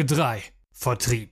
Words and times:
Folge 0.00 0.14
3. 0.14 0.42
Vertrieb. 0.72 1.30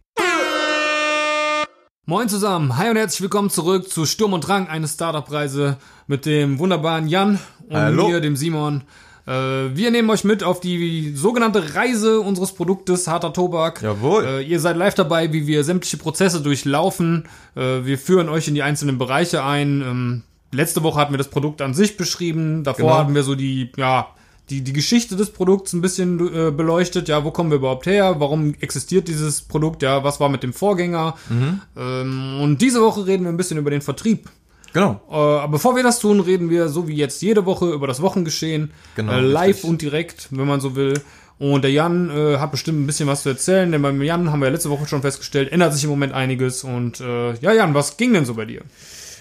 Moin 2.04 2.29
zusammen, 2.29 2.76
hi 2.76 2.90
und 2.90 2.96
herzlich 2.96 3.22
willkommen 3.22 3.49
zurück 3.49 3.89
zu 3.89 4.04
Sturm 4.04 4.35
und 4.35 4.46
Drang, 4.46 4.68
eine 4.68 4.86
Startup-Reise 4.86 5.79
mit 6.07 6.26
dem 6.26 6.59
wunderbaren 6.59 7.09
Jan 7.09 7.39
und 7.67 7.76
Hallo. 7.76 8.09
mir, 8.09 8.21
dem 8.21 8.36
Simon. 8.36 8.82
Äh, 9.26 9.31
wir 9.75 9.90
nehmen 9.90 10.11
euch 10.11 10.25
mit 10.25 10.45
auf 10.45 10.61
die 10.61 11.14
sogenannte 11.17 11.76
Reise 11.76 12.21
unseres 12.21 12.53
Produktes 12.53 13.07
Harter 13.07 13.32
Tobak. 13.32 13.81
Jawohl. 13.81 14.25
Äh, 14.26 14.43
ihr 14.43 14.61
seid 14.61 14.76
live 14.76 14.95
dabei, 14.95 15.32
wie 15.32 15.46
wir 15.46 15.64
sämtliche 15.64 15.96
Prozesse 15.96 16.43
durchlaufen. 16.43 17.26
Äh, 17.57 17.87
wir 17.87 17.96
führen 17.98 18.29
euch 18.29 18.48
in 18.48 18.54
die 18.54 18.62
einzelnen 18.62 18.98
Bereiche 18.98 19.45
ein. 19.45 19.81
Ähm, 19.81 20.23
letzte 20.53 20.82
Woche 20.82 21.00
hatten 21.00 21.14
wir 21.14 21.18
das 21.18 21.29
Produkt 21.29 21.62
an 21.62 21.73
sich 21.73 21.96
beschrieben. 21.96 22.64
Davor 22.64 22.85
Genau. 22.90 22.98
hatten 22.98 23.14
wir 23.14 23.23
so 23.23 23.35
die, 23.35 23.73
ja, 23.79 24.09
die, 24.50 24.62
die 24.62 24.72
Geschichte 24.72 25.16
des 25.16 25.30
Produkts 25.30 25.72
ein 25.72 25.80
bisschen 25.80 26.18
äh, 26.34 26.50
beleuchtet. 26.50 27.08
Ja, 27.08 27.25
wo 27.25 27.30
kommen 27.30 27.50
wir 27.50 27.56
überhaupt 27.58 27.86
her? 27.86 28.16
Warum 28.18 28.54
existiert 28.61 29.08
dieses 29.08 29.43
Produkt? 29.43 29.82
Ja, 29.82 30.04
was 30.04 30.20
war 30.20 30.29
mit 30.29 30.43
dem 30.43 30.52
Vorgänger? 30.52 31.16
Mhm. 31.29 31.61
Ähm, 31.76 32.41
und 32.42 32.62
diese 32.62 32.81
Woche 32.83 33.06
reden 33.06 33.25
wir 33.25 33.31
ein 33.31 33.36
bisschen 33.36 33.58
über 33.58 33.70
den 33.70 33.83
Vertrieb. 33.83 34.28
Genau. 34.73 35.00
Äh, 35.11 35.14
aber 35.14 35.48
bevor 35.53 35.77
wir 35.77 35.83
das 35.83 35.98
tun, 35.98 36.20
reden 36.20 36.50
wir 36.50 36.69
so 36.69 36.89
wie 36.89 36.95
jetzt 36.95 37.23
jede 37.23 37.47
Woche 37.47 37.70
über 37.73 37.86
das 37.86 38.03
Wochengeschehen. 38.03 38.70
Genau, 38.97 39.12
Äh, 39.12 39.20
live 39.20 39.48
richtig. 39.56 39.70
und 39.70 39.83
direkt, 39.83 40.28
wenn 40.31 40.47
man 40.47 40.61
so 40.61 40.77
will. 40.77 40.95
Und 41.39 41.62
der 41.62 41.70
Jan 41.70 42.11
äh, 42.11 42.39
hat 42.39 42.51
bestimmt 42.51 42.80
ein 42.80 42.86
bisschen 42.86 43.08
was 43.08 43.23
zu 43.23 43.28
erzählen, 43.28 43.70
denn 43.70 43.80
beim 43.80 44.03
Jan 44.03 44.33
haben 44.33 44.41
wir 44.41 44.47
ja 44.47 44.53
letzte 44.53 44.70
Woche 44.70 44.89
schon 44.89 45.03
festgestellt, 45.03 45.53
ändert 45.53 45.73
sich 45.73 45.84
im 45.84 45.91
Moment 45.91 46.12
einiges. 46.12 46.64
Und 46.64 47.01
äh, 47.01 47.34
ja, 47.34 47.53
Jan, 47.53 47.75
was 47.75 47.97
ging 47.97 48.12
denn 48.12 48.25
so 48.25 48.34
bei 48.34 48.45
dir? 48.45 48.62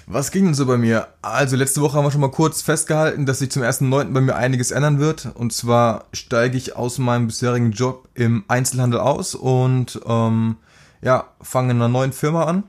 Was 0.10 0.32
ging 0.32 0.46
denn 0.46 0.54
so 0.54 0.66
bei 0.66 0.78
mir? 0.78 1.10
Also 1.22 1.58
letzte 1.58 1.82
Woche 1.82 1.98
haben 1.98 2.06
wir 2.06 2.12
schon 2.12 2.22
mal 2.22 2.32
kurz 2.32 2.62
festgehalten, 2.62 3.26
dass 3.26 3.40
sich 3.40 3.52
zum 3.52 3.64
1.9. 3.64 4.14
bei 4.14 4.22
mir 4.22 4.38
einiges 4.38 4.72
ändern 4.72 5.00
wird. 5.00 5.30
Und 5.36 5.52
zwar 5.52 6.06
steige 6.14 6.56
ich 6.56 6.78
aus 6.78 6.98
meinem 6.98 7.28
bisherigen 7.28 7.74
Job 7.74 8.08
im 8.14 8.46
Einzelhandel 8.48 9.02
aus 9.02 9.36
und 9.36 10.00
ähm, 10.08 10.56
ja, 11.02 11.26
fange 11.42 11.72
in 11.72 11.78
einer 11.78 11.90
neuen 11.90 12.14
Firma 12.14 12.46
an. 12.46 12.64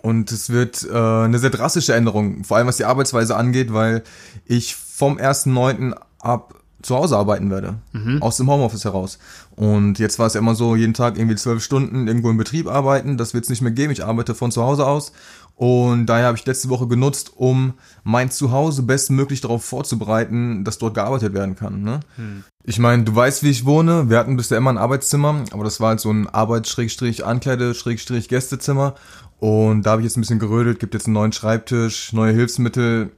Und 0.00 0.32
es 0.32 0.48
wird 0.48 0.82
äh, 0.90 0.96
eine 0.96 1.38
sehr 1.38 1.50
drastische 1.50 1.92
Änderung, 1.92 2.42
vor 2.42 2.56
allem 2.56 2.68
was 2.68 2.78
die 2.78 2.86
Arbeitsweise 2.86 3.36
angeht, 3.36 3.74
weil 3.74 4.02
ich 4.46 4.74
vom 4.76 5.18
1.9. 5.18 5.94
ab 6.20 6.54
zu 6.82 6.96
Hause 6.96 7.18
arbeiten 7.18 7.50
werde, 7.50 7.74
aus 8.20 8.38
dem 8.38 8.48
Homeoffice 8.48 8.84
heraus. 8.84 9.18
Und 9.54 9.98
jetzt 9.98 10.18
war 10.18 10.26
es 10.26 10.34
ja 10.34 10.40
immer 10.40 10.54
so, 10.54 10.76
jeden 10.76 10.94
Tag 10.94 11.18
irgendwie 11.18 11.36
zwölf 11.36 11.62
Stunden 11.62 12.08
irgendwo 12.08 12.30
im 12.30 12.38
Betrieb 12.38 12.68
arbeiten. 12.68 13.18
Das 13.18 13.34
wird 13.34 13.44
es 13.44 13.50
nicht 13.50 13.60
mehr 13.60 13.72
geben. 13.72 13.92
Ich 13.92 14.04
arbeite 14.04 14.34
von 14.34 14.50
zu 14.50 14.62
Hause 14.62 14.86
aus. 14.86 15.12
Und 15.60 16.06
daher 16.06 16.28
habe 16.28 16.38
ich 16.38 16.46
letzte 16.46 16.70
Woche 16.70 16.88
genutzt, 16.88 17.32
um 17.36 17.74
mein 18.02 18.30
Zuhause 18.30 18.82
bestmöglich 18.82 19.42
darauf 19.42 19.62
vorzubereiten, 19.62 20.64
dass 20.64 20.78
dort 20.78 20.94
gearbeitet 20.94 21.34
werden 21.34 21.54
kann. 21.54 21.82
Ne? 21.82 22.00
Ich 22.64 22.78
meine, 22.78 23.04
du 23.04 23.14
weißt, 23.14 23.42
wie 23.42 23.50
ich 23.50 23.66
wohne. 23.66 24.08
Wir 24.08 24.16
hatten 24.16 24.38
bisher 24.38 24.56
immer 24.56 24.70
ein 24.70 24.78
Arbeitszimmer, 24.78 25.44
aber 25.50 25.64
das 25.64 25.78
war 25.78 25.90
halt 25.90 26.00
so 26.00 26.10
ein 26.10 26.30
Arbeits-Ankleide-Gästezimmer. 26.30 28.94
Und 29.38 29.82
da 29.82 29.90
habe 29.90 30.00
ich 30.00 30.06
jetzt 30.06 30.16
ein 30.16 30.22
bisschen 30.22 30.38
gerödelt, 30.38 30.80
gibt 30.80 30.94
jetzt 30.94 31.08
einen 31.08 31.12
neuen 31.12 31.32
Schreibtisch, 31.32 32.14
neue 32.14 32.32
Hilfsmittel. 32.32 33.10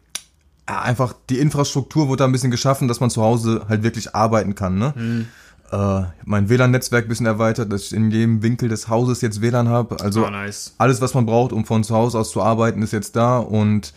Ja, 0.68 0.82
einfach 0.82 1.14
die 1.30 1.38
Infrastruktur 1.38 2.08
wurde 2.08 2.18
da 2.18 2.24
ein 2.24 2.32
bisschen 2.32 2.50
geschaffen, 2.50 2.88
dass 2.88 2.98
man 2.98 3.10
zu 3.10 3.22
Hause 3.22 3.66
halt 3.68 3.84
wirklich 3.84 4.16
arbeiten 4.16 4.56
kann. 4.56 4.80
Ne? 4.80 5.28
Äh, 5.72 6.02
mein 6.26 6.50
WLAN-Netzwerk 6.50 7.06
ein 7.06 7.08
bisschen 7.08 7.24
erweitert, 7.26 7.72
dass 7.72 7.84
ich 7.86 7.94
in 7.94 8.10
jedem 8.10 8.42
Winkel 8.42 8.68
des 8.68 8.88
Hauses 8.88 9.22
jetzt 9.22 9.40
WLAN 9.40 9.68
habe. 9.68 9.98
Also 10.00 10.26
Ah, 10.26 10.30
nice. 10.30 10.74
alles, 10.76 11.00
was 11.00 11.14
man 11.14 11.24
braucht, 11.24 11.52
um 11.52 11.64
von 11.64 11.82
zu 11.82 11.94
Hause 11.94 12.18
aus 12.18 12.30
zu 12.30 12.42
arbeiten, 12.42 12.82
ist 12.82 12.92
jetzt 12.92 13.16
da. 13.16 13.38
Und 13.38 13.94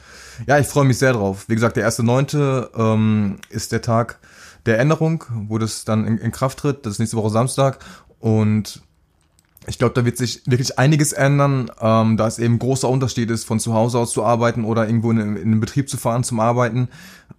ja, 0.47 0.57
ich 0.57 0.67
freue 0.67 0.85
mich 0.85 0.97
sehr 0.97 1.11
drauf. 1.13 1.45
Wie 1.49 1.55
gesagt, 1.55 1.75
der 1.75 1.85
1.9. 1.85 2.69
Ähm, 2.77 3.37
ist 3.49 3.73
der 3.73 3.81
Tag 3.81 4.19
der 4.65 4.79
Änderung, 4.79 5.25
wo 5.47 5.57
das 5.57 5.83
dann 5.83 6.07
in, 6.07 6.17
in 6.17 6.31
Kraft 6.31 6.59
tritt. 6.59 6.85
Das 6.85 6.93
ist 6.93 6.99
nächste 6.99 7.17
Woche 7.17 7.29
Samstag. 7.29 7.79
Und 8.19 8.81
ich 9.67 9.77
glaube, 9.77 9.93
da 9.95 10.05
wird 10.05 10.17
sich 10.17 10.43
wirklich 10.45 10.79
einiges 10.79 11.11
ändern, 11.11 11.69
ähm, 11.81 12.15
da 12.15 12.27
es 12.27 12.39
eben 12.39 12.57
großer 12.57 12.87
Unterschied 12.87 13.29
ist, 13.31 13.43
von 13.43 13.59
zu 13.59 13.73
Hause 13.73 13.99
aus 13.99 14.11
zu 14.13 14.23
arbeiten 14.23 14.63
oder 14.63 14.87
irgendwo 14.87 15.11
in, 15.11 15.19
in 15.19 15.37
einen 15.37 15.59
Betrieb 15.59 15.89
zu 15.89 15.97
fahren 15.97 16.23
zum 16.23 16.39
Arbeiten. 16.39 16.87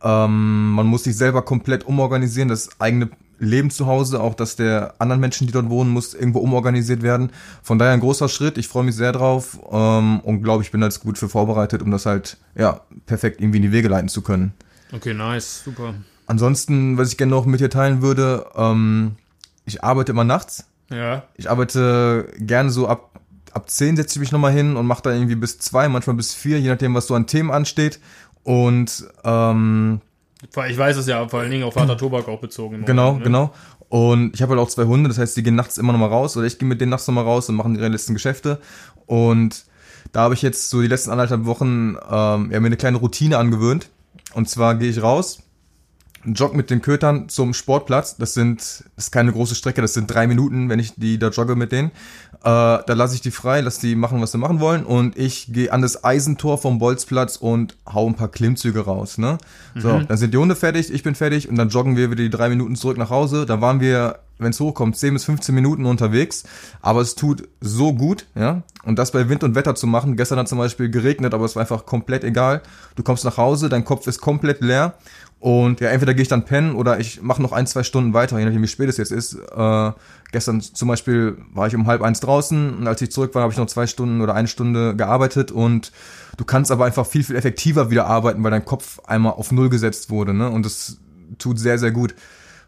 Ähm, 0.03 0.73
man 0.73 0.87
muss 0.87 1.05
sich 1.05 1.17
selber 1.17 1.43
komplett 1.43 1.87
umorganisieren, 1.87 2.49
das 2.49 2.69
eigene 2.81 3.09
Leben 3.39 3.71
zu 3.71 3.87
Hause, 3.87 4.21
auch 4.21 4.35
das 4.35 4.57
der 4.57 4.95
anderen 4.99 5.21
Menschen, 5.21 5.47
die 5.47 5.53
dort 5.53 5.69
wohnen, 5.69 5.91
muss 5.91 6.15
irgendwo 6.15 6.39
umorganisiert 6.39 7.03
werden. 7.03 7.31
Von 7.63 7.79
daher 7.79 7.93
ein 7.93 8.01
großer 8.01 8.29
Schritt. 8.29 8.59
Ich 8.59 8.69
freue 8.69 8.85
mich 8.85 8.95
sehr 8.97 9.13
drauf 9.13 9.59
ähm, 9.71 10.21
und 10.21 10.43
glaube, 10.43 10.63
ich 10.63 10.71
bin 10.71 10.81
da 10.81 10.87
jetzt 10.87 11.01
gut 11.01 11.19
für 11.19 11.29
vorbereitet, 11.29 11.83
um 11.83 11.91
das 11.91 12.07
halt 12.07 12.39
ja 12.55 12.81
perfekt 13.07 13.41
irgendwie 13.41 13.59
in 13.59 13.63
die 13.63 13.73
Wege 13.73 13.89
leiten 13.89 14.09
zu 14.09 14.23
können. 14.23 14.55
Okay, 14.93 15.15
nice, 15.15 15.63
super. 15.65 15.95
Ansonsten, 16.27 16.99
was 16.99 17.11
ich 17.11 17.17
gerne 17.17 17.31
noch 17.31 17.47
mit 17.47 17.61
dir 17.61 17.71
teilen 17.71 18.03
würde, 18.03 18.47
ähm, 18.57 19.17
ich 19.65 19.85
arbeite 19.85 20.13
immer 20.13 20.25
nachts. 20.25 20.65
Ja, 20.91 21.25
Ich 21.37 21.51
arbeite 21.51 22.29
gerne 22.39 22.71
so 22.71 22.87
ab, 22.89 23.21
ab 23.53 23.69
10 23.69 23.97
setze 23.97 24.17
ich 24.17 24.21
mich 24.21 24.33
nochmal 24.33 24.53
hin 24.53 24.77
und 24.77 24.87
mache 24.87 25.03
da 25.03 25.13
irgendwie 25.13 25.35
bis 25.35 25.59
2, 25.59 25.89
manchmal 25.89 26.17
bis 26.17 26.33
4, 26.33 26.61
je 26.61 26.69
nachdem, 26.69 26.95
was 26.95 27.09
so 27.09 27.15
an 27.15 27.27
Themen 27.27 27.51
ansteht. 27.51 28.01
Und 28.45 29.05
ähm, 29.25 30.01
ich 30.43 30.79
weiß 30.79 30.97
es 30.97 31.07
ja, 31.07 31.27
vor 31.29 31.41
allen 31.41 31.51
Dingen 31.51 31.65
auf 31.65 31.75
Vater 31.75 31.97
Tobak 31.99 32.29
auch 32.29 32.41
bezogen. 32.41 32.85
genau, 32.85 33.13
Moment, 33.13 33.19
ne? 33.19 33.25
genau. 33.25 33.55
Und 33.89 34.35
ich 34.35 34.43
habe 34.43 34.51
halt 34.51 34.61
auch 34.61 34.69
zwei 34.69 34.85
Hunde, 34.85 35.09
das 35.09 35.19
heißt, 35.19 35.37
die 35.37 35.43
gehen 35.43 35.55
nachts 35.55 35.79
immer 35.79 35.93
nochmal 35.93 36.09
raus 36.09 36.37
oder 36.37 36.47
ich 36.47 36.59
gehe 36.59 36.69
mit 36.69 36.81
denen 36.81 36.91
nachts 36.91 37.07
nochmal 37.07 37.25
raus 37.25 37.49
und 37.49 37.55
machen 37.55 37.77
ihre 37.77 37.89
letzten 37.89 38.15
Geschäfte. 38.15 38.61
Und 39.07 39.65
da 40.13 40.23
habe 40.23 40.35
ich 40.35 40.43
jetzt 40.43 40.71
so 40.71 40.83
die 40.83 40.89
letzten 40.89 41.11
anderthalb 41.11 41.45
Wochen 41.45 41.97
ähm, 42.11 42.51
ja, 42.51 42.61
mir 42.61 42.67
eine 42.67 42.77
kleine 42.77 42.99
Routine 42.99 43.39
angewöhnt. 43.39 43.89
Und 44.35 44.49
zwar 44.49 44.75
gehe 44.75 44.91
ich 44.91 45.03
raus, 45.03 45.43
jogge 46.25 46.57
mit 46.57 46.71
den 46.71 46.83
Kötern 46.83 47.29
zum 47.29 47.55
Sportplatz. 47.55 48.17
Das 48.17 48.35
sind, 48.35 48.59
das 48.61 49.07
ist 49.07 49.11
keine 49.13 49.33
große 49.33 49.55
Strecke, 49.55 49.83
das 49.83 49.95
sind 49.95 50.09
drei 50.09 50.27
Minuten, 50.27 50.69
wenn 50.69 50.81
ich 50.81 50.95
die 50.97 51.19
da 51.19 51.29
jogge 51.29 51.55
mit 51.55 51.73
denen. 51.73 51.93
Äh, 52.47 52.49
da 52.49 52.93
lasse 52.93 53.17
ich 53.17 53.21
die 53.21 53.33
frei, 53.33 53.61
lasse 53.61 53.81
die 53.81 53.97
machen, 53.97 54.23
was 54.23 54.31
sie 54.31 54.39
machen 54.39 54.61
wollen. 54.61 54.85
Und 54.85 55.19
ich 55.19 55.53
gehe 55.53 55.73
an 55.73 55.83
das 55.83 56.05
Eisentor 56.05 56.59
vom 56.59 56.79
Bolzplatz 56.79 57.35
und 57.35 57.77
hau 57.93 58.07
ein 58.07 58.15
paar 58.15 58.29
Klimmzüge 58.29 58.85
raus. 58.85 59.19
Ne? 59.19 59.39
So, 59.75 59.99
dann 59.99 60.17
sind 60.17 60.33
die 60.33 60.39
Hunde 60.39 60.55
fertig, 60.55 60.93
ich 60.93 61.03
bin 61.03 61.17
fertig 61.17 61.49
und 61.49 61.57
dann 61.57 61.71
joggen 61.71 61.97
wir 61.97 62.09
wieder 62.09 62.23
die 62.23 62.31
drei 62.31 62.49
Minuten 62.49 62.77
zurück 62.77 62.99
nach 62.99 63.11
Hause. 63.11 63.47
Da 63.47 63.61
waren 63.61 63.81
wir, 63.81 64.21
wenn 64.39 64.51
es 64.51 64.61
hochkommt, 64.61 64.97
10 64.97 65.15
bis 65.15 65.25
15 65.25 65.55
Minuten 65.55 65.87
unterwegs. 65.87 66.45
Aber 66.83 67.01
es 67.01 67.15
tut 67.15 67.49
so 67.61 67.95
gut, 67.95 68.27
ja. 68.35 68.63
Und 68.85 68.99
das 68.99 69.11
bei 69.11 69.29
Wind 69.29 69.43
und 69.43 69.55
Wetter 69.55 69.75
zu 69.75 69.87
machen. 69.87 70.17
Gestern 70.17 70.39
hat 70.39 70.49
zum 70.49 70.59
Beispiel 70.59 70.91
geregnet, 70.91 71.35
aber 71.35 71.45
es 71.45 71.57
war 71.57 71.61
einfach 71.61 71.87
komplett 71.87 72.25
egal. 72.25 72.63
Du 72.95 73.03
kommst 73.03 73.25
nach 73.25 73.37
Hause, 73.37 73.69
dein 73.69 73.85
Kopf 73.85 74.07
ist 74.07 74.21
komplett 74.21 74.61
leer. 74.61 74.95
Und 75.39 75.81
ja, 75.81 75.91
entweder 75.91 76.15
gehe 76.15 76.23
ich 76.23 76.29
dann 76.29 76.45
pennen 76.45 76.75
oder 76.75 76.99
ich 76.99 77.21
mache 77.21 77.43
noch 77.43 77.53
ein, 77.53 77.67
zwei 77.67 77.83
Stunden 77.83 78.15
weiter, 78.15 78.39
je 78.39 78.47
nachdem 78.47 78.63
wie 78.63 78.69
spät 78.69 78.89
es 78.89 78.97
jetzt 78.97 79.13
ist. 79.13 79.35
Äh, 79.35 79.93
gestern 80.33 80.63
zum 80.63 80.89
Beispiel 80.89 81.37
war 81.53 81.67
ich 81.67 81.75
um 81.75 81.87
halb 81.87 82.03
eins 82.03 82.21
draußen 82.21 82.75
und 82.79 82.89
als 82.89 83.03
ich 83.03 83.11
zurück 83.11 83.35
war, 83.35 83.43
habe 83.43 83.53
ich 83.53 83.59
noch 83.59 83.67
zwei 83.67 83.87
Stunden 83.87 84.23
oder 84.23 84.35
eine 84.35 84.49
Stunde 84.49 84.97
gearbeitet 84.97 85.53
und 85.53 85.93
du 86.39 86.45
kannst 86.45 86.73
aber 86.73 86.87
einfach 86.87 87.07
viel, 87.07 87.23
viel 87.23 87.37
effektiver 87.37 87.91
wieder 87.91 88.07
arbeiten, 88.07 88.43
weil 88.43 88.51
dein 88.51 88.65
Kopf 88.65 88.99
einmal 89.07 89.35
auf 89.35 89.53
Null 89.53 89.69
gesetzt 89.69 90.09
wurde, 90.09 90.33
ne? 90.33 90.51
Und 90.51 90.65
das 90.65 90.99
tut 91.39 91.59
sehr, 91.59 91.79
sehr 91.79 91.91
gut. 91.91 92.15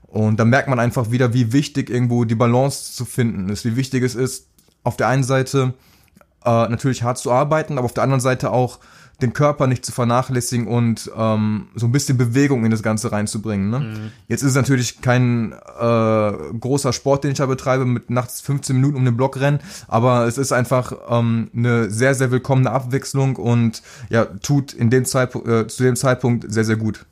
Und 0.09 0.41
da 0.41 0.45
merkt 0.45 0.69
man 0.69 0.81
einfach 0.81 1.11
wieder, 1.11 1.35
wie 1.35 1.53
wichtig 1.53 1.91
irgendwo 1.91 2.25
die 2.25 2.35
Balance 2.35 2.95
zu 2.95 3.05
finden 3.05 3.49
ist, 3.51 3.65
wie 3.65 3.77
wichtig 3.77 4.03
es 4.03 4.15
ist, 4.15 4.49
auf 4.83 4.97
der 4.97 5.09
einen 5.09 5.25
Seite 5.25 5.75
äh, 6.45 6.69
natürlich 6.69 7.03
hart 7.03 7.19
zu 7.19 7.31
arbeiten, 7.31 7.77
aber 7.77 7.85
auf 7.85 7.95
der 7.95 8.05
anderen 8.05 8.21
Seite 8.21 8.51
auch 8.51 8.79
den 9.21 9.33
Körper 9.33 9.67
nicht 9.67 9.85
zu 9.85 9.91
vernachlässigen 9.91 10.69
und 10.69 11.11
ähm, 11.17 11.69
so 11.75 11.87
ein 11.87 11.93
bisschen 11.93 12.17
Bewegung 12.17 12.65
in 12.65 12.71
das 12.71 12.85
Ganze 12.85 13.11
reinzubringen. 13.11 13.69
Ne? 13.69 14.13
Jetzt 14.29 14.43
ist 14.43 14.51
es 14.51 14.55
natürlich 14.55 15.01
kein 15.01 15.53
äh, 15.53 16.33
großer 16.61 16.93
Sport, 16.93 17.25
den 17.25 17.33
ich 17.33 17.39
da 17.39 17.47
betreibe, 17.47 17.85
mit 17.85 18.11
nachts 18.11 18.41
15 18.41 18.77
Minuten 18.77 18.97
um 18.97 19.05
den 19.05 19.17
Block 19.17 19.41
rennen, 19.41 19.59
aber 19.89 20.27
es 20.27 20.39
ist 20.39 20.53
einfach 20.53 20.93
ähm, 21.11 21.51
eine 21.55 21.91
sehr, 21.91 22.15
sehr 22.15 22.31
willkommene 22.31 22.71
Abwechslung 22.71 23.37
und 23.37 23.83
ja, 24.09 24.25
tut 24.25 24.73
in 24.73 24.89
dem 24.89 25.05
Zeitpunkt, 25.05 25.49
äh, 25.49 25.67
zu 25.67 25.83
dem 25.83 25.97
Zeitpunkt 25.97 26.51
sehr, 26.53 26.65
sehr 26.65 26.77
gut. 26.77 27.05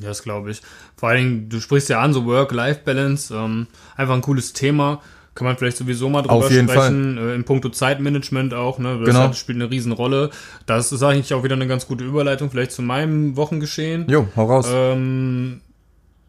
Ja, 0.00 0.08
das 0.08 0.22
glaube 0.22 0.50
ich. 0.50 0.62
Vor 0.96 1.08
allen 1.08 1.18
Dingen, 1.18 1.48
du 1.48 1.60
sprichst 1.60 1.88
ja 1.88 2.00
an, 2.00 2.12
so 2.12 2.24
Work-Life-Balance, 2.26 3.34
ähm, 3.34 3.66
einfach 3.96 4.14
ein 4.14 4.22
cooles 4.22 4.52
Thema. 4.52 5.00
Kann 5.34 5.46
man 5.46 5.56
vielleicht 5.56 5.76
sowieso 5.76 6.08
mal 6.08 6.22
drüber 6.22 6.34
Auf 6.34 6.50
jeden 6.50 6.68
sprechen, 6.68 7.16
äh, 7.16 7.34
in 7.34 7.44
puncto 7.44 7.68
Zeitmanagement 7.68 8.52
auch, 8.52 8.78
ne? 8.78 8.98
Das 8.98 9.06
Genau. 9.08 9.20
hat, 9.20 9.36
spielt 9.36 9.56
eine 9.56 9.70
Riesenrolle. 9.70 10.30
Das 10.66 10.90
ist 10.90 11.02
eigentlich 11.02 11.32
auch 11.34 11.44
wieder 11.44 11.54
eine 11.54 11.68
ganz 11.68 11.86
gute 11.86 12.04
Überleitung, 12.04 12.50
vielleicht 12.50 12.72
zu 12.72 12.82
meinem 12.82 13.36
Wochengeschehen. 13.36 14.06
Jo, 14.08 14.26
hau 14.36 14.46
raus. 14.46 14.66
Ähm, 14.72 15.60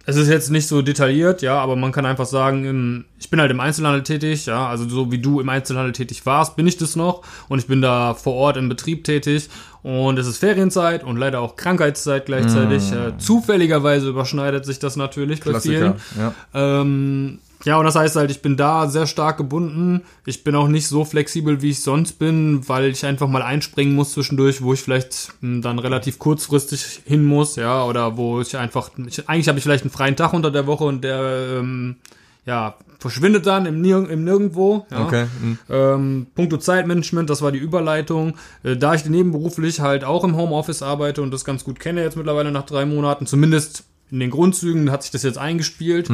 es 0.06 0.15
ist 0.15 0.30
jetzt 0.30 0.50
nicht 0.50 0.68
so 0.68 0.81
detailliert, 0.81 1.42
ja, 1.42 1.59
aber 1.59 1.75
man 1.75 1.92
kann 1.92 2.06
einfach 2.06 2.25
sagen, 2.25 2.65
im, 2.65 3.06
ich 3.19 3.30
bin 3.30 3.39
halt 3.39 3.51
im 3.51 3.59
Einzelhandel 3.59 4.03
tätig, 4.03 4.48
ja, 4.48 4.68
also 4.68 4.88
so 4.89 5.12
wie 5.12 5.19
du 5.19 5.39
im 5.39 5.50
Einzelhandel 5.50 5.94
tätig 5.94 6.25
warst, 6.25 6.56
bin 6.56 6.65
ich 6.65 6.77
das 6.77 6.95
noch 6.95 7.21
und 7.50 7.59
ich 7.59 7.68
bin 7.68 7.81
da 7.81 8.13
vor 8.13 8.33
Ort 8.33 8.57
im 8.57 8.68
Betrieb 8.68 9.03
tätig 9.03 9.50
und 9.83 10.18
es 10.18 10.27
ist 10.27 10.38
Ferienzeit 10.38 11.03
und 11.03 11.18
leider 11.18 11.39
auch 11.39 11.56
Krankheitszeit 11.56 12.25
gleichzeitig. 12.25 12.92
Äh, 12.92 13.18
zufälligerweise 13.18 14.09
überschneidet 14.09 14.65
sich 14.65 14.80
das 14.80 14.95
natürlich 14.95 15.42
bei 15.42 15.59
vielen. 15.59 15.95
Klassiker. 15.95 16.33
Ja. 16.53 16.81
Ähm, 16.81 17.39
ja, 17.63 17.77
und 17.77 17.85
das 17.85 17.95
heißt 17.95 18.15
halt, 18.15 18.31
ich 18.31 18.41
bin 18.41 18.57
da 18.57 18.87
sehr 18.87 19.07
stark 19.07 19.37
gebunden. 19.37 20.01
Ich 20.25 20.43
bin 20.43 20.55
auch 20.55 20.67
nicht 20.67 20.87
so 20.87 21.05
flexibel, 21.05 21.61
wie 21.61 21.71
ich 21.71 21.81
sonst 21.81 22.13
bin, 22.13 22.67
weil 22.67 22.85
ich 22.85 23.05
einfach 23.05 23.27
mal 23.27 23.41
einspringen 23.41 23.95
muss 23.95 24.13
zwischendurch, 24.13 24.61
wo 24.61 24.73
ich 24.73 24.81
vielleicht 24.81 25.33
hm, 25.41 25.61
dann 25.61 25.79
relativ 25.79 26.19
kurzfristig 26.19 27.01
hin 27.05 27.23
muss, 27.23 27.55
ja, 27.55 27.83
oder 27.85 28.17
wo 28.17 28.41
ich 28.41 28.57
einfach, 28.57 28.89
ich, 29.07 29.27
eigentlich 29.29 29.47
habe 29.47 29.57
ich 29.57 29.63
vielleicht 29.63 29.83
einen 29.83 29.91
freien 29.91 30.15
Tag 30.15 30.33
unter 30.33 30.51
der 30.51 30.67
Woche 30.67 30.85
und 30.85 31.03
der, 31.03 31.59
ähm, 31.59 31.97
ja, 32.45 32.75
verschwindet 32.99 33.45
dann 33.45 33.65
im, 33.65 33.81
Nir 33.81 34.09
im 34.09 34.23
Nirgendwo. 34.23 34.85
Ja. 34.91 35.05
Okay. 35.05 35.25
mhm. 35.41 35.59
Ähm, 35.69 36.27
Punkto 36.35 36.57
Zeitmanagement, 36.57 37.29
das 37.29 37.41
war 37.41 37.51
die 37.51 37.59
Überleitung. 37.59 38.35
Äh, 38.63 38.77
da 38.77 38.93
ich 38.93 39.05
nebenberuflich 39.05 39.79
halt 39.79 40.03
auch 40.03 40.23
im 40.23 40.35
Homeoffice 40.35 40.83
arbeite 40.83 41.21
und 41.21 41.31
das 41.31 41.45
ganz 41.45 41.63
gut 41.63 41.79
kenne 41.79 42.03
jetzt 42.03 42.17
mittlerweile 42.17 42.51
nach 42.51 42.65
drei 42.65 42.85
Monaten, 42.85 43.25
zumindest 43.25 43.85
in 44.11 44.19
den 44.19 44.29
Grundzügen 44.29 44.91
hat 44.91 45.03
sich 45.03 45.11
das 45.11 45.23
jetzt 45.23 45.37
eingespielt. 45.37 46.09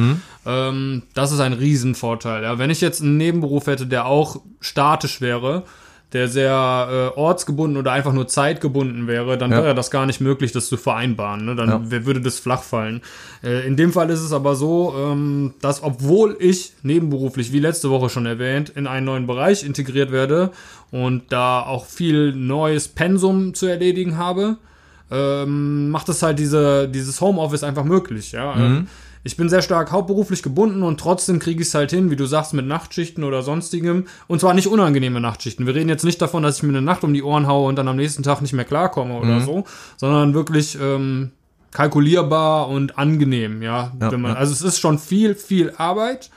Ähm, 0.46 1.02
das 1.14 1.32
ist 1.32 1.40
ein 1.40 1.52
Riesenvorteil. 1.52 2.42
Ja. 2.44 2.58
Wenn 2.58 2.70
ich 2.70 2.80
jetzt 2.80 3.02
einen 3.02 3.16
Nebenberuf 3.16 3.66
hätte, 3.66 3.86
der 3.86 4.06
auch 4.06 4.40
statisch 4.60 5.20
wäre, 5.20 5.64
der 6.14 6.26
sehr 6.28 7.12
äh, 7.14 7.18
ortsgebunden 7.18 7.76
oder 7.76 7.92
einfach 7.92 8.14
nur 8.14 8.26
zeitgebunden 8.28 9.06
wäre, 9.08 9.36
dann 9.36 9.50
Ja. 9.50 9.62
wäre 9.62 9.74
das 9.74 9.90
gar 9.90 10.06
nicht 10.06 10.22
möglich, 10.22 10.52
das 10.52 10.68
zu 10.68 10.78
vereinbaren. 10.78 11.44
Ne? 11.44 11.54
Dann 11.54 11.68
Ja. 11.68 12.06
würde 12.06 12.22
das 12.22 12.38
flach 12.38 12.62
fallen. 12.62 13.02
Äh, 13.44 13.66
in 13.66 13.76
dem 13.76 13.92
Fall 13.92 14.08
ist 14.08 14.20
es 14.20 14.32
aber 14.32 14.54
so, 14.56 14.94
ähm, 14.96 15.52
dass 15.60 15.82
obwohl 15.82 16.34
ich 16.40 16.72
nebenberuflich, 16.82 17.52
wie 17.52 17.58
letzte 17.58 17.90
Woche 17.90 18.08
schon 18.08 18.24
erwähnt, 18.24 18.70
in 18.70 18.86
einen 18.86 19.04
neuen 19.04 19.26
Bereich 19.26 19.62
integriert 19.64 20.10
werde 20.10 20.50
und 20.90 21.24
da 21.30 21.60
auch 21.60 21.84
viel 21.84 22.32
neues 22.32 22.88
Pensum 22.88 23.52
zu 23.52 23.66
erledigen 23.66 24.16
habe, 24.16 24.56
ähm, 25.10 25.90
macht 25.90 26.08
es 26.08 26.22
halt 26.22 26.38
diese, 26.38 26.88
dieses 26.88 27.20
Homeoffice 27.20 27.62
einfach 27.64 27.84
möglich. 27.84 28.32
Ja? 28.32 28.54
Ähm, 28.56 28.86
Ich 29.24 29.36
bin 29.36 29.48
sehr 29.48 29.62
stark 29.62 29.90
hauptberuflich 29.90 30.42
gebunden 30.42 30.82
und 30.82 31.00
trotzdem 31.00 31.38
kriege 31.38 31.60
ich 31.60 31.68
es 31.68 31.74
halt 31.74 31.90
hin, 31.90 32.10
wie 32.10 32.16
du 32.16 32.24
sagst, 32.24 32.54
mit 32.54 32.66
Nachtschichten 32.66 33.24
oder 33.24 33.42
sonstigem. 33.42 34.04
Und 34.26 34.40
zwar 34.40 34.54
nicht 34.54 34.68
unangenehme 34.68 35.20
Nachtschichten. 35.20 35.66
Wir 35.66 35.74
reden 35.74 35.88
jetzt 35.88 36.04
nicht 36.04 36.22
davon, 36.22 36.42
dass 36.44 36.58
ich 36.58 36.62
mir 36.62 36.70
eine 36.70 36.82
Nacht 36.82 37.02
um 37.04 37.12
die 37.12 37.22
Ohren 37.22 37.46
haue 37.46 37.68
und 37.68 37.76
dann 37.76 37.88
am 37.88 37.96
nächsten 37.96 38.22
Tag 38.22 38.40
nicht 38.42 38.52
mehr 38.52 38.64
klarkomme 38.64 39.18
oder 39.18 39.40
so, 39.40 39.64
sondern 39.96 40.34
wirklich 40.34 40.78
ähm, 40.80 41.32
kalkulierbar 41.72 42.68
und 42.68 42.96
angenehm, 42.98 43.60
ja. 43.62 43.92
Ja, 44.00 44.12
Wenn 44.12 44.20
man, 44.20 44.32
ja. 44.32 44.38
Also 44.38 44.52
es 44.52 44.62
ist 44.62 44.78
schon 44.78 44.98
viel, 44.98 45.34
viel 45.34 45.72
Arbeit, 45.76 46.30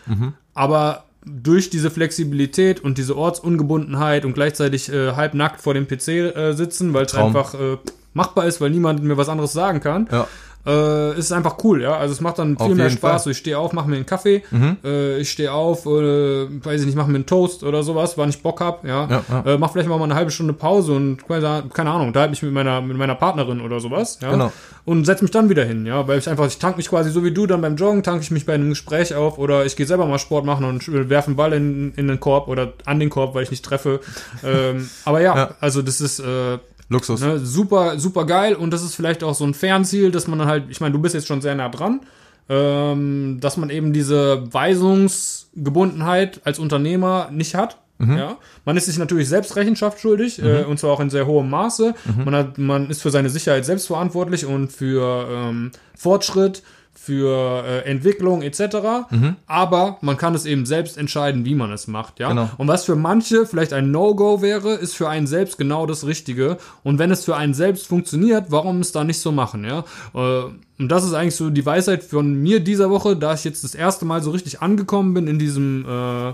aber 0.53 1.06
durch 1.25 1.69
diese 1.69 1.91
Flexibilität 1.91 2.79
und 2.83 2.97
diese 2.97 3.15
Ortsungebundenheit 3.15 4.25
und 4.25 4.33
gleichzeitig 4.33 4.91
äh, 4.91 5.13
halbnackt 5.13 5.62
vor 5.62 5.74
dem 5.75 5.88
PC 5.88 6.07
äh, 6.07 6.53
sitzen, 6.53 6.94
weil 6.94 7.06
es 7.06 7.13
einfach 7.13 7.53
äh, 7.53 7.77
machbar 8.13 8.45
ist, 8.45 8.61
weil 8.61 8.69
niemand 8.69 9.03
mir 9.03 9.17
was 9.17 9.29
anderes 9.29 9.53
sagen 9.53 9.79
kann, 9.79 10.07
Ja. 10.11 10.27
äh, 10.65 11.17
ist 11.17 11.31
einfach 11.31 11.57
cool, 11.63 11.81
ja. 11.81 11.97
Also 11.97 12.13
es 12.13 12.21
macht 12.21 12.37
dann 12.37 12.57
viel 12.57 12.75
mehr 12.75 12.89
Spaß. 12.91 13.23
So, 13.23 13.29
ich 13.31 13.37
stehe 13.37 13.57
auf, 13.57 13.73
mache 13.73 13.89
mir 13.89 13.95
einen 13.95 14.05
Kaffee, 14.05 14.43
äh, 14.83 15.17
ich 15.19 15.31
stehe 15.31 15.51
auf, 15.51 15.85
äh, 15.87 15.89
weiß 16.63 16.81
ich 16.81 16.85
nicht, 16.85 16.95
mache 16.95 17.09
mir 17.09 17.15
einen 17.15 17.25
Toast 17.25 17.63
oder 17.63 17.81
sowas, 17.83 18.17
wann 18.17 18.29
ich 18.29 18.41
Bock 18.43 18.59
hab, 18.61 18.85
ja. 18.85 19.07
Ja, 19.09 19.23
ja. 19.45 19.53
Äh, 19.53 19.57
mach 19.57 19.71
vielleicht 19.71 19.89
mal 19.89 19.97
mal 19.97 20.03
eine 20.05 20.15
halbe 20.15 20.29
Stunde 20.31 20.53
Pause 20.53 20.91
und 20.93 21.27
keine 21.27 21.89
Ahnung, 21.89 22.13
da 22.13 22.19
halt 22.21 22.29
mich 22.31 22.43
mit 22.43 22.51
meiner 22.53 22.79
mit 22.81 22.95
meiner 22.97 23.15
Partnerin 23.15 23.59
oder 23.61 23.79
sowas, 23.79 24.19
ja. 24.21 24.31
Genau. 24.31 24.51
Und 24.83 25.05
setz 25.05 25.21
mich 25.21 25.29
dann 25.31 25.47
wieder 25.49 25.63
hin, 25.63 25.85
ja, 25.85 26.07
weil 26.07 26.17
ich 26.17 26.27
einfach, 26.27 26.47
ich 26.47 26.57
tank 26.57 26.75
mich 26.77 26.89
quasi 26.89 27.11
so 27.11 27.23
wie 27.23 27.31
du 27.31 27.45
dann 27.45 27.61
beim 27.61 27.75
Joggen, 27.75 28.01
tank 28.03 28.21
ich 28.23 28.31
mich 28.31 28.45
bei 28.47 28.53
einem 28.55 28.69
Gespräch 28.69 29.13
auf 29.13 29.37
oder 29.37 29.63
ich 29.65 29.75
gehe 29.75 29.85
selber 29.85 30.05
mal 30.07 30.17
Sport 30.19 30.43
machen 30.45 30.65
und 30.65 30.87
werfe 31.09 31.27
einen 31.27 31.35
Ball 31.35 31.53
in, 31.53 31.93
in 31.95 32.07
den 32.07 32.19
Korb 32.19 32.47
oder 32.47 32.73
an 32.85 32.99
den 32.99 33.09
Korb, 33.11 33.35
weil 33.35 33.43
ich 33.43 33.51
nicht 33.51 33.63
treffe. 33.63 33.99
ähm, 34.43 34.89
aber 35.05 35.21
ja, 35.21 35.35
Ja. 35.35 35.49
also 35.59 35.81
das 35.83 36.01
ist 36.01 36.19
äh, 36.19 36.57
Luxus. 36.91 37.21
Ne, 37.21 37.39
super, 37.39 37.97
super 37.97 38.25
geil 38.25 38.53
und 38.53 38.71
das 38.71 38.83
ist 38.83 38.95
vielleicht 38.95 39.23
auch 39.23 39.33
so 39.33 39.45
ein 39.45 39.53
Fernziel, 39.53 40.11
dass 40.11 40.27
man 40.27 40.39
dann 40.39 40.47
halt, 40.47 40.65
ich 40.69 40.81
meine, 40.81 40.91
du 40.93 40.99
bist 40.99 41.15
jetzt 41.15 41.27
schon 41.27 41.41
sehr 41.41 41.55
nah 41.55 41.69
dran, 41.69 42.01
ähm, 42.49 43.39
dass 43.39 43.55
man 43.57 43.69
eben 43.69 43.93
diese 43.93 44.43
Weisungsgebundenheit 44.53 46.41
als 46.43 46.59
Unternehmer 46.59 47.29
nicht 47.31 47.55
hat. 47.55 47.77
Ja, 48.17 48.38
man 48.65 48.77
ist 48.77 48.88
sich 48.88 48.97
natürlich 48.97 49.29
selbst 49.29 49.55
Rechenschaft 49.55 49.99
schuldig 49.99 50.41
äh, 50.41 50.63
und 50.63 50.79
zwar 50.79 50.89
auch 50.89 50.99
in 51.01 51.11
sehr 51.11 51.27
hohem 51.27 51.51
Maße. 51.51 51.93
Man 52.25 52.33
hat, 52.33 52.57
man 52.57 52.89
ist 52.89 53.03
für 53.03 53.11
seine 53.11 53.29
Sicherheit 53.29 53.63
selbst 53.63 53.85
verantwortlich 53.85 54.43
und 54.47 54.71
für 54.71 55.27
ähm, 55.29 55.71
Fortschritt, 55.95 56.63
für 56.93 57.63
äh, 57.65 57.79
Entwicklung 57.89 58.41
etc. 58.43 59.07
Aber 59.47 59.97
man 60.01 60.17
kann 60.17 60.35
es 60.35 60.45
eben 60.45 60.65
selbst 60.65 60.97
entscheiden, 60.97 61.45
wie 61.45 61.55
man 61.55 61.71
es 61.71 61.88
macht. 61.88 62.19
Ja, 62.19 62.29
Genau. 62.29 62.49
und 62.57 62.67
was 62.67 62.85
für 62.85 62.95
manche 62.95 63.45
vielleicht 63.45 63.73
ein 63.73 63.89
No-Go 63.91 64.41
wäre, 64.41 64.73
ist 64.75 64.95
für 64.95 65.09
einen 65.09 65.25
selbst 65.27 65.57
genau 65.57 65.85
das 65.88 66.05
Richtige. 66.05 66.57
Und 66.83 66.99
wenn 66.99 67.09
es 67.11 67.25
für 67.25 67.35
einen 67.35 67.53
selbst 67.55 67.88
funktioniert, 67.88 68.45
warum 68.49 68.81
es 68.81 68.91
da 68.91 69.03
nicht 69.03 69.19
so 69.19 69.31
machen, 69.31 69.63
ja? 69.65 69.83
Äh, 70.13 70.43
Und 70.79 70.89
das 70.89 71.03
ist 71.03 71.13
eigentlich 71.13 71.35
so 71.35 71.49
die 71.51 71.65
Weisheit 71.65 72.03
von 72.03 72.33
mir 72.33 72.59
dieser 72.59 72.89
Woche, 72.89 73.15
da 73.15 73.33
ich 73.35 73.43
jetzt 73.43 73.63
das 73.63 73.75
erste 73.75 74.03
Mal 74.05 74.21
so 74.23 74.31
richtig 74.31 74.61
angekommen 74.63 75.13
bin 75.13 75.27
in 75.27 75.38
diesem 75.38 75.85
äh, 75.88 76.33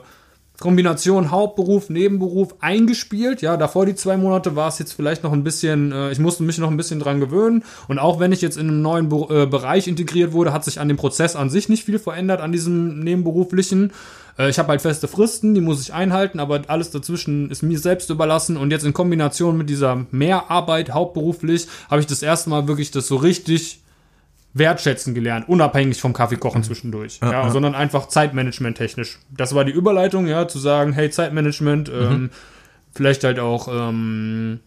Kombination 0.60 1.30
Hauptberuf, 1.30 1.90
Nebenberuf 1.90 2.56
eingespielt. 2.62 3.42
Ja, 3.42 3.58
davor 3.58 3.86
die 3.86 3.94
zwei 3.94 4.18
Monate 4.18 4.56
war 4.56 4.70
es 4.70 4.80
jetzt 4.80 4.94
vielleicht 4.94 5.24
noch 5.24 5.32
ein 5.32 5.44
bisschen, 5.44 5.92
äh, 5.92 6.12
ich 6.12 6.20
musste 6.20 6.44
mich 6.44 6.58
noch 6.58 6.72
ein 6.72 6.78
bisschen 6.78 7.00
dran 7.00 7.20
gewöhnen. 7.20 7.64
Und 7.88 8.00
auch 8.00 8.20
wenn 8.20 8.32
ich 8.32 8.42
jetzt 8.42 8.58
in 8.58 8.68
einem 8.68 8.82
neuen 8.82 9.10
Be 9.10 9.44
äh, 9.44 9.46
Bereich 9.46 9.88
integriert 9.88 10.34
wurde, 10.34 10.54
hat 10.54 10.64
sich 10.64 10.80
an 10.80 10.88
dem 10.88 10.98
Prozess 10.98 11.36
an 11.36 11.52
sich 11.52 11.70
nicht 11.70 11.84
viel 11.84 12.00
verändert, 12.00 12.42
an 12.42 12.52
diesem 12.52 13.00
nebenberuflichen. 13.00 13.92
Äh, 14.40 14.50
ich 14.50 14.58
habe 14.58 14.70
halt 14.70 14.82
feste 14.82 15.08
Fristen, 15.08 15.54
die 15.54 15.62
muss 15.62 15.82
ich 15.82 15.94
einhalten, 15.94 16.40
aber 16.40 16.62
alles 16.68 16.90
dazwischen 16.90 17.52
ist 17.52 17.62
mir 17.62 17.78
selbst 17.78 18.10
überlassen. 18.10 18.58
Und 18.58 18.72
jetzt 18.72 18.84
in 18.84 18.94
Kombination 18.94 19.58
mit 19.58 19.70
dieser 19.70 20.08
Mehrarbeit 20.10 20.92
hauptberuflich 20.92 21.68
habe 21.90 22.02
ich 22.02 22.08
das 22.08 22.24
erste 22.24 22.50
Mal 22.50 22.68
wirklich 22.68 22.90
das 22.90 23.08
so 23.08 23.18
richtig 23.18 23.82
wertschätzen 24.58 25.14
gelernt, 25.14 25.48
unabhängig 25.48 26.00
vom 26.00 26.14
Kaffeekochen 26.14 26.64
zwischendurch, 26.64 27.20
ja, 27.22 27.32
ja. 27.32 27.50
sondern 27.50 27.76
einfach 27.76 28.08
Zeitmanagement 28.08 28.78
technisch. 28.78 29.20
Das 29.30 29.56
war 29.56 29.66
die 29.66 29.72
Überleitung, 29.72 30.28
ja, 30.28 30.48
zu 30.48 30.60
sagen, 30.60 30.94
hey, 30.94 31.10
Zeitmanagement, 31.10 31.90
ähm, 31.90 32.30
vielleicht 32.92 33.24
halt 33.24 33.40
auch, 33.40 33.68
ähm, 33.72 34.60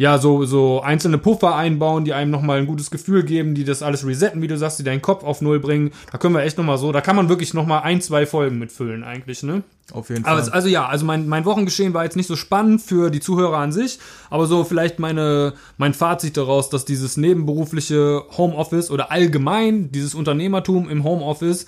ja, 0.00 0.16
so, 0.16 0.46
so 0.46 0.80
einzelne 0.80 1.18
Puffer 1.18 1.54
einbauen, 1.54 2.06
die 2.06 2.14
einem 2.14 2.30
nochmal 2.30 2.58
ein 2.58 2.66
gutes 2.66 2.90
Gefühl 2.90 3.22
geben, 3.22 3.54
die 3.54 3.64
das 3.64 3.82
alles 3.82 4.06
resetten, 4.06 4.40
wie 4.40 4.46
du 4.46 4.56
sagst, 4.56 4.78
die 4.78 4.82
deinen 4.82 5.02
Kopf 5.02 5.24
auf 5.24 5.42
Null 5.42 5.60
bringen. 5.60 5.90
Da 6.10 6.16
können 6.16 6.34
wir 6.34 6.40
echt 6.40 6.56
nochmal 6.56 6.78
so, 6.78 6.90
da 6.90 7.02
kann 7.02 7.16
man 7.16 7.28
wirklich 7.28 7.52
nochmal 7.52 7.82
ein, 7.82 8.00
zwei 8.00 8.24
Folgen 8.24 8.58
mitfüllen 8.58 9.04
eigentlich, 9.04 9.42
ne? 9.42 9.62
Auf 9.92 10.08
jeden 10.08 10.24
Fall. 10.24 10.38
Es, 10.38 10.48
also 10.48 10.68
ja, 10.68 10.86
also 10.86 11.04
mein, 11.04 11.28
mein 11.28 11.44
Wochengeschehen 11.44 11.92
war 11.92 12.04
jetzt 12.04 12.16
nicht 12.16 12.28
so 12.28 12.36
spannend 12.36 12.80
für 12.80 13.10
die 13.10 13.20
Zuhörer 13.20 13.58
an 13.58 13.72
sich, 13.72 13.98
aber 14.30 14.46
so 14.46 14.64
vielleicht 14.64 15.00
meine, 15.00 15.52
mein 15.76 15.92
Fazit 15.92 16.38
daraus, 16.38 16.70
dass 16.70 16.86
dieses 16.86 17.18
nebenberufliche 17.18 18.22
Homeoffice 18.38 18.90
oder 18.90 19.12
allgemein 19.12 19.92
dieses 19.92 20.14
Unternehmertum 20.14 20.88
im 20.88 21.04
Homeoffice, 21.04 21.66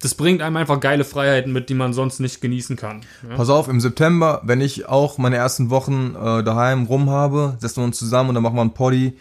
das 0.00 0.14
bringt 0.14 0.42
einem 0.42 0.56
einfach 0.56 0.80
geile 0.80 1.04
Freiheiten 1.04 1.52
mit, 1.52 1.68
die 1.68 1.74
man 1.74 1.92
sonst 1.92 2.20
nicht 2.20 2.40
genießen 2.40 2.76
kann. 2.76 3.00
Ja? 3.28 3.36
Pass 3.36 3.48
auf, 3.48 3.68
im 3.68 3.80
September, 3.80 4.40
wenn 4.44 4.60
ich 4.60 4.88
auch 4.88 5.18
meine 5.18 5.36
ersten 5.36 5.70
Wochen 5.70 6.14
äh, 6.14 6.42
daheim 6.44 6.84
rum 6.84 7.10
habe, 7.10 7.56
setzen 7.60 7.78
wir 7.78 7.84
uns 7.84 7.98
zusammen 7.98 8.30
und 8.30 8.34
dann 8.36 8.44
machen 8.44 8.56
wir 8.56 8.62
einen 8.62 8.74
Poddy 8.74 9.18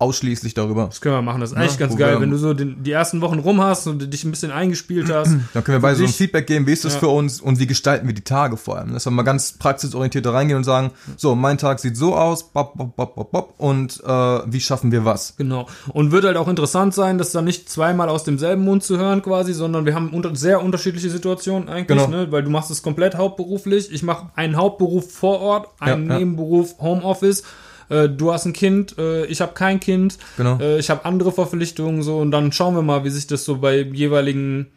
ausschließlich 0.00 0.54
darüber. 0.54 0.86
Das 0.86 1.00
können 1.00 1.14
wir 1.14 1.22
machen, 1.22 1.40
das 1.40 1.52
ist 1.52 1.58
echt 1.58 1.78
Ja, 1.78 1.86
ganz 1.86 1.96
geil, 1.98 2.20
wenn 2.20 2.30
du 2.30 2.38
so 2.38 2.54
den, 2.54 2.82
die 2.82 2.90
ersten 2.90 3.20
Wochen 3.20 3.38
rum 3.38 3.60
hast 3.62 3.86
und 3.86 4.12
dich 4.12 4.24
ein 4.24 4.30
bisschen 4.30 4.50
eingespielt 4.50 5.08
hast. 5.12 5.30
Dann 5.52 5.62
können 5.64 5.76
wir 5.76 5.82
beide 5.82 5.96
so 5.96 6.04
ein 6.04 6.08
Feedback 6.10 6.46
geben, 6.46 6.66
wie 6.66 6.72
ist 6.72 6.84
das 6.84 6.94
Ja. 6.94 7.00
für 7.00 7.08
uns 7.08 7.40
und 7.40 7.58
wie 7.60 7.66
gestalten 7.66 8.06
wir 8.06 8.14
die 8.14 8.24
Tage 8.24 8.56
vor 8.56 8.78
allem. 8.78 8.94
Dass 8.94 9.04
wir 9.06 9.10
mal 9.10 9.22
ganz 9.24 9.52
praxisorientiert 9.58 10.24
da 10.24 10.30
reingehen 10.32 10.56
und 10.56 10.64
sagen, 10.64 10.90
so, 11.16 11.34
mein 11.34 11.58
Tag 11.58 11.80
sieht 11.80 11.96
so 11.98 12.16
aus, 12.16 12.50
bop, 12.50 12.76
bop, 12.78 12.96
bop, 12.96 13.14
bop, 13.14 13.30
bop, 13.30 13.54
und 13.58 14.02
äh, 14.04 14.08
wie 14.46 14.60
schaffen 14.60 14.90
wir 14.90 15.04
was? 15.04 15.36
Genau. 15.36 15.66
Und 15.92 16.12
wird 16.12 16.24
halt 16.24 16.38
auch 16.38 16.48
interessant 16.48 16.94
sein, 16.94 17.18
das 17.18 17.32
dann 17.32 17.44
nicht 17.44 17.68
zweimal 17.68 18.08
aus 18.08 18.24
demselben 18.24 18.64
Mund 18.64 18.82
zu 18.82 18.96
hören 18.96 19.20
quasi, 19.20 19.52
sondern 19.52 19.84
wir 19.84 19.94
haben 19.94 20.10
unter 20.10 20.34
sehr 20.34 20.62
unterschiedliche 20.62 21.10
Situationen 21.10 21.68
eigentlich, 21.68 21.86
Genau. 21.98 22.06
ne? 22.08 22.32
weil 22.32 22.42
du 22.42 22.48
machst 22.50 22.70
es 22.70 22.82
komplett 22.82 23.16
hauptberuflich. 23.16 23.92
Ich 23.92 24.02
mache 24.02 24.30
einen 24.34 24.56
Hauptberuf 24.56 25.12
vor 25.12 25.40
Ort, 25.40 25.68
einen 25.78 26.08
ja. 26.08 26.18
Nebenberuf 26.18 26.76
Homeoffice. 26.80 27.42
Äh, 27.90 28.08
Du 28.08 28.32
hast 28.32 28.46
ein 28.46 28.52
Kind, 28.54 28.96
äh, 28.98 29.26
ich 29.26 29.40
habe 29.42 29.52
kein 29.52 29.78
Kind, 29.80 30.16
Genau. 30.38 30.58
äh, 30.58 30.78
ich 30.78 30.88
habe 30.88 31.04
andere 31.04 31.32
Verpflichtungen 31.32 32.02
so 32.02 32.18
und 32.18 32.30
dann 32.30 32.52
schauen 32.52 32.74
wir 32.74 32.82
mal, 32.82 33.04
wie 33.04 33.10
sich 33.10 33.26
das 33.26 33.44
so 33.44 33.58
bei 33.58 33.80
jeweiligen 33.80 34.68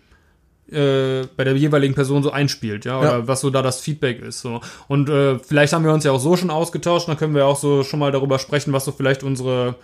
äh, 0.72 1.28
bei 1.36 1.44
der 1.44 1.56
jeweiligen 1.56 1.94
Person 1.94 2.24
so 2.24 2.32
einspielt, 2.32 2.86
ja, 2.86 2.98
oder 3.00 3.18
Ja. 3.20 3.28
was 3.28 3.42
so 3.42 3.50
da 3.50 3.62
das 3.62 3.82
Feedback 3.82 4.22
ist. 4.22 4.40
So. 4.42 4.62
Und 4.88 5.10
äh, 5.10 5.38
vielleicht 5.40 5.74
haben 5.74 5.84
wir 5.86 5.94
uns 5.94 6.04
ja 6.06 6.12
auch 6.12 6.20
so 6.20 6.36
schon 6.38 6.50
ausgetauscht, 6.50 7.08
dann 7.10 7.18
können 7.18 7.36
wir 7.36 7.46
auch 7.46 7.58
so 7.60 7.84
schon 7.84 8.00
mal 8.00 8.12
darüber 8.12 8.40
sprechen, 8.40 8.72
was 8.74 8.86
so 8.86 8.92
vielleicht 8.92 9.24
unsere 9.24 9.76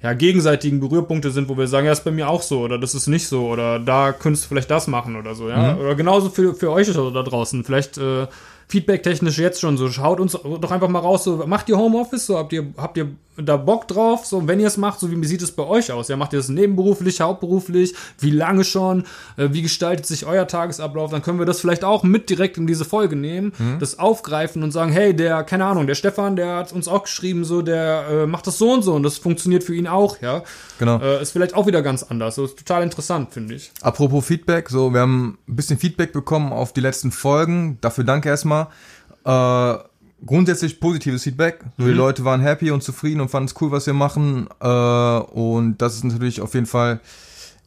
ja, 0.00 0.12
gegenseitigen 0.12 0.78
Berührpunkte 0.78 1.32
sind, 1.32 1.48
wo 1.48 1.58
wir 1.58 1.66
sagen, 1.66 1.86
ja, 1.86 1.92
ist 1.92 2.04
bei 2.04 2.12
mir 2.12 2.28
auch 2.30 2.42
so 2.42 2.60
oder 2.60 2.78
das 2.78 2.94
ist 2.94 3.08
nicht 3.08 3.26
so 3.26 3.48
oder 3.48 3.80
da 3.80 4.12
könntest 4.12 4.44
du 4.44 4.48
vielleicht 4.48 4.70
das 4.70 4.86
machen 4.86 5.16
oder 5.16 5.34
so, 5.34 5.48
ja. 5.48 5.76
Oder 5.76 5.96
genauso 5.96 6.30
für, 6.30 6.54
für 6.54 6.70
euch 6.70 6.86
da 6.92 7.22
draußen. 7.22 7.64
Vielleicht 7.64 7.98
äh, 7.98 8.28
feedbacktechnisch 8.68 9.38
jetzt 9.38 9.60
schon 9.60 9.76
so, 9.76 9.90
schaut 9.90 10.20
uns 10.20 10.32
doch 10.32 10.70
einfach 10.70 10.88
mal 10.88 10.98
raus, 10.98 11.24
so, 11.24 11.44
macht 11.46 11.68
ihr 11.68 11.78
Homeoffice, 11.78 12.26
so, 12.26 12.38
habt 12.38 12.52
ihr, 12.52 12.66
habt 12.76 12.98
ihr 12.98 13.10
da 13.36 13.56
Bock 13.56 13.88
drauf, 13.88 14.26
so, 14.26 14.46
wenn 14.46 14.60
ihr 14.60 14.66
es 14.66 14.76
macht, 14.76 15.00
so, 15.00 15.10
wie 15.10 15.26
sieht 15.26 15.42
es 15.42 15.52
bei 15.52 15.62
euch 15.62 15.92
aus? 15.92 16.08
Ja, 16.08 16.16
macht 16.16 16.32
ihr 16.32 16.38
das 16.38 16.48
nebenberuflich, 16.48 17.20
hauptberuflich, 17.20 17.94
wie 18.18 18.30
lange 18.30 18.64
schon, 18.64 19.04
äh, 19.36 19.48
wie 19.52 19.62
gestaltet 19.62 20.06
sich 20.06 20.26
euer 20.26 20.46
Tagesablauf? 20.46 21.10
Dann 21.10 21.22
können 21.22 21.38
wir 21.38 21.46
das 21.46 21.60
vielleicht 21.60 21.84
auch 21.84 22.02
mit 22.02 22.28
direkt 22.30 22.58
in 22.58 22.66
diese 22.66 22.84
Folge 22.84 23.16
nehmen, 23.16 23.52
das 23.80 23.98
aufgreifen 23.98 24.62
und 24.62 24.72
sagen, 24.72 24.92
hey, 24.92 25.14
der, 25.14 25.44
keine 25.44 25.64
Ahnung, 25.64 25.86
der 25.86 25.94
Stefan, 25.94 26.36
der 26.36 26.56
hat 26.56 26.72
uns 26.72 26.88
auch 26.88 27.04
geschrieben, 27.04 27.44
so, 27.44 27.62
der 27.62 28.06
äh, 28.10 28.26
macht 28.26 28.46
das 28.46 28.58
so 28.58 28.72
und 28.72 28.82
so 28.82 28.94
und 28.94 29.02
das 29.02 29.18
funktioniert 29.18 29.64
für 29.64 29.74
ihn 29.74 29.86
auch, 29.86 30.20
ja. 30.20 30.42
Genau. 30.78 31.00
Äh, 31.00 31.22
ist 31.22 31.30
vielleicht 31.30 31.54
auch 31.54 31.66
wieder 31.66 31.82
ganz 31.82 32.02
anders, 32.02 32.34
so, 32.34 32.44
ist 32.44 32.58
total 32.58 32.82
interessant, 32.82 33.32
finde 33.32 33.54
ich. 33.54 33.70
Apropos 33.80 34.26
Feedback, 34.26 34.68
so, 34.68 34.92
wir 34.92 35.00
haben 35.00 35.38
ein 35.48 35.56
bisschen 35.56 35.78
Feedback 35.78 36.12
bekommen 36.12 36.52
auf 36.52 36.72
die 36.72 36.80
letzten 36.80 37.12
Folgen. 37.12 37.78
Dafür 37.80 38.04
danke 38.04 38.28
erstmal. 38.28 38.57
Äh, 39.24 39.74
grundsätzlich 40.24 40.80
positives 40.80 41.22
Feedback. 41.22 41.60
So, 41.76 41.86
Die 41.86 41.92
Leute 41.92 42.24
waren 42.24 42.40
happy 42.40 42.70
und 42.70 42.82
zufrieden 42.82 43.20
und 43.20 43.30
fanden 43.30 43.48
es 43.48 43.54
cool, 43.60 43.70
was 43.70 43.86
wir 43.86 43.94
machen. 43.94 44.48
Äh, 44.60 44.66
und 44.66 45.78
das 45.78 45.94
ist 45.94 46.04
natürlich 46.04 46.40
auf 46.40 46.54
jeden 46.54 46.66
Fall 46.66 47.00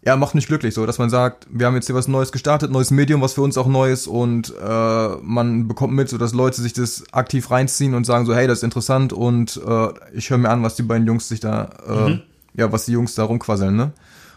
ja, 0.04 0.16
macht 0.16 0.34
mich 0.34 0.48
glücklich, 0.48 0.74
so, 0.74 0.86
dass 0.88 0.98
man 0.98 1.12
sagt, 1.12 1.46
wir 1.52 1.68
haben 1.68 1.76
jetzt 1.76 1.86
hier 1.86 1.96
was 1.96 2.08
Neues 2.08 2.32
gestartet, 2.32 2.72
neues 2.72 2.90
Medium, 2.90 3.22
was 3.22 3.34
für 3.34 3.44
uns 3.44 3.56
auch 3.58 3.68
neu 3.68 3.92
ist 3.92 4.08
und 4.08 4.52
äh, 4.60 5.10
man 5.22 5.68
bekommt 5.68 5.94
mit, 5.94 6.10
so 6.10 6.18
dass 6.18 6.34
Leute 6.34 6.60
sich 6.62 6.74
das 6.74 7.04
aktiv 7.12 7.52
reinziehen 7.52 7.94
und 7.94 8.06
sagen 8.06 8.26
so, 8.26 8.34
hey, 8.34 8.48
das 8.48 8.60
ist 8.60 8.64
interessant 8.64 9.14
und 9.14 9.62
äh, 9.64 9.88
ich 10.14 10.32
höre 10.32 10.40
mir 10.40 10.50
an, 10.50 10.64
was 10.64 10.76
die 10.76 10.82
beiden 10.82 11.06
Jungs 11.06 11.30
sich 11.30 11.40
da, 11.40 11.70
äh, 11.88 12.10
mhm. 12.10 12.22
ja, 12.56 12.72
was 12.72 12.86
die 12.86 12.94
Jungs 12.94 13.14
da 13.14 13.26
rumquasseln, 13.26 13.76
ne? 13.76 13.92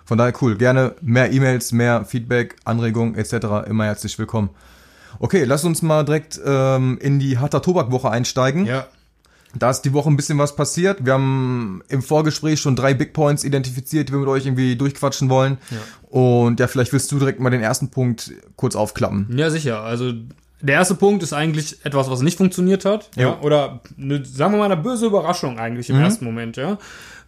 Von 0.07 0.19
daher 0.19 0.35
cool. 0.43 0.57
Gerne 0.57 0.95
mehr 1.01 1.33
E-Mails, 1.33 1.73
mehr 1.73 2.05
Feedback, 2.05 2.57
Anregungen 2.67 3.15
etc. 3.15 3.67
Immer 3.67 3.87
herzlich 3.87 4.19
willkommen. 4.19 4.51
Okay, 5.18 5.44
lass 5.44 5.64
uns 5.64 5.83
mal 5.83 6.04
direkt 6.04 6.40
ähm, 6.44 6.99
in 7.00 7.18
die 7.18 7.38
Harter 7.38 7.62
Tobak-Woche 7.62 8.11
einsteigen. 8.11 8.66
Ja. 8.66 8.87
Da 9.56 9.71
ist 9.71 9.83
die 9.83 9.92
Woche 9.92 10.09
ein 10.11 10.16
bisschen 10.16 10.38
was 10.38 10.56
passiert. 10.56 11.04
Wir 11.04 11.12
haben 11.12 11.83
im 11.88 12.02
Vorgespräch 12.02 12.61
schon 12.61 12.75
drei 12.75 12.92
Big 12.92 13.12
Points 13.12 13.44
identifiziert, 13.44 14.09
die 14.09 14.12
wir 14.12 14.18
mit 14.18 14.28
euch 14.28 14.47
irgendwie 14.47 14.76
durchquatschen 14.76 15.28
wollen. 15.30 15.59
Ja. 15.71 15.76
Und 16.11 16.61
ja, 16.61 16.66
vielleicht 16.66 16.92
willst 16.92 17.11
du 17.12 17.18
direkt 17.18 17.40
mal 17.40 17.50
den 17.50 17.62
ersten 17.62 17.90
Punkt 17.90 18.33
kurz 18.56 18.75
aufklappen. 18.75 19.28
Ja, 19.37 19.50
sicher. 19.50 19.83
Also 19.83 20.12
der 20.61 20.76
erste 20.76 20.94
Punkt 20.94 21.23
ist 21.23 21.33
eigentlich 21.33 21.85
etwas, 21.85 22.11
was 22.11 22.23
nicht 22.23 22.38
funktioniert 22.38 22.85
hat. 22.85 23.11
Ja. 23.16 23.28
ja 23.28 23.40
oder 23.40 23.80
eine, 23.99 24.25
sagen 24.25 24.54
wir 24.54 24.59
mal 24.59 24.73
eine 24.73 24.76
böse 24.76 25.06
Überraschung 25.06 25.59
eigentlich 25.59 25.90
im 25.90 25.97
mhm. 25.97 26.02
ersten 26.02 26.25
Moment, 26.25 26.56
ja. 26.56 26.78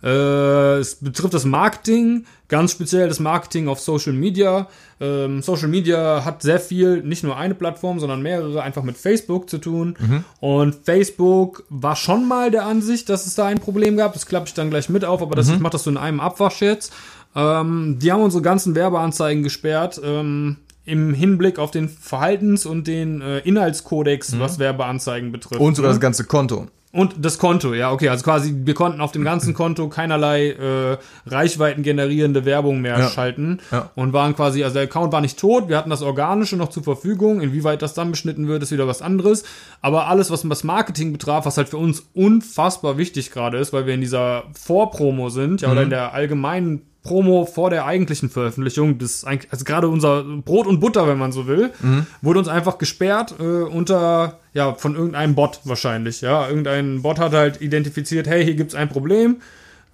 Äh, 0.07 0.79
es 0.79 0.95
betrifft 0.95 1.35
das 1.35 1.45
Marketing, 1.45 2.27
ganz 2.47 2.71
speziell 2.71 3.09
das 3.09 3.19
Marketing 3.19 3.67
auf 3.67 3.81
Social 3.81 4.13
Media. 4.13 4.69
Ähm, 5.01 5.43
Social 5.43 5.67
Media 5.67 6.25
hat 6.25 6.43
sehr 6.43 6.61
viel, 6.61 7.03
nicht 7.03 7.25
nur 7.25 7.37
eine 7.37 7.57
Plattform, 7.57 7.99
sondern 7.99 8.23
mehrere, 8.23 8.63
einfach 8.63 8.85
mit 8.85 8.97
Facebook 8.97 9.51
zu 9.51 9.59
tun. 9.59 9.97
Mhm. 9.99 10.25
Und 10.39 10.77
Facebook 10.85 11.65
war 11.71 11.97
schon 11.97 12.29
mal 12.29 12.53
der 12.53 12.67
Ansicht, 12.67 13.09
dass 13.09 13.27
es 13.27 13.35
da 13.35 13.47
ein 13.47 13.59
Problem 13.59 13.97
gab. 13.97 14.13
Das 14.13 14.27
klappe 14.27 14.47
ich 14.47 14.55
dann 14.55 14.71
gleich 14.71 14.89
mit 14.89 15.05
auf, 15.05 15.23
aber 15.23 15.35
das, 15.35 15.49
mhm. 15.49 15.55
ich 15.55 15.61
mache 15.61 15.73
das 15.73 15.83
so 15.83 15.91
in 15.91 15.97
einem 15.97 16.21
Abwasch 16.21 16.63
jetzt. 16.63 16.93
Ähm, 17.35 17.99
die 18.01 18.13
haben 18.13 18.23
unsere 18.23 18.43
ganzen 18.43 18.77
Werbeanzeigen 18.77 19.43
gesperrt. 19.43 20.01
Ähm, 20.05 20.59
im 20.85 21.15
Hinblick 21.15 21.59
auf 21.59 21.73
den 21.73 21.89
Verhaltens- 21.89 22.65
und 22.65 22.87
den 22.87 23.21
äh, 23.21 23.41
Inhaltskodex, 23.41 24.33
mhm. 24.33 24.39
was 24.39 24.61
Werbeanzeigen 24.61 25.33
betrifft. 25.33 25.61
Und 25.61 25.75
sogar 25.75 25.91
ne? 25.91 25.97
das 25.97 26.01
ganze 26.01 26.23
Konto. 26.23 26.69
Und 26.97 27.15
das 27.19 27.37
Konto, 27.37 27.75
ja, 27.75 27.93
okay. 27.93 28.09
Also 28.09 28.25
quasi, 28.25 28.55
wir 28.65 28.73
konnten 28.73 29.03
auf 29.03 29.13
dem 29.13 29.23
ganzen 29.23 29.53
Konto 29.55 29.89
keinerlei 29.89 30.51
äh, 30.53 30.97
Reichweiten 31.27 31.83
generierende 31.83 32.47
Werbung 32.47 32.81
mehr 32.81 32.99
ja. 32.99 33.11
schalten. 33.11 33.59
Ja. 33.71 33.91
Und 33.95 34.15
waren 34.15 34.35
quasi, 34.35 34.65
also 34.65 34.75
der 34.75 34.85
Account 34.85 35.13
war 35.13 35.21
nicht 35.21 35.39
tot, 35.39 35.69
wir 35.69 35.77
hatten 35.77 35.91
das 35.91 36.01
Organische 36.01 36.57
noch 36.57 36.71
zur 36.71 36.85
Verfügung. 36.85 37.43
Inwieweit 37.43 37.83
das 37.83 37.93
dann 37.93 38.11
beschnitten 38.11 38.49
wird, 38.49 38.63
ist 38.63 38.73
wieder 38.73 38.89
was 38.89 39.03
anderes. 39.03 39.45
Aber 39.83 40.07
alles, 40.07 40.31
was 40.31 40.43
das 40.49 40.65
Marketing 40.65 41.13
betraf, 41.13 41.45
was 41.45 41.59
halt 41.59 41.69
für 41.69 41.77
uns 41.77 42.03
unfassbar 42.15 42.97
wichtig 42.97 43.31
gerade 43.31 43.59
ist, 43.59 43.75
weil 43.75 43.87
wir 43.87 43.93
in 43.93 44.01
dieser 44.01 44.45
Vorpromo 44.59 45.29
sind, 45.29 45.61
ja, 45.61 45.69
mhm. 45.69 45.73
oder 45.73 45.83
in 45.83 45.91
der 45.91 46.15
allgemeinen 46.15 46.81
Promo 47.07 47.47
vor 47.47 47.71
der 47.71 47.87
eigentlichen 47.87 48.29
Veröffentlichung, 48.29 48.99
das 48.99 49.25
eigentlich, 49.25 49.53
also 49.53 49.65
gerade 49.65 49.89
unser 49.89 50.25
Brot 50.25 50.67
und 50.67 50.81
Butter, 50.81 51.07
wenn 51.07 51.19
man 51.19 51.31
so 51.31 51.47
will, 51.47 51.73
mhm. 51.81 52.07
wurde 52.21 52.41
uns 52.41 52.49
einfach 52.49 52.79
gesperrt 52.79 53.35
äh, 53.39 53.43
unter, 53.43 54.41
ja, 54.53 54.75
von 54.75 54.97
irgendeinem 54.97 55.35
Bot 55.37 55.61
wahrscheinlich, 55.65 56.21
ja. 56.21 56.49
Irgendein 56.49 57.03
Bot 57.03 57.19
hat 57.21 57.33
halt 57.33 57.63
identifiziert, 57.63 58.27
hey, 58.27 58.45
hier 58.45 58.55
gibt's 58.55 58.75
ein 58.75 58.89
Problem. 58.89 59.37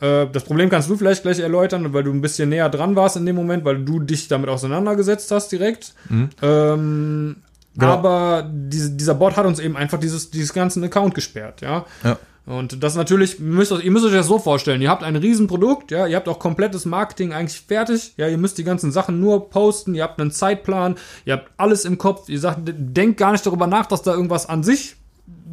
Äh, 0.01 0.27
das 0.33 0.45
Problem 0.45 0.71
kannst 0.71 0.89
du 0.89 0.97
vielleicht 0.97 1.23
gleich 1.23 1.39
erläutern, 1.39 1.93
weil 1.93 2.03
du 2.03 2.13
ein 2.13 2.23
bisschen 2.23 2.49
näher 2.49 2.71
dran 2.71 2.97
warst 2.97 3.17
in 3.17 3.27
dem 3.27 3.37
Moment, 3.37 3.65
weil 3.65 3.85
du 3.85 4.01
dich 4.01 4.29
damit 4.29 4.49
auseinandergesetzt 4.49 5.31
hast 5.31 5.53
direkt. 5.53 5.95
Mhm. 6.09 6.31
Ähm, 6.41 7.37
genau. 7.75 7.93
Aber 7.93 8.51
diese, 8.51 8.91
dieser 8.91 9.15
Bot 9.15 9.37
hat 9.37 9.45
uns 9.45 9.59
eben 9.59 9.77
einfach 9.77 10.01
dieses, 10.01 10.31
dieses 10.31 10.55
ganzen 10.55 10.83
Account 10.83 11.15
gesperrt, 11.15 11.61
ja. 11.61 11.85
Ja. 12.03 12.19
Und 12.45 12.83
das 12.83 12.97
natürlich, 12.97 13.39
müsst, 13.39 13.71
ihr 13.71 13.91
müsst 13.91 14.05
euch 14.05 14.13
das 14.13 14.27
so 14.27 14.39
vorstellen, 14.39 14.83
ihr 14.83 14.91
habt 14.91 15.05
ein 15.05 15.15
Riesenprodukt, 15.15 15.93
ja, 15.93 16.09
ihr 16.09 16.17
habt 16.17 16.29
auch 16.29 16.41
komplettes 16.41 16.85
Marketing 16.87 17.33
eigentlich 17.33 17.61
fertig, 17.61 18.15
ja, 18.17 18.27
ihr 18.27 18.39
müsst 18.39 18.59
die 18.59 18.65
ganzen 18.65 18.91
Sachen 18.91 19.21
nur 19.21 19.49
posten, 19.49 19.95
ihr 19.95 20.03
habt 20.03 20.21
einen 20.21 20.33
Zeitplan, 20.33 20.97
ihr 21.25 21.35
habt 21.35 21.51
alles 21.57 21.85
im 21.85 21.99
Kopf, 21.99 22.29
ihr 22.29 22.41
sagt, 22.41 22.61
denkt 22.65 23.19
gar 23.19 23.31
nicht 23.31 23.47
darüber 23.47 23.69
nach, 23.69 23.87
dass 23.87 24.03
da 24.03 24.13
irgendwas 24.13 24.49
an 24.49 24.65
sich 24.65 24.97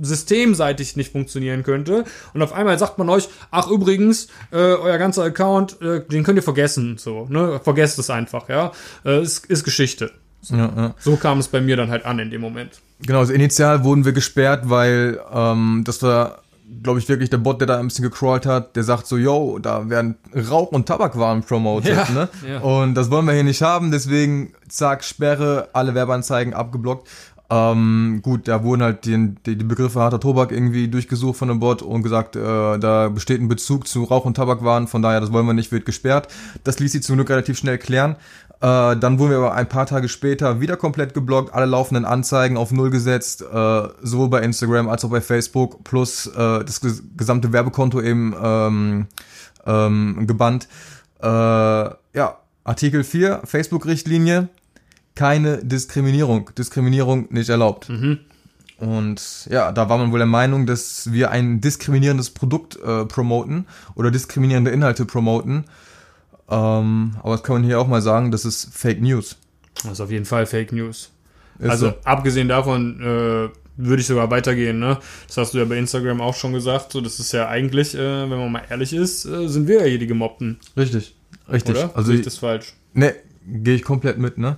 systemseitig 0.01 0.95
nicht 0.95 1.11
funktionieren 1.11 1.63
könnte. 1.63 2.05
Und 2.33 2.41
auf 2.41 2.53
einmal 2.53 2.79
sagt 2.79 2.97
man 2.97 3.09
euch, 3.09 3.29
ach 3.51 3.69
übrigens, 3.69 4.27
äh, 4.51 4.55
euer 4.55 4.97
ganzer 4.97 5.23
Account, 5.23 5.79
äh, 5.81 6.01
den 6.05 6.23
könnt 6.23 6.37
ihr 6.37 6.43
vergessen, 6.43 6.97
so, 6.97 7.27
ne, 7.29 7.59
vergesst 7.63 7.99
es 7.99 8.09
einfach, 8.09 8.49
ja, 8.49 8.71
äh, 9.05 9.21
ist, 9.21 9.45
ist 9.45 9.63
Geschichte. 9.63 10.11
So. 10.41 10.55
Ja, 10.55 10.73
ja. 10.75 10.95
so 10.99 11.17
kam 11.17 11.39
es 11.39 11.49
bei 11.49 11.59
mir 11.61 11.75
dann 11.75 11.91
halt 11.91 12.05
an 12.05 12.17
in 12.17 12.31
dem 12.31 12.41
Moment. 12.41 12.81
Genau, 13.01 13.19
also 13.19 13.33
initial 13.33 13.83
wurden 13.83 14.05
wir 14.05 14.13
gesperrt, 14.13 14.69
weil 14.69 15.19
ähm, 15.31 15.83
das 15.85 16.01
war 16.01 16.39
glaube 16.83 16.99
ich, 16.99 17.09
wirklich 17.09 17.29
der 17.29 17.37
Bot, 17.37 17.61
der 17.61 17.67
da 17.67 17.79
ein 17.79 17.87
bisschen 17.87 18.03
gecrawlt 18.03 18.45
hat, 18.45 18.75
der 18.75 18.83
sagt 18.83 19.07
so, 19.07 19.17
yo, 19.17 19.59
da 19.59 19.89
werden 19.89 20.15
Rauch- 20.33 20.71
und 20.71 20.85
Tabakwaren 20.85 21.41
promoted, 21.43 21.95
ja, 21.95 22.09
ne? 22.11 22.29
Ja. 22.47 22.59
Und 22.59 22.95
das 22.95 23.09
wollen 23.11 23.25
wir 23.25 23.33
hier 23.33 23.43
nicht 23.43 23.61
haben, 23.61 23.91
deswegen, 23.91 24.53
zack, 24.67 25.03
Sperre, 25.03 25.69
alle 25.73 25.95
Werbeanzeigen 25.95 26.53
abgeblockt. 26.53 27.07
Ähm, 27.51 28.19
gut, 28.21 28.47
da 28.47 28.63
wurden 28.63 28.83
halt 28.83 29.05
die, 29.05 29.35
die, 29.45 29.55
die 29.55 29.65
Begriffe 29.65 29.99
harter 29.99 30.19
Tobak 30.19 30.51
irgendwie 30.51 30.87
durchgesucht 30.87 31.37
von 31.37 31.47
dem 31.47 31.59
Bot 31.59 31.81
und 31.81 32.03
gesagt, 32.03 32.35
äh, 32.35 32.77
da 32.77 33.09
besteht 33.09 33.41
ein 33.41 33.47
Bezug 33.47 33.87
zu 33.87 34.03
Rauch- 34.03 34.25
und 34.25 34.35
Tabakwaren, 34.35 34.87
von 34.87 35.01
daher, 35.01 35.19
das 35.19 35.31
wollen 35.31 35.47
wir 35.47 35.53
nicht, 35.53 35.71
wird 35.71 35.85
gesperrt. 35.85 36.27
Das 36.63 36.79
ließ 36.79 36.91
sich 36.91 37.01
zum 37.01 37.15
Glück 37.15 37.31
relativ 37.31 37.57
schnell 37.57 37.79
klären. 37.79 38.17
Äh, 38.61 38.97
dann 38.97 39.19
wurden 39.19 39.31
wir 39.31 39.37
aber 39.37 39.53
ein 39.53 39.69
paar 39.69 39.85
Tage 39.85 40.09
später 40.09 40.59
wieder 40.59 40.75
komplett 40.75 41.13
geblockt, 41.13 41.53
alle 41.53 41.65
laufenden 41.65 42.03
Anzeigen 42.03 42.57
auf 42.57 42.71
Null 42.71 42.89
gesetzt, 42.89 43.41
äh, 43.41 43.87
sowohl 44.01 44.29
bei 44.29 44.41
Instagram 44.41 44.89
als 44.89 45.05
auch 45.05 45.09
bei 45.09 45.21
Facebook, 45.21 45.83
plus 45.85 46.27
äh, 46.27 46.63
das 46.65 46.81
gesamte 47.15 47.53
Werbekonto 47.53 48.01
eben 48.01 48.35
ähm, 48.41 49.07
ähm, 49.65 50.27
gebannt. 50.27 50.67
Äh, 51.21 51.27
ja, 51.27 52.37
Artikel 52.65 53.05
4, 53.05 53.41
Facebook-Richtlinie, 53.45 54.49
keine 55.15 55.57
Diskriminierung. 55.63 56.51
Diskriminierung 56.57 57.27
nicht 57.29 57.49
erlaubt. 57.49 57.87
Mhm. 57.87 58.19
Und 58.77 59.47
ja, 59.49 59.71
da 59.71 59.89
war 59.89 59.97
man 59.97 60.11
wohl 60.11 60.19
der 60.19 60.25
Meinung, 60.25 60.65
dass 60.65 61.11
wir 61.11 61.31
ein 61.31 61.61
diskriminierendes 61.61 62.29
Produkt 62.29 62.77
äh, 62.77 63.05
promoten 63.05 63.67
oder 63.95 64.11
diskriminierende 64.11 64.71
Inhalte 64.71 65.05
promoten. 65.05 65.65
Ähm, 66.49 67.15
aber 67.21 67.31
das 67.33 67.43
kann 67.43 67.55
man 67.55 67.63
hier 67.63 67.79
auch 67.79 67.87
mal 67.87 68.01
sagen, 68.01 68.31
das 68.31 68.45
ist 68.45 68.73
Fake 68.73 69.01
News. 69.01 69.37
Das 69.83 69.93
ist 69.93 70.01
auf 70.01 70.11
jeden 70.11 70.25
Fall 70.25 70.45
Fake 70.45 70.71
News. 70.71 71.11
Ist 71.59 71.69
also 71.69 71.89
so. 71.89 71.95
abgesehen 72.03 72.47
davon 72.47 73.01
äh, 73.01 73.49
würde 73.77 74.01
ich 74.01 74.07
sogar 74.07 74.29
weitergehen, 74.29 74.79
ne? 74.79 74.97
Das 75.27 75.37
hast 75.37 75.53
du 75.53 75.57
ja 75.57 75.65
bei 75.65 75.77
Instagram 75.77 76.21
auch 76.21 76.35
schon 76.35 76.53
gesagt. 76.53 76.91
So, 76.91 77.01
das 77.01 77.19
ist 77.19 77.31
ja 77.31 77.47
eigentlich, 77.47 77.95
äh, 77.95 78.29
wenn 78.29 78.37
man 78.37 78.51
mal 78.51 78.63
ehrlich 78.69 78.93
ist, 78.93 79.25
äh, 79.25 79.47
sind 79.47 79.67
wir 79.67 79.81
ja 79.81 79.85
hier 79.85 79.99
die 79.99 80.07
Gemobbten. 80.07 80.59
Richtig, 80.75 81.15
richtig. 81.51 81.75
Oder? 81.75 81.91
Also 81.95 82.11
ich 82.11 82.21
das 82.21 82.37
falsch. 82.37 82.73
Ne, 82.93 83.15
gehe 83.45 83.75
ich 83.75 83.83
komplett 83.83 84.17
mit, 84.17 84.37
ne? 84.37 84.57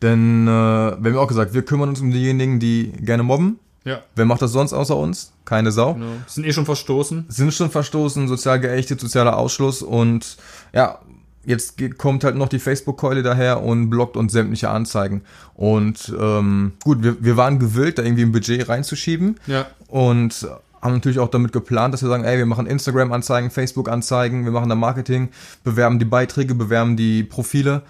Denn 0.00 0.46
äh, 0.46 0.50
wir 0.50 1.12
haben 1.12 1.16
auch 1.16 1.28
gesagt, 1.28 1.54
wir 1.54 1.62
kümmern 1.62 1.90
uns 1.90 2.00
um 2.00 2.10
diejenigen, 2.10 2.60
die 2.60 2.92
gerne 3.00 3.22
mobben. 3.22 3.58
Ja. 3.84 4.02
Wer 4.14 4.24
macht 4.24 4.42
das 4.42 4.52
sonst 4.52 4.72
außer 4.72 4.96
uns? 4.96 5.32
Keine 5.44 5.72
Sau. 5.72 5.94
Genau. 5.94 6.06
Sind 6.26 6.46
eh 6.46 6.52
schon 6.52 6.64
verstoßen. 6.64 7.26
Sind 7.28 7.52
schon 7.52 7.70
verstoßen, 7.70 8.28
sozial 8.28 8.60
geächtet, 8.60 9.00
sozialer 9.00 9.36
Ausschluss 9.36 9.82
und 9.82 10.36
ja, 10.72 11.00
jetzt 11.44 11.76
kommt 11.98 12.24
halt 12.24 12.36
noch 12.36 12.48
die 12.48 12.58
Facebook-Keule 12.58 13.22
daher 13.22 13.62
und 13.62 13.90
blockt 13.90 14.16
uns 14.16 14.32
sämtliche 14.32 14.70
Anzeigen. 14.70 15.22
Und 15.54 16.14
ähm, 16.18 16.72
gut, 16.84 17.02
wir, 17.02 17.22
wir 17.22 17.36
waren 17.36 17.58
gewillt, 17.58 17.98
da 17.98 18.02
irgendwie 18.02 18.22
ein 18.22 18.32
Budget 18.32 18.68
reinzuschieben. 18.68 19.38
Ja. 19.46 19.66
Und 19.88 20.46
haben 20.80 20.94
natürlich 20.94 21.20
auch 21.20 21.28
damit 21.28 21.52
geplant, 21.52 21.94
dass 21.94 22.02
wir 22.02 22.08
sagen, 22.08 22.24
ey, 22.24 22.38
wir 22.38 22.46
machen 22.46 22.66
Instagram-Anzeigen, 22.66 23.50
Facebook-Anzeigen, 23.50 24.44
wir 24.44 24.52
machen 24.52 24.68
da 24.68 24.74
Marketing, 24.74 25.28
bewerben 25.62 25.98
die 26.00 26.04
Beiträge, 26.04 26.54
bewerben 26.54 26.96
die 26.96 27.22
Profile. 27.22 27.82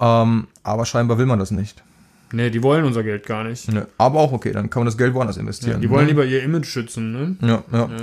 Ähm, 0.00 0.48
aber 0.62 0.84
scheinbar 0.84 1.18
will 1.18 1.26
man 1.26 1.38
das 1.38 1.52
nicht. 1.52 1.82
Nee, 2.32 2.50
die 2.50 2.62
wollen 2.62 2.84
unser 2.84 3.02
Geld 3.02 3.26
gar 3.26 3.44
nicht. 3.44 3.70
Nee, 3.72 3.82
aber 3.98 4.20
auch 4.20 4.32
okay, 4.32 4.52
dann 4.52 4.70
kann 4.70 4.80
man 4.80 4.86
das 4.86 4.96
Geld 4.96 5.14
woanders 5.14 5.36
investieren. 5.36 5.74
Ja, 5.74 5.78
die 5.80 5.90
wollen 5.90 6.04
ne? 6.04 6.10
lieber 6.10 6.24
ihr 6.24 6.42
Image 6.42 6.66
schützen, 6.66 7.12
ne? 7.12 7.36
Ja, 7.40 7.64
ja. 7.72 7.78
ja. 7.78 7.96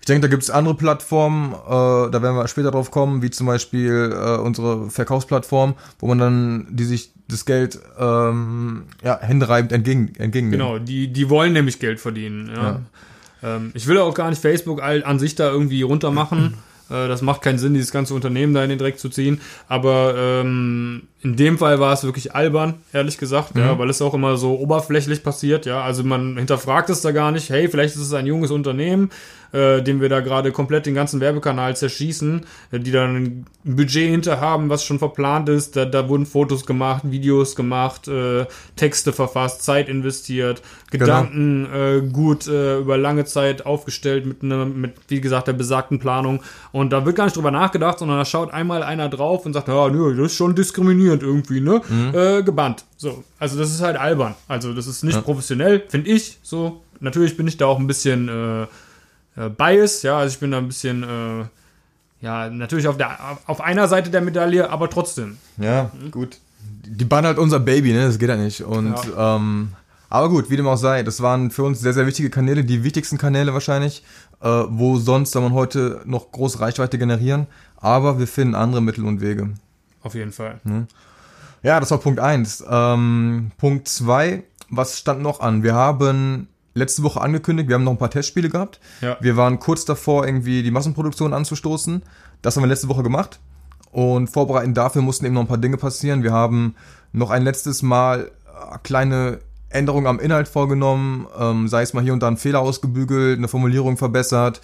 Ich 0.00 0.06
denke, 0.06 0.22
da 0.22 0.28
gibt 0.28 0.42
es 0.42 0.50
andere 0.50 0.74
Plattformen, 0.74 1.52
äh, 1.52 2.10
da 2.10 2.22
werden 2.22 2.36
wir 2.36 2.48
später 2.48 2.70
drauf 2.70 2.90
kommen, 2.90 3.22
wie 3.22 3.30
zum 3.30 3.46
Beispiel 3.46 4.12
äh, 4.14 4.38
unsere 4.38 4.90
Verkaufsplattform, 4.90 5.74
wo 5.98 6.06
man 6.06 6.18
dann, 6.18 6.66
die 6.70 6.84
sich 6.84 7.10
das 7.28 7.44
Geld 7.44 7.78
ähm, 7.98 8.84
ja, 9.02 9.18
händereibend 9.20 9.72
entgegen, 9.72 10.12
entgegennimmt. 10.16 10.52
Genau, 10.52 10.78
die, 10.78 11.08
die 11.08 11.30
wollen 11.30 11.52
nämlich 11.52 11.78
Geld 11.78 12.00
verdienen. 12.00 12.50
Ja. 12.54 12.80
Ähm, 13.42 13.70
ich 13.74 13.86
will 13.86 13.98
auch 13.98 14.14
gar 14.14 14.30
nicht 14.30 14.40
Facebook 14.40 14.82
an 14.82 15.18
sich 15.18 15.34
da 15.34 15.50
irgendwie 15.50 15.82
runtermachen. 15.82 16.54
Äh, 16.90 17.08
das 17.08 17.22
macht 17.22 17.40
keinen 17.40 17.58
Sinn, 17.58 17.72
dieses 17.72 17.92
ganze 17.92 18.12
Unternehmen 18.12 18.52
da 18.52 18.62
in 18.62 18.68
den 18.68 18.78
Dreck 18.78 18.98
zu 18.98 19.08
ziehen. 19.08 19.40
Aber 19.68 20.14
ähm, 20.18 21.04
in 21.24 21.34
dem 21.36 21.58
Fall 21.58 21.80
war 21.80 21.92
es 21.94 22.04
wirklich 22.04 22.34
albern, 22.34 22.74
ehrlich 22.92 23.18
gesagt, 23.18 23.54
Mhm. 23.56 23.60
ja, 23.62 23.78
weil 23.78 23.90
es 23.90 24.00
auch 24.02 24.14
immer 24.14 24.36
so 24.36 24.54
oberflächlich 24.60 25.22
passiert, 25.24 25.66
ja. 25.66 25.82
Also 25.82 26.04
man 26.04 26.36
hinterfragt 26.36 26.90
es 26.90 27.00
da 27.00 27.10
gar 27.10 27.32
nicht, 27.32 27.48
hey, 27.50 27.68
vielleicht 27.68 27.96
ist 27.96 28.02
es 28.02 28.12
ein 28.12 28.26
junges 28.26 28.50
Unternehmen, 28.52 29.10
äh, 29.52 29.82
dem 29.82 30.00
wir 30.00 30.08
da 30.08 30.20
gerade 30.20 30.50
komplett 30.52 30.84
den 30.84 30.94
ganzen 30.94 31.20
Werbekanal 31.20 31.76
zerschießen, 31.76 32.44
äh, 32.72 32.78
die 32.80 32.90
dann 32.90 33.16
ein 33.16 33.46
Budget 33.64 34.10
hinter 34.10 34.40
haben, 34.40 34.68
was 34.68 34.84
schon 34.84 34.98
verplant 34.98 35.48
ist. 35.48 35.76
Da, 35.76 35.84
da 35.86 36.08
wurden 36.08 36.26
Fotos 36.26 36.66
gemacht, 36.66 37.02
Videos 37.04 37.54
gemacht, 37.56 38.06
äh, 38.08 38.46
Texte 38.76 39.12
verfasst, 39.12 39.62
Zeit 39.64 39.88
investiert, 39.88 40.60
Genau. 40.90 41.06
Gedanken 41.06 41.66
äh, 41.74 42.00
gut 42.12 42.46
äh, 42.46 42.78
über 42.78 42.96
lange 42.98 43.24
Zeit 43.24 43.64
aufgestellt 43.66 44.26
mit, 44.26 44.42
ne, 44.44 44.64
mit, 44.64 44.92
wie 45.08 45.20
gesagt, 45.20 45.48
der 45.48 45.52
besagten 45.54 45.98
Planung. 45.98 46.40
Und 46.70 46.92
da 46.92 47.04
wird 47.04 47.16
gar 47.16 47.24
nicht 47.24 47.36
drüber 47.36 47.50
nachgedacht, 47.50 47.98
sondern 47.98 48.18
da 48.18 48.24
schaut 48.24 48.52
einmal 48.52 48.82
einer 48.84 49.08
drauf 49.08 49.44
und 49.46 49.54
sagt, 49.54 49.66
ja, 49.68 49.88
nö, 49.88 50.14
das 50.16 50.26
ist 50.26 50.36
schon 50.36 50.54
diskriminierend 51.20 51.22
irgendwie, 51.22 51.60
ne? 51.60 52.38
Äh, 52.38 52.42
gebannt. 52.42 52.84
So. 52.96 53.24
Also 53.38 53.58
das 53.58 53.70
ist 53.70 53.80
halt 53.80 53.96
albern. 53.96 54.34
Also 54.48 54.72
das 54.74 54.86
ist 54.86 55.04
nicht 55.04 55.22
professionell, 55.22 55.84
finde 55.88 56.10
ich. 56.10 56.38
So. 56.42 56.82
Natürlich 57.00 57.36
bin 57.36 57.46
ich 57.46 57.56
da 57.56 57.66
auch 57.66 57.78
ein 57.78 57.86
bisschen 57.86 58.28
äh, 58.28 58.62
äh, 59.36 59.48
Bias, 59.50 60.02
ja, 60.02 60.18
also 60.18 60.32
ich 60.32 60.38
bin 60.38 60.52
da 60.52 60.58
ein 60.58 60.68
bisschen, 60.68 61.02
äh, 61.02 61.44
ja, 62.20 62.48
natürlich 62.48 62.88
auf 62.88 62.96
der 62.96 63.18
auf 63.46 63.60
einer 63.60 63.88
Seite 63.88 64.10
der 64.10 64.20
Medaille, 64.20 64.70
aber 64.70 64.88
trotzdem. 64.88 65.36
Ja, 65.58 65.90
gut. 66.10 66.38
Die 66.86 67.04
bannen 67.04 67.26
halt 67.26 67.38
unser 67.38 67.60
Baby, 67.60 67.92
ne? 67.92 68.06
Das 68.06 68.18
geht 68.18 68.28
ja 68.28 68.36
nicht. 68.36 68.62
Und 68.62 68.94
ähm, 69.16 69.72
aber 70.08 70.28
gut, 70.28 70.48
wie 70.48 70.56
dem 70.56 70.66
auch 70.66 70.76
sei, 70.76 71.02
das 71.02 71.20
waren 71.20 71.50
für 71.50 71.64
uns 71.64 71.80
sehr, 71.80 71.92
sehr 71.92 72.06
wichtige 72.06 72.30
Kanäle, 72.30 72.64
die 72.64 72.84
wichtigsten 72.84 73.18
Kanäle 73.18 73.52
wahrscheinlich, 73.52 74.04
äh, 74.40 74.48
wo 74.68 74.96
sonst 74.96 75.32
soll 75.32 75.42
man 75.42 75.52
heute 75.52 76.02
noch 76.04 76.30
große 76.30 76.60
Reichweite 76.60 76.98
generieren. 76.98 77.46
Aber 77.76 78.18
wir 78.18 78.28
finden 78.28 78.54
andere 78.54 78.80
Mittel 78.80 79.04
und 79.04 79.20
Wege. 79.20 79.50
Auf 80.04 80.14
jeden 80.14 80.30
Fall. 80.30 80.60
Ja, 81.64 81.80
das 81.80 81.90
war 81.90 81.98
Punkt 81.98 82.20
eins. 82.20 82.62
Ähm, 82.68 83.50
Punkt 83.56 83.88
zwei, 83.88 84.44
was 84.68 84.98
stand 84.98 85.22
noch 85.22 85.40
an? 85.40 85.62
Wir 85.62 85.74
haben 85.74 86.46
letzte 86.74 87.02
Woche 87.02 87.20
angekündigt, 87.20 87.68
wir 87.68 87.74
haben 87.76 87.84
noch 87.84 87.92
ein 87.92 87.98
paar 87.98 88.10
Testspiele 88.10 88.50
gehabt. 88.50 88.80
Ja. 89.00 89.16
Wir 89.20 89.36
waren 89.36 89.58
kurz 89.58 89.84
davor, 89.84 90.26
irgendwie 90.26 90.62
die 90.62 90.70
Massenproduktion 90.70 91.32
anzustoßen. 91.32 92.02
Das 92.42 92.56
haben 92.56 92.62
wir 92.62 92.68
letzte 92.68 92.88
Woche 92.88 93.02
gemacht. 93.02 93.40
Und 93.90 94.28
vorbereitend 94.28 94.76
dafür 94.76 95.02
mussten 95.02 95.24
eben 95.24 95.34
noch 95.34 95.42
ein 95.42 95.48
paar 95.48 95.58
Dinge 95.58 95.76
passieren. 95.76 96.22
Wir 96.22 96.32
haben 96.32 96.74
noch 97.12 97.30
ein 97.30 97.42
letztes 97.42 97.82
Mal 97.82 98.30
äh, 98.46 98.78
kleine 98.82 99.38
Änderungen 99.70 100.06
am 100.06 100.20
Inhalt 100.20 100.48
vorgenommen, 100.48 101.26
ähm, 101.38 101.68
sei 101.68 101.82
es 101.82 101.94
mal 101.94 102.02
hier 102.02 102.12
und 102.12 102.22
da 102.22 102.28
ein 102.28 102.36
Fehler 102.36 102.60
ausgebügelt, 102.60 103.38
eine 103.38 103.48
Formulierung 103.48 103.96
verbessert 103.96 104.60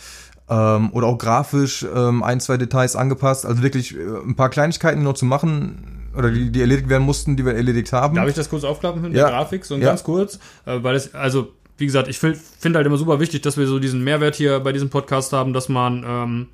ähm, 0.50 0.90
oder 0.92 1.06
auch 1.06 1.16
grafisch 1.16 1.86
ähm, 1.94 2.22
ein, 2.22 2.40
zwei 2.40 2.56
Details 2.56 2.96
angepasst. 2.96 3.46
Also 3.46 3.62
wirklich 3.62 3.96
äh, 3.96 4.00
ein 4.26 4.34
paar 4.36 4.50
Kleinigkeiten 4.50 5.02
noch 5.02 5.14
zu 5.14 5.24
machen 5.24 6.10
oder 6.16 6.30
die, 6.30 6.50
die 6.50 6.60
erledigt 6.60 6.88
werden 6.88 7.04
mussten, 7.04 7.36
die 7.36 7.46
wir 7.46 7.54
erledigt 7.54 7.92
haben. 7.92 8.16
Darf 8.16 8.28
ich 8.28 8.34
das 8.34 8.50
kurz 8.50 8.64
aufklappen 8.64 9.00
mit 9.00 9.14
Ja. 9.14 9.28
der 9.28 9.30
Grafik? 9.30 9.64
So 9.64 9.76
Ja. 9.76 9.86
ganz 9.90 10.02
kurz, 10.02 10.38
äh, 10.66 10.82
weil 10.82 10.96
es, 10.96 11.14
also, 11.14 11.52
wie 11.78 11.86
gesagt, 11.86 12.08
ich 12.08 12.18
finde 12.18 12.40
halt 12.74 12.86
immer 12.86 12.98
super 12.98 13.20
wichtig, 13.20 13.42
dass 13.42 13.56
wir 13.56 13.66
so 13.66 13.78
diesen 13.78 14.02
Mehrwert 14.04 14.34
hier 14.34 14.60
bei 14.60 14.72
diesem 14.72 14.90
Podcast 14.90 15.32
haben, 15.32 15.52
dass 15.52 15.68
man 15.68 16.04
ähm, 16.06 16.46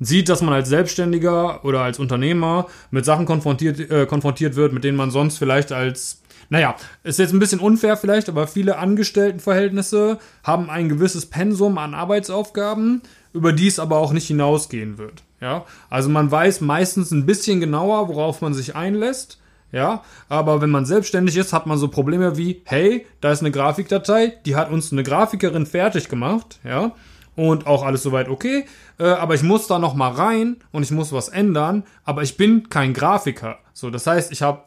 sieht, 0.00 0.28
dass 0.28 0.42
man 0.42 0.52
als 0.52 0.68
Selbstständiger 0.68 1.64
oder 1.64 1.80
als 1.80 1.98
Unternehmer 1.98 2.66
mit 2.90 3.04
Sachen 3.04 3.26
konfrontiert, 3.26 3.78
äh, 3.90 4.06
konfrontiert 4.06 4.56
wird, 4.56 4.72
mit 4.72 4.82
denen 4.84 4.96
man 4.98 5.10
sonst 5.10 5.38
vielleicht 5.38 5.70
als 5.72 6.20
naja, 6.48 6.76
ist 7.02 7.18
jetzt 7.18 7.32
ein 7.32 7.40
bisschen 7.40 7.58
unfair 7.58 7.96
vielleicht, 7.96 8.28
aber 8.28 8.46
viele 8.46 8.78
Angestelltenverhältnisse 8.78 10.18
haben 10.44 10.70
ein 10.70 10.88
gewisses 10.88 11.26
Pensum 11.26 11.76
an 11.78 11.92
Arbeitsaufgaben, 11.94 13.02
über 13.36 13.52
die 13.52 13.66
es 13.66 13.78
aber 13.78 13.98
auch 13.98 14.12
nicht 14.12 14.26
hinausgehen 14.26 14.98
wird. 14.98 15.22
Ja, 15.40 15.64
also 15.90 16.08
man 16.08 16.30
weiß 16.30 16.62
meistens 16.62 17.10
ein 17.10 17.26
bisschen 17.26 17.60
genauer, 17.60 18.08
worauf 18.08 18.40
man 18.40 18.54
sich 18.54 18.74
einlässt. 18.74 19.38
Ja, 19.72 20.02
aber 20.28 20.60
wenn 20.60 20.70
man 20.70 20.86
selbstständig 20.86 21.36
ist, 21.36 21.52
hat 21.52 21.66
man 21.66 21.76
so 21.76 21.88
Probleme 21.88 22.38
wie, 22.38 22.62
hey, 22.64 23.04
da 23.20 23.32
ist 23.32 23.40
eine 23.40 23.50
Grafikdatei, 23.50 24.34
die 24.46 24.56
hat 24.56 24.70
uns 24.70 24.92
eine 24.92 25.02
Grafikerin 25.02 25.66
fertig 25.66 26.08
gemacht, 26.08 26.60
ja, 26.64 26.92
und 27.34 27.66
auch 27.66 27.84
alles 27.84 28.02
soweit 28.02 28.28
okay, 28.28 28.64
äh, 28.98 29.04
aber 29.04 29.34
ich 29.34 29.42
muss 29.42 29.66
da 29.66 29.78
noch 29.78 29.94
mal 29.94 30.12
rein 30.12 30.56
und 30.72 30.84
ich 30.84 30.92
muss 30.92 31.12
was 31.12 31.28
ändern, 31.28 31.82
aber 32.04 32.22
ich 32.22 32.36
bin 32.36 32.70
kein 32.70 32.94
Grafiker. 32.94 33.58
So, 33.74 33.90
das 33.90 34.06
heißt, 34.06 34.32
ich 34.32 34.40
habe 34.40 34.62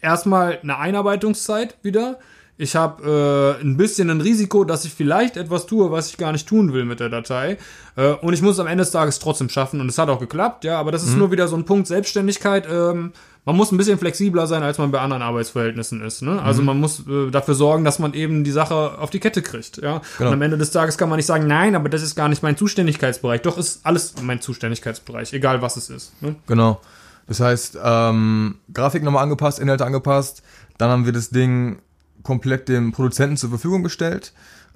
erstmal 0.00 0.60
eine 0.62 0.78
Einarbeitungszeit 0.78 1.76
wieder. 1.82 2.18
Ich 2.58 2.74
habe 2.74 3.58
äh, 3.60 3.62
ein 3.62 3.76
bisschen 3.76 4.08
ein 4.08 4.20
Risiko, 4.20 4.64
dass 4.64 4.84
ich 4.84 4.94
vielleicht 4.94 5.36
etwas 5.36 5.66
tue, 5.66 5.90
was 5.90 6.08
ich 6.08 6.16
gar 6.16 6.32
nicht 6.32 6.48
tun 6.48 6.72
will 6.72 6.84
mit 6.84 7.00
der 7.00 7.10
Datei. 7.10 7.58
Äh, 7.96 8.12
und 8.12 8.32
ich 8.32 8.40
muss 8.40 8.54
es 8.54 8.60
am 8.60 8.66
Ende 8.66 8.82
des 8.82 8.92
Tages 8.92 9.18
trotzdem 9.18 9.48
schaffen. 9.48 9.80
Und 9.80 9.88
es 9.88 9.98
hat 9.98 10.08
auch 10.08 10.20
geklappt, 10.20 10.64
ja. 10.64 10.78
Aber 10.78 10.90
das 10.90 11.02
ist 11.02 11.16
nur 11.16 11.30
wieder 11.30 11.48
so 11.48 11.56
ein 11.56 11.64
Punkt 11.64 11.86
Selbstständigkeit. 11.86 12.66
Ähm, 12.70 13.12
man 13.46 13.54
muss 13.54 13.70
ein 13.70 13.76
bisschen 13.76 13.96
flexibler 13.98 14.48
sein, 14.48 14.64
als 14.64 14.76
man 14.78 14.90
bei 14.90 14.98
anderen 14.98 15.22
Arbeitsverhältnissen 15.22 16.02
ist. 16.02 16.20
Ne? 16.20 16.42
Also 16.42 16.62
man 16.62 16.80
muss 16.80 17.06
äh, 17.06 17.30
dafür 17.30 17.54
sorgen, 17.54 17.84
dass 17.84 18.00
man 18.00 18.12
eben 18.12 18.42
die 18.42 18.50
Sache 18.50 18.98
auf 18.98 19.10
die 19.10 19.20
Kette 19.20 19.40
kriegt. 19.40 19.76
Ja? 19.76 20.02
Und 20.18 20.26
am 20.26 20.42
Ende 20.42 20.58
des 20.58 20.72
Tages 20.72 20.98
kann 20.98 21.08
man 21.08 21.16
nicht 21.16 21.26
sagen, 21.26 21.46
nein, 21.46 21.76
aber 21.76 21.88
das 21.88 22.02
ist 22.02 22.16
gar 22.16 22.28
nicht 22.28 22.42
mein 22.42 22.56
Zuständigkeitsbereich. 22.56 23.42
Doch 23.42 23.56
ist 23.56 23.86
alles 23.86 24.14
mein 24.20 24.40
Zuständigkeitsbereich, 24.40 25.32
egal 25.32 25.62
was 25.62 25.76
es 25.76 25.90
ist. 25.90 26.20
Ne? 26.22 26.34
Genau. 26.48 26.80
Das 27.28 27.38
heißt, 27.38 27.78
ähm, 27.80 28.56
Grafik 28.72 29.04
nochmal 29.04 29.22
angepasst, 29.22 29.60
Inhalte 29.60 29.86
angepasst. 29.86 30.42
Dann 30.78 30.90
haben 30.90 31.04
wir 31.04 31.12
das 31.12 31.30
Ding 31.30 31.78
komplett 32.22 32.68
dem 32.68 32.92
Produzenten 32.92 33.36
zur 33.36 33.50
Verfügung 33.50 33.82
gestellt, 33.82 34.32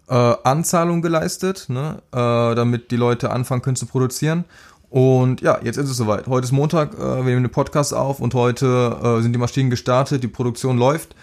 äh, 0.08 0.14
Anzahlung 0.14 1.02
geleistet, 1.02 1.66
ne, 1.68 2.02
äh, 2.12 2.54
damit 2.54 2.90
die 2.90 2.96
Leute 2.96 3.30
anfangen 3.30 3.62
können 3.62 3.76
zu 3.76 3.86
produzieren. 3.86 4.44
Und 4.88 5.40
ja, 5.40 5.60
jetzt 5.62 5.76
ist 5.76 5.88
es 5.88 5.96
soweit. 5.96 6.26
Heute 6.26 6.44
ist 6.46 6.52
Montag, 6.52 6.94
äh, 6.94 6.98
wir 6.98 7.22
nehmen 7.24 7.44
den 7.44 7.52
Podcast 7.52 7.94
auf 7.94 8.18
und 8.20 8.34
heute 8.34 8.98
äh, 9.02 9.22
sind 9.22 9.32
die 9.32 9.38
Maschinen 9.38 9.70
gestartet, 9.70 10.22
die 10.22 10.28
Produktion 10.28 10.78
läuft. 10.78 11.14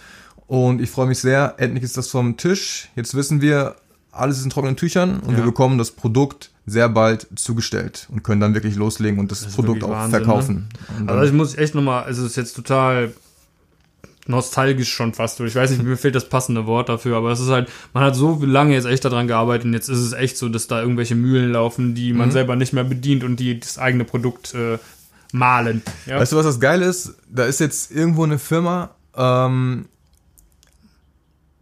Und 0.47 0.79
ich 0.81 0.89
freue 0.89 1.07
mich 1.07 1.19
sehr, 1.19 1.55
endlich 1.57 1.83
ist 1.83 1.97
das 1.97 2.07
vom 2.07 2.37
Tisch. 2.37 2.87
Jetzt 2.95 3.13
wissen 3.13 3.41
wir, 3.41 3.75
alles 4.13 4.37
ist 4.37 4.45
in 4.45 4.49
trockenen 4.49 4.77
Tüchern 4.77 5.19
und 5.19 5.31
Ja. 5.31 5.37
wir 5.39 5.43
bekommen 5.43 5.77
das 5.77 5.91
Produkt 5.91 6.51
sehr 6.65 6.87
bald 6.89 7.27
zugestellt 7.35 8.07
und 8.11 8.23
können 8.23 8.39
dann 8.41 8.53
wirklich 8.53 8.75
loslegen 8.75 9.19
und 9.19 9.31
das, 9.31 9.41
ist 9.41 9.55
Produkt 9.55 9.83
auch 9.83 9.89
Wahnsinn, 9.89 10.11
verkaufen. 10.11 10.69
Und 10.99 11.09
Also 11.09 11.23
ich 11.25 11.33
muss 11.33 11.55
echt 11.57 11.75
nochmal, 11.75 12.03
also 12.03 12.23
es 12.23 12.31
ist 12.31 12.35
jetzt 12.37 12.55
total 12.55 13.13
nostalgisch 14.29 14.91
schon 14.93 15.13
fast. 15.13 15.39
Ich 15.39 15.55
weiß 15.55 15.69
nicht, 15.71 15.83
mir 15.83 15.97
fehlt 15.97 16.15
das 16.15 16.29
passende 16.29 16.65
Wort 16.65 16.89
dafür, 16.89 17.17
aber 17.17 17.31
es 17.31 17.39
ist 17.39 17.49
halt, 17.49 17.69
man 17.93 18.03
hat 18.03 18.15
so 18.15 18.39
lange 18.43 18.73
jetzt 18.73 18.85
echt 18.85 19.05
daran 19.05 19.27
gearbeitet 19.27 19.65
und 19.65 19.73
jetzt 19.73 19.89
ist 19.89 19.99
es 19.99 20.13
echt 20.13 20.37
so, 20.37 20.49
dass 20.49 20.67
da 20.67 20.81
irgendwelche 20.81 21.15
Mühlen 21.15 21.51
laufen, 21.51 21.95
die 21.95 22.11
Mhm. 22.11 22.17
man 22.19 22.31
selber 22.31 22.55
nicht 22.55 22.73
mehr 22.73 22.83
bedient 22.83 23.23
und 23.23 23.39
die 23.39 23.59
das 23.59 23.77
eigene 23.77 24.03
Produkt 24.05 24.53
äh, 24.53 24.77
malen. 25.33 25.81
Ja? 26.05 26.19
Weißt 26.19 26.31
du, 26.31 26.37
was 26.37 26.45
das 26.45 26.59
Geile 26.59 26.85
ist? 26.85 27.15
Da 27.29 27.45
ist 27.45 27.59
jetzt 27.59 27.91
irgendwo 27.91 28.23
eine 28.23 28.39
Firma, 28.39 28.91
ähm, 29.15 29.85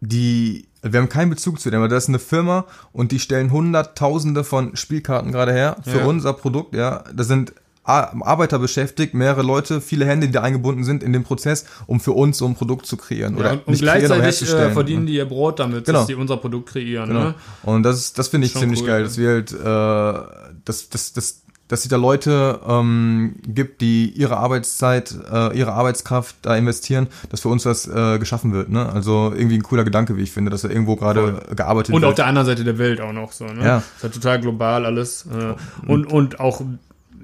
die, 0.02 0.68
wir 0.82 1.00
haben 1.00 1.10
keinen 1.10 1.30
Bezug 1.30 1.60
zu 1.60 1.70
dem, 1.72 1.80
aber 1.80 1.88
das 1.90 2.04
ist 2.04 2.10
eine 2.10 2.20
Firma 2.20 2.66
und 2.92 3.12
die 3.12 3.20
stellen 3.20 3.52
Hunderttausende 3.52 4.44
von 4.44 4.76
Spielkarten 4.76 5.32
gerade 5.32 5.52
her 5.54 5.78
für 5.84 6.00
Ja. 6.00 6.06
unser 6.06 6.34
Produkt, 6.34 6.76
ja. 6.76 7.04
Da 7.14 7.24
sind 7.24 7.54
Arbeiter 7.86 8.60
beschäftigt, 8.60 9.14
mehrere 9.14 9.44
Leute, 9.44 9.80
viele 9.82 10.06
Hände, 10.06 10.28
die 10.28 10.34
da 10.34 10.42
eingebunden 10.42 10.84
sind 10.84 11.04
in 11.04 11.14
den 11.14 11.24
Prozess, 11.24 11.66
um 11.88 12.00
für 12.00 12.14
uns 12.14 12.38
so 12.40 12.46
ein 12.46 12.56
Produkt 12.56 12.86
zu 12.86 12.98
kreieren. 12.98 13.36
ja, 13.36 13.40
Oder 13.42 13.52
und, 13.54 13.60
und 13.68 13.68
nicht 13.74 13.84
kreieren, 13.84 14.20
gleichzeitig 14.20 14.54
äh, 14.54 14.72
verdienen 14.72 15.06
die 15.06 15.16
ihr 15.16 15.26
Brot 15.26 15.60
damit, 15.60 15.86
Genau. 15.86 16.00
dass 16.00 16.08
die 16.08 16.16
unser 16.16 16.38
Produkt 16.38 16.70
kreieren. 16.70 17.10
Genau. 17.10 17.20
Ne? 17.26 17.36
Und 17.64 17.84
das, 17.84 17.98
ist- 17.98 18.18
das 18.20 18.28
finde 18.30 18.48
ich 18.48 18.54
Schon 18.54 18.62
ziemlich 18.62 18.82
cool, 18.82 18.88
geil, 18.88 19.00
ja. 19.02 19.04
dass 19.06 19.18
wir 19.18 19.30
halt, 19.30 19.52
äh, 19.52 20.56
dass, 20.66 20.90
dass, 20.90 21.14
dass, 21.14 21.42
dass 21.68 21.82
es 21.84 21.88
da 21.90 21.96
Leute 21.98 22.60
ähm, 22.68 23.36
gibt, 23.48 23.82
die 23.82 24.10
ihre 24.12 24.38
Arbeitszeit, 24.38 25.16
äh, 25.32 25.58
ihre 25.58 25.74
Arbeitskraft 25.74 26.36
da 26.44 26.56
investieren, 26.56 27.08
dass 27.30 27.42
für 27.42 27.50
uns 27.50 27.66
was 27.66 27.88
äh, 27.88 28.20
geschaffen 28.20 28.54
wird. 28.54 28.70
Ne? 28.70 28.88
Also 28.92 29.34
irgendwie 29.36 29.56
ein 29.56 29.64
cooler 29.64 29.84
Gedanke, 29.84 30.16
wie 30.16 30.22
ich 30.22 30.32
finde, 30.32 30.52
dass 30.52 30.62
da 30.62 30.70
irgendwo 30.70 30.96
gerade 30.96 31.42
gearbeitet 31.56 31.94
Und 31.96 32.02
wird. 32.02 32.10
auf 32.10 32.16
der 32.16 32.28
anderen 32.28 32.46
Seite 32.46 32.64
der 32.64 32.78
Welt 32.78 33.02
auch 33.02 33.14
noch 33.14 33.32
so. 33.32 33.46
Ne? 33.46 33.64
Ja. 33.66 33.78
Ist 33.78 34.04
halt 34.04 34.14
total 34.14 34.40
global 34.42 34.86
alles. 34.86 35.26
Äh, 35.26 35.88
und, 35.90 36.06
und 36.06 36.40
auch, 36.40 36.62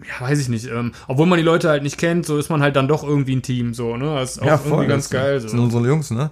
ja, 0.07 0.25
weiß 0.27 0.39
ich 0.39 0.49
nicht, 0.49 0.67
ähm, 0.67 0.93
obwohl 1.07 1.25
man 1.27 1.37
die 1.37 1.43
Leute 1.43 1.69
halt 1.69 1.83
nicht 1.83 1.97
kennt, 1.97 2.25
so 2.25 2.37
ist 2.37 2.49
man 2.49 2.61
halt 2.61 2.75
dann 2.75 2.87
doch 2.87 3.03
irgendwie 3.03 3.35
ein 3.35 3.41
Team, 3.41 3.73
so, 3.73 3.97
ne? 3.97 4.15
Das 4.15 4.37
ist 4.37 4.41
auch 4.41 4.65
irgendwie 4.65 4.87
ganz 4.87 5.09
geil. 5.09 5.35
Das 5.39 5.51
sind 5.51 5.57
So. 5.59 5.63
unsere 5.63 5.85
Jungs, 5.87 6.11
ne? 6.11 6.31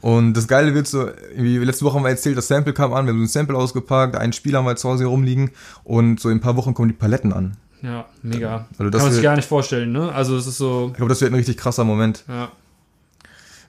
Und 0.00 0.34
das 0.34 0.48
Geile 0.48 0.74
wird 0.74 0.86
so, 0.86 1.08
wie 1.36 1.58
letzte 1.58 1.84
Woche 1.84 1.96
haben 1.96 2.04
wir 2.04 2.10
erzählt, 2.10 2.36
das 2.36 2.48
Sample 2.48 2.72
kam 2.72 2.92
an, 2.92 3.06
wir 3.06 3.12
haben 3.12 3.18
so 3.18 3.24
ein 3.24 3.28
Sample 3.28 3.56
ausgepackt, 3.56 4.16
ein 4.16 4.32
Spiel 4.32 4.56
haben 4.56 4.64
wir 4.66 4.76
zu 4.76 4.88
Hause 4.88 5.04
hier 5.04 5.08
rumliegen 5.08 5.50
und 5.84 6.18
so 6.20 6.28
in 6.30 6.38
ein 6.38 6.40
paar 6.40 6.56
Wochen 6.56 6.74
kommen 6.74 6.88
die 6.88 6.94
Paletten 6.94 7.32
an. 7.32 7.56
Ja, 7.82 8.06
mega. 8.22 8.66
Also 8.78 8.90
das 8.90 8.98
Kann 8.98 9.08
man 9.08 9.12
sich 9.12 9.22
gar 9.22 9.36
nicht 9.36 9.48
vorstellen, 9.48 9.92
ne? 9.92 10.10
Also 10.12 10.36
es 10.36 10.46
ist 10.46 10.56
so, 10.58 10.88
Ich 10.92 10.96
glaube, 10.96 11.10
das 11.10 11.20
wird 11.20 11.32
ein 11.32 11.36
richtig 11.36 11.56
krasser 11.56 11.84
Moment. 11.84 12.24
ja. 12.28 12.50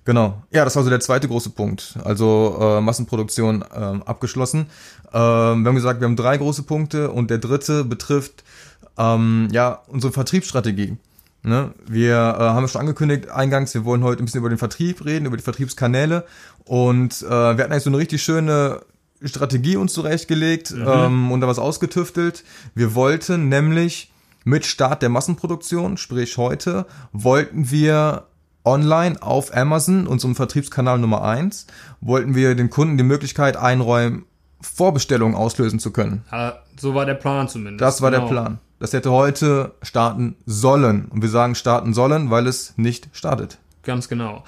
Genau. 0.08 0.43
Ja, 0.51 0.63
das 0.63 0.75
war 0.75 0.84
so 0.84 0.91
der 0.91 0.99
zweite 0.99 1.27
große 1.27 1.49
Punkt. 1.49 1.95
Also 2.03 2.58
äh, 2.62 2.79
Massenproduktion 2.79 3.65
ähm, 3.75 4.03
abgeschlossen. 4.03 4.67
Ähm, 5.12 5.63
wir 5.63 5.69
haben 5.69 5.73
gesagt, 5.75 5.99
wir 5.99 6.05
haben 6.08 6.15
drei 6.15 6.38
große 6.38 6.62
Punkte 6.62 7.10
und 7.10 7.31
der 7.31 7.39
dritte 7.39 7.84
betrifft 7.84 8.43
ähm, 8.97 9.49
ja 9.51 9.81
unsere 9.88 10.13
Vertriebsstrategie. 10.13 10.97
Ne? 11.43 11.73
Wir 11.88 12.13
äh, 12.15 12.39
haben 12.39 12.67
schon 12.67 12.81
angekündigt 12.81 13.29
eingangs, 13.29 13.73
wir 13.73 13.86
wollen 13.86 14.03
heute 14.03 14.23
ein 14.23 14.25
bisschen 14.25 14.39
über 14.39 14.49
den 14.49 14.58
Vertrieb 14.58 15.05
reden, 15.05 15.25
über 15.25 15.38
die 15.38 15.43
Vertriebskanäle 15.43 16.25
und 16.63 17.21
äh, 17.21 17.29
wir 17.29 17.49
hatten 17.49 17.71
eigentlich 17.71 17.84
so 17.84 17.89
eine 17.91 17.99
richtig 17.99 18.23
schöne 18.23 18.81
Strategie 19.23 19.77
uns 19.77 19.93
zurechtgelegt 19.93 20.73
ähm, 20.75 21.31
und 21.31 21.41
da 21.41 21.47
was 21.47 21.60
ausgetüftelt. 21.60 22.43
Wir 22.73 22.95
wollten 22.95 23.47
nämlich 23.49 24.12
mit 24.43 24.65
Start 24.65 25.01
der 25.01 25.10
Massenproduktion, 25.10 25.97
sprich 25.97 26.38
heute, 26.38 26.86
wollten 27.13 27.71
wir 27.71 28.25
online 28.63 29.21
auf 29.21 29.55
Amazon, 29.55 30.08
unserem 30.08 30.36
Vertriebskanal 30.36 30.97
Nummer 30.99 31.23
eins, 31.23 31.67
wollten 32.01 32.36
wir 32.36 32.55
den 32.55 32.69
Kunden 32.69 32.97
die 32.97 33.03
Möglichkeit 33.03 33.58
einräumen, 33.58 34.25
Vorbestellungen 34.62 35.36
auslösen 35.36 35.79
zu 35.79 35.91
können. 35.91 36.23
Ja, 36.31 36.58
so 36.79 36.95
war 36.95 37.05
der 37.05 37.13
Plan 37.13 37.47
zumindest. 37.47 37.81
Das 37.81 38.01
war 38.01 38.10
Genau. 38.12 38.23
der 38.23 38.31
Plan. 38.31 38.60
Das 38.86 38.93
hätte 38.93 39.10
heute 39.10 39.71
starten 39.82 40.36
sollen. 40.45 41.06
Und 41.06 41.24
wir 41.24 41.30
sagen 41.30 41.56
starten 41.56 41.95
sollen, 41.95 42.30
weil 42.30 42.45
es 42.45 42.78
nicht 42.78 43.10
startet. 43.13 43.58
Ganz 43.82 44.08
genau. 44.08 44.43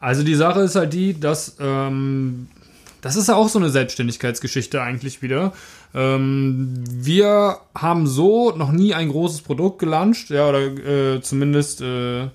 Also 0.00 0.22
die 0.22 0.34
Sache 0.34 0.60
ist 0.60 0.76
halt 0.76 0.94
die, 0.94 1.20
dass 1.20 1.58
ähm, 1.60 2.48
das 3.02 3.16
ist 3.16 3.28
ja 3.28 3.34
auch 3.34 3.50
so 3.50 3.58
eine 3.58 3.68
Selbstständigkeitsgeschichte 3.68 4.80
eigentlich 4.80 5.20
wieder. 5.20 5.52
Ähm, 5.94 6.84
wir 6.90 7.58
haben 7.74 8.06
so 8.06 8.56
noch 8.56 8.72
nie 8.72 8.94
ein 8.94 9.10
großes 9.10 9.42
Produkt 9.42 9.78
gelauncht, 9.78 10.30
ja, 10.30 10.48
oder 10.48 10.62
äh, 10.62 11.20
zumindest 11.20 11.82
äh, 11.82 12.28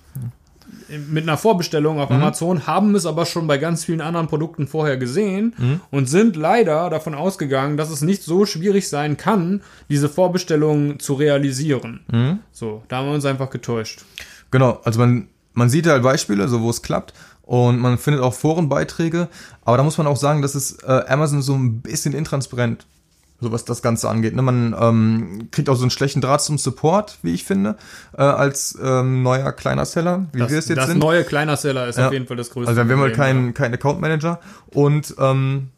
mit 1.10 1.24
einer 1.24 1.38
Vorbestellung 1.38 2.00
auf 2.00 2.12
Amazon, 2.12 2.68
haben 2.68 2.96
es 2.96 3.06
aber 3.06 3.26
schon 3.26 3.48
bei 3.48 3.58
ganz 3.58 3.86
vielen 3.86 4.02
anderen 4.02 4.28
Produkten 4.28 4.68
vorher 4.68 4.98
gesehen 4.98 5.82
und 5.90 6.08
sind 6.10 6.36
leider 6.36 6.90
davon 6.90 7.16
ausgegangen, 7.16 7.78
dass 7.78 7.90
es 7.90 8.02
nicht 8.02 8.24
so 8.24 8.46
schwierig 8.46 8.90
sein 8.90 9.18
kann, 9.18 9.62
diese 9.90 10.10
Vorbestellung 10.10 11.00
zu 11.00 11.14
realisieren. 11.14 12.42
So, 12.52 12.84
da 12.88 12.98
haben 12.98 13.08
wir 13.08 13.14
uns 13.14 13.26
einfach 13.26 13.50
getäuscht. 13.50 14.02
Genau, 14.52 14.80
also 14.84 15.00
man, 15.00 15.28
man 15.54 15.70
sieht 15.70 15.88
halt 15.88 16.04
Beispiele, 16.04 16.48
so 16.48 16.62
wo 16.62 16.70
es 16.70 16.82
klappt. 16.82 17.14
Und 17.44 17.80
man 17.80 17.98
findet 17.98 18.22
auch 18.22 18.34
Forenbeiträge. 18.34 19.28
Aber 19.66 19.78
da 19.78 19.84
muss 19.84 19.98
man 19.98 20.08
auch 20.08 20.16
sagen, 20.16 20.42
dass 20.42 20.56
es 20.56 20.84
äh, 20.84 21.04
Amazon 21.08 21.42
so 21.42 21.54
ein 21.54 21.82
bisschen 21.82 22.14
intransparent, 22.14 22.86
so 23.42 23.52
was 23.52 23.66
das 23.66 23.82
Ganze 23.82 24.08
angeht. 24.10 24.36
Ne? 24.36 24.42
Man 24.42 24.76
ähm, 24.80 25.48
kriegt 25.52 25.68
auch 25.68 25.76
so 25.76 25.82
einen 25.84 25.92
schlechten 25.92 26.22
Draht 26.22 26.42
zum 26.42 26.58
Support, 26.58 27.18
wie 27.24 27.34
ich 27.34 27.44
finde, 27.44 27.76
äh, 28.18 28.22
als 28.22 28.78
ähm, 28.82 29.24
neuer 29.24 29.52
kleiner 29.52 29.86
Seller, 29.86 30.28
wie 30.32 30.40
Das, 30.40 30.52
wir 30.52 30.60
es 30.60 30.68
jetzt 30.70 30.78
das 30.78 30.88
sind. 30.88 31.00
neue 31.00 31.24
Kleiner 31.24 31.58
Seller 31.58 31.88
ist 31.88 31.98
Ja. 31.98 32.08
auf 32.08 32.14
jeden 32.14 32.28
Fall 32.28 32.38
das 32.38 32.50
größte. 32.52 32.70
Also 32.70 32.88
wir 32.88 32.94
haben 32.96 33.02
halt 33.02 33.14
Problem, 33.16 33.36
keinen 33.36 33.54
kein 33.54 33.74
Account 33.74 34.00
Manager 34.00 34.40
und 34.74 35.14
ähm, 35.20 35.70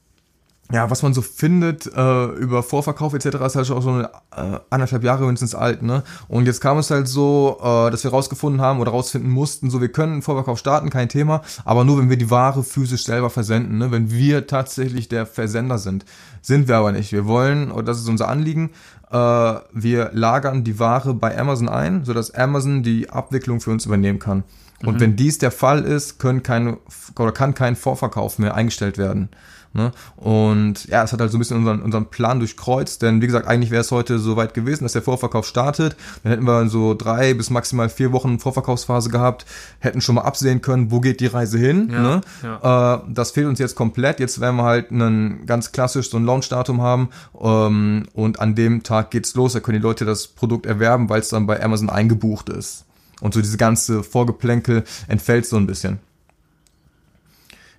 ja, 0.74 0.90
was 0.90 1.04
man 1.04 1.14
so 1.14 1.22
findet 1.22 1.86
äh, 1.86 2.26
über 2.26 2.64
Vorverkauf 2.64 3.14
etc. 3.14 3.38
ist 3.46 3.56
halt 3.56 3.68
schon 3.68 3.78
auch 3.78 3.84
so 3.84 3.92
eine 3.92 4.10
äh, 4.36 4.60
anderthalb 4.72 5.04
Jahre 5.04 5.24
mindestens 5.24 5.54
alt, 5.54 5.84
ne? 5.84 6.02
Und 6.28 6.48
jetzt 6.48 6.62
kam 6.62 6.80
es 6.80 6.90
halt 6.90 7.08
so, 7.08 7.60
äh, 7.62 7.92
dass 7.92 8.04
wir 8.04 8.10
rausgefunden 8.10 8.60
haben 8.60 8.80
oder 8.80 8.90
rausfinden 8.90 9.30
mussten, 9.30 9.70
so 9.70 9.82
wir 9.82 9.90
können 9.90 10.14
einen 10.14 10.22
Vorverkauf 10.24 10.58
starten, 10.58 10.90
kein 10.90 11.10
Thema, 11.10 11.44
aber 11.64 11.84
nur 11.84 12.00
wenn 12.00 12.10
wir 12.10 12.18
die 12.18 12.32
Ware 12.32 12.64
physisch 12.64 13.04
selber 13.04 13.30
versenden, 13.30 13.78
ne? 13.78 13.92
Wenn 13.92 14.10
wir 14.10 14.48
tatsächlich 14.48 15.08
der 15.10 15.28
Versender 15.28 15.78
sind. 15.78 16.06
Sind 16.42 16.68
wir 16.68 16.78
aber 16.78 16.92
nicht. 16.92 17.12
Wir 17.12 17.28
wollen, 17.28 17.70
und 17.70 17.88
das 17.88 18.00
ist 18.00 18.10
unser 18.10 18.28
Anliegen, 18.28 18.72
äh, 19.12 19.16
wir 19.16 20.10
lagern 20.12 20.64
die 20.64 20.80
Ware 20.80 21.14
bei 21.14 21.38
Amazon 21.38 21.70
ein, 21.70 22.04
sodass 22.04 22.34
Amazon 22.34 22.82
die 22.82 23.12
Abwicklung 23.12 23.62
für 23.62 23.70
uns 23.70 23.86
übernehmen 23.86 24.18
kann. 24.18 24.44
Und 24.84 25.00
wenn 25.00 25.16
dies 25.16 25.38
der 25.38 25.52
Fall 25.52 25.84
ist, 25.84 26.20
können 26.20 26.44
keine, 26.44 26.78
oder 27.18 27.32
kann 27.32 27.54
kein 27.54 27.76
Vorverkauf 27.76 28.38
mehr 28.40 28.56
eingestellt 28.56 28.98
werden. 28.98 29.30
Ne? 29.76 29.92
Und 30.18 30.86
ja, 30.86 31.04
es 31.04 31.12
hat 31.14 31.20
halt 31.20 31.32
so 31.32 31.38
ein 31.38 31.40
bisschen 31.40 31.58
unseren, 31.58 31.82
unseren 31.82 32.06
Plan 32.06 32.38
durchkreuzt, 32.38 33.02
denn 33.02 33.22
wie 33.22 33.26
gesagt, 33.26 33.48
eigentlich 33.48 33.72
wäre 33.72 33.82
es 33.82 33.90
heute 33.90 34.20
so 34.20 34.36
weit 34.36 34.54
gewesen, 34.54 34.84
dass 34.84 34.94
der 34.94 35.02
Vorverkauf 35.02 35.48
startet. 35.48 35.96
Dann 36.22 36.32
hätten 36.32 36.46
wir 36.46 36.70
so 36.70 36.94
drei 36.94 37.34
bis 37.34 37.50
maximal 37.50 37.90
vier 37.90 38.12
Wochen 38.12 38.38
Vorverkaufsphase 38.38 39.10
gehabt, 39.10 39.48
hätten 39.80 40.00
schon 40.00 40.16
mal 40.16 40.22
absehen 40.22 40.62
können, 40.62 40.92
wo 40.92 41.00
geht 41.00 41.22
die 41.22 41.26
Reise 41.26 41.58
hin. 41.58 41.90
Ja, 41.92 42.02
ne? 42.02 42.22
ja. 42.44 42.96
Äh, 42.96 43.00
das 43.10 43.32
fehlt 43.32 43.48
uns 43.48 43.58
jetzt 43.58 43.76
komplett. 43.76 44.20
Jetzt 44.20 44.40
werden 44.40 44.58
wir 44.58 44.64
halt 44.64 44.92
einen 44.92 45.48
ganz 45.48 45.72
klassisch 45.72 46.12
so 46.12 46.18
ein 46.18 46.26
Launchdatum 46.26 46.82
haben 46.82 47.10
ähm, 47.42 48.04
und 48.14 48.40
an 48.40 48.54
dem 48.54 48.84
Tag 48.84 49.10
geht's 49.10 49.34
los. 49.34 49.54
Da 49.54 49.60
können 49.60 49.80
die 49.80 49.84
Leute 49.84 50.06
das 50.06 50.28
Produkt 50.28 50.68
erwerben, 50.68 51.10
weil 51.10 51.22
es 51.22 51.30
dann 51.30 51.48
bei 51.48 51.64
Amazon 51.64 51.90
eingebucht 51.90 52.50
ist. 52.50 52.86
Und 53.22 53.34
so 53.34 53.42
diese 53.42 53.58
ganze 53.58 54.04
Vorgeplänkel 54.04 54.84
entfällt 55.08 55.48
so 55.48 55.58
ein 55.58 55.66
bisschen. 55.66 56.00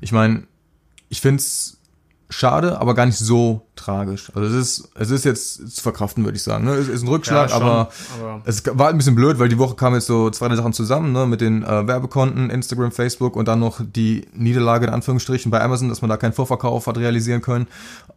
Ich 0.01 0.11
meine, 0.11 0.45
ich 1.09 1.21
find's 1.21 1.79
schade, 2.35 2.81
aber 2.81 2.95
gar 2.95 3.07
nicht 3.07 3.19
so 3.19 3.63
tragisch. 3.77 4.31
Also 4.35 4.49
es 4.49 4.55
ist, 4.79 4.89
es 4.95 5.11
ist 5.11 5.25
jetzt 5.25 5.77
zu 5.77 5.83
verkraften, 5.83 6.25
würde 6.25 6.37
ich 6.37 6.43
sagen. 6.43 6.65
Ne? 6.65 6.73
Es 6.73 6.89
ist 6.89 7.03
ein 7.03 7.09
Rückschlag, 7.09 7.51
Ja, 7.51 7.57
schon, 7.57 7.63
aber, 7.63 7.89
aber- 8.21 8.43
es 8.45 8.63
war 8.73 8.89
ein 8.89 8.97
bisschen 8.97 9.15
blöd, 9.15 9.39
weil 9.39 9.49
die 9.49 9.59
Woche 9.59 9.75
kamen 9.75 9.97
jetzt 9.97 10.07
so 10.07 10.31
zwei 10.31 10.49
drei 10.49 10.57
Sachen 10.57 10.73
zusammen, 10.73 11.13
ne? 11.13 11.27
mit 11.27 11.41
den 11.41 11.63
äh, 11.63 11.87
Werbekonten, 11.87 12.51
Instagram, 12.51 12.93
Facebook 12.93 13.37
und 13.37 13.49
dann 13.49 13.61
noch 13.61 13.81
die 13.85 14.27
Niederlage 14.35 14.87
in 14.87 14.93
Anführungsstrichen 14.93 15.51
bei 15.51 15.61
Amazon, 15.61 15.89
dass 15.89 16.03
man 16.03 16.09
da 16.09 16.17
keinen 16.17 16.33
Vorverkauf 16.33 16.87
hat 16.87 16.99
realisieren 16.99 17.41
können. 17.41 17.67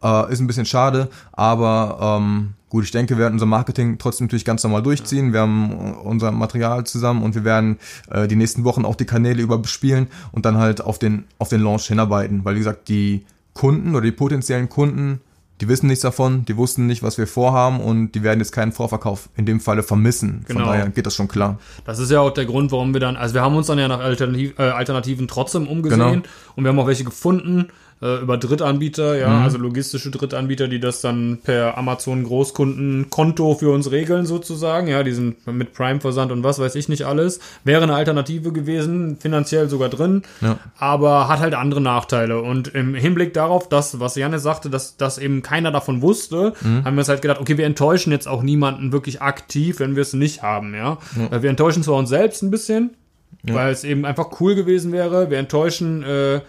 Äh, 0.04 0.32
ist 0.32 0.40
ein 0.40 0.48
bisschen 0.48 0.66
schade, 0.66 1.10
aber 1.34 2.20
ähm, 2.22 2.54
gut, 2.70 2.84
ich 2.84 2.92
denke, 2.92 3.16
wir 3.16 3.20
werden 3.24 3.34
unser 3.34 3.46
Marketing 3.46 3.98
trotzdem 3.98 4.28
natürlich 4.28 4.46
ganz 4.46 4.64
normal 4.64 4.84
durchziehen. 4.84 5.34
Wir 5.34 5.42
haben 5.42 5.96
unser 6.04 6.32
Material 6.32 6.84
zusammen 6.86 7.24
und 7.24 7.36
wir 7.36 7.44
werden 7.44 7.78
äh, 8.12 8.28
die 8.28 8.36
nächsten 8.36 8.64
Wochen 8.64 8.86
auch 8.86 8.96
die 8.96 9.06
Kanäle 9.06 9.42
über 9.42 9.58
bespielen 9.58 10.08
und 10.32 10.46
dann 10.46 10.58
halt 10.58 10.82
auf 10.82 11.00
den, 11.00 11.26
auf 11.40 11.50
den 11.50 11.62
Launch 11.62 11.88
hinarbeiten, 11.88 12.46
weil 12.46 12.56
wie 12.56 12.60
gesagt, 12.60 12.90
die 12.90 13.26
Kunden 13.58 13.96
oder 13.96 14.02
die 14.06 14.12
potenziellen 14.12 14.70
Kunden, 14.70 15.20
die 15.60 15.68
wissen 15.68 15.88
nichts 15.88 16.04
davon, 16.04 16.46
die 16.46 16.56
wussten 16.56 16.86
nicht, 16.86 17.02
was 17.02 17.18
wir 17.18 17.26
vorhaben 17.26 17.80
und 17.80 18.12
die 18.12 18.22
werden 18.22 18.40
jetzt 18.40 18.52
keinen 18.52 18.72
Vorverkauf 18.72 19.30
in 19.36 19.48
dem 19.48 19.60
Falle 19.60 19.82
vermissen. 19.82 20.44
Von 20.46 20.58
Genau. 20.58 20.68
daher 20.70 20.90
geht 20.90 21.08
das 21.08 21.16
schon 21.16 21.28
klar. 21.28 21.58
Das 21.84 21.98
ist 21.98 22.12
ja 22.12 22.20
auch 22.20 22.30
der 22.30 22.46
Grund, 22.46 22.72
warum 22.72 22.94
wir 22.94 23.00
dann, 23.00 23.16
also 23.18 23.34
wir 23.34 23.42
haben 23.42 23.56
uns 23.56 23.66
dann 23.66 23.80
ja 23.80 23.88
nach 23.88 24.00
Alternativ, 24.00 24.54
äh, 24.60 24.62
Alternativen 24.64 25.28
trotzdem 25.28 25.68
umgesehen 25.68 26.00
Genau. 26.00 26.22
und 26.56 26.64
wir 26.64 26.70
haben 26.70 26.78
auch 26.78 26.86
welche 26.86 27.06
gefunden 27.06 27.70
äh, 28.02 28.22
über 28.22 28.38
Drittanbieter, 28.38 29.18
ja, 29.18 29.42
also 29.44 29.58
logistische 29.58 30.12
Drittanbieter, 30.12 30.68
die 30.68 30.80
das 30.80 31.02
dann 31.02 31.40
per 31.44 31.78
Amazon 31.78 32.24
Großkundenkonto 32.24 33.56
für 33.56 33.70
uns 33.72 33.92
regeln 33.92 34.26
sozusagen, 34.26 34.88
ja, 34.88 35.04
die 35.04 35.14
sind 35.14 35.46
mit 35.48 35.74
Prime 35.74 36.00
Versand 36.00 36.32
und 36.32 36.44
was 36.44 36.60
weiß 36.60 36.76
ich 36.76 36.90
nicht 36.90 37.04
alles. 37.06 37.40
Wäre 37.64 37.84
eine 37.84 37.96
Alternative 37.96 38.52
gewesen, 38.52 39.18
finanziell 39.20 39.70
sogar 39.70 39.90
drin, 39.90 40.24
Ja. 40.42 40.58
aber 40.78 41.28
hat 41.28 41.40
halt 41.40 41.54
andere 41.56 41.82
Nachteile 41.82 42.42
und 42.42 42.68
im 42.70 42.94
Hinblick 42.96 43.34
darauf, 43.34 43.68
dass, 43.70 44.00
was 44.00 44.16
Janne 44.16 44.40
sagte, 44.40 44.70
dass, 44.70 44.98
dass 44.98 45.18
eben 45.18 45.42
keiner 45.42 45.72
davon 45.72 46.02
wusste, 46.02 46.54
haben 46.64 46.96
wir 46.96 47.00
uns 47.00 47.10
halt 47.10 47.22
gedacht, 47.22 47.40
okay, 47.40 47.58
wir 47.58 47.66
enttäuschen 47.66 48.12
jetzt 48.12 48.28
auch 48.28 48.44
niemanden 48.44 48.92
wirklich 48.92 49.22
aktiv, 49.22 49.80
wenn 49.80 49.96
wir 49.96 50.02
es 50.02 50.14
nicht 50.14 50.44
haben, 50.44 50.74
ja. 50.76 50.98
Äh, 51.32 51.42
Wir 51.42 51.50
enttäuschen 51.50 51.84
zwar 51.84 51.96
uns 51.96 52.10
selbst 52.10 52.42
ein 52.44 52.52
bisschen, 52.52 52.92
weil 53.44 53.72
es 53.72 53.84
eben 53.84 54.06
einfach 54.06 54.40
cool 54.42 54.56
gewesen 54.56 54.92
wäre. 54.92 55.30
Wir 55.30 55.38
enttäuschen 55.38 56.04
äh, 56.04 56.42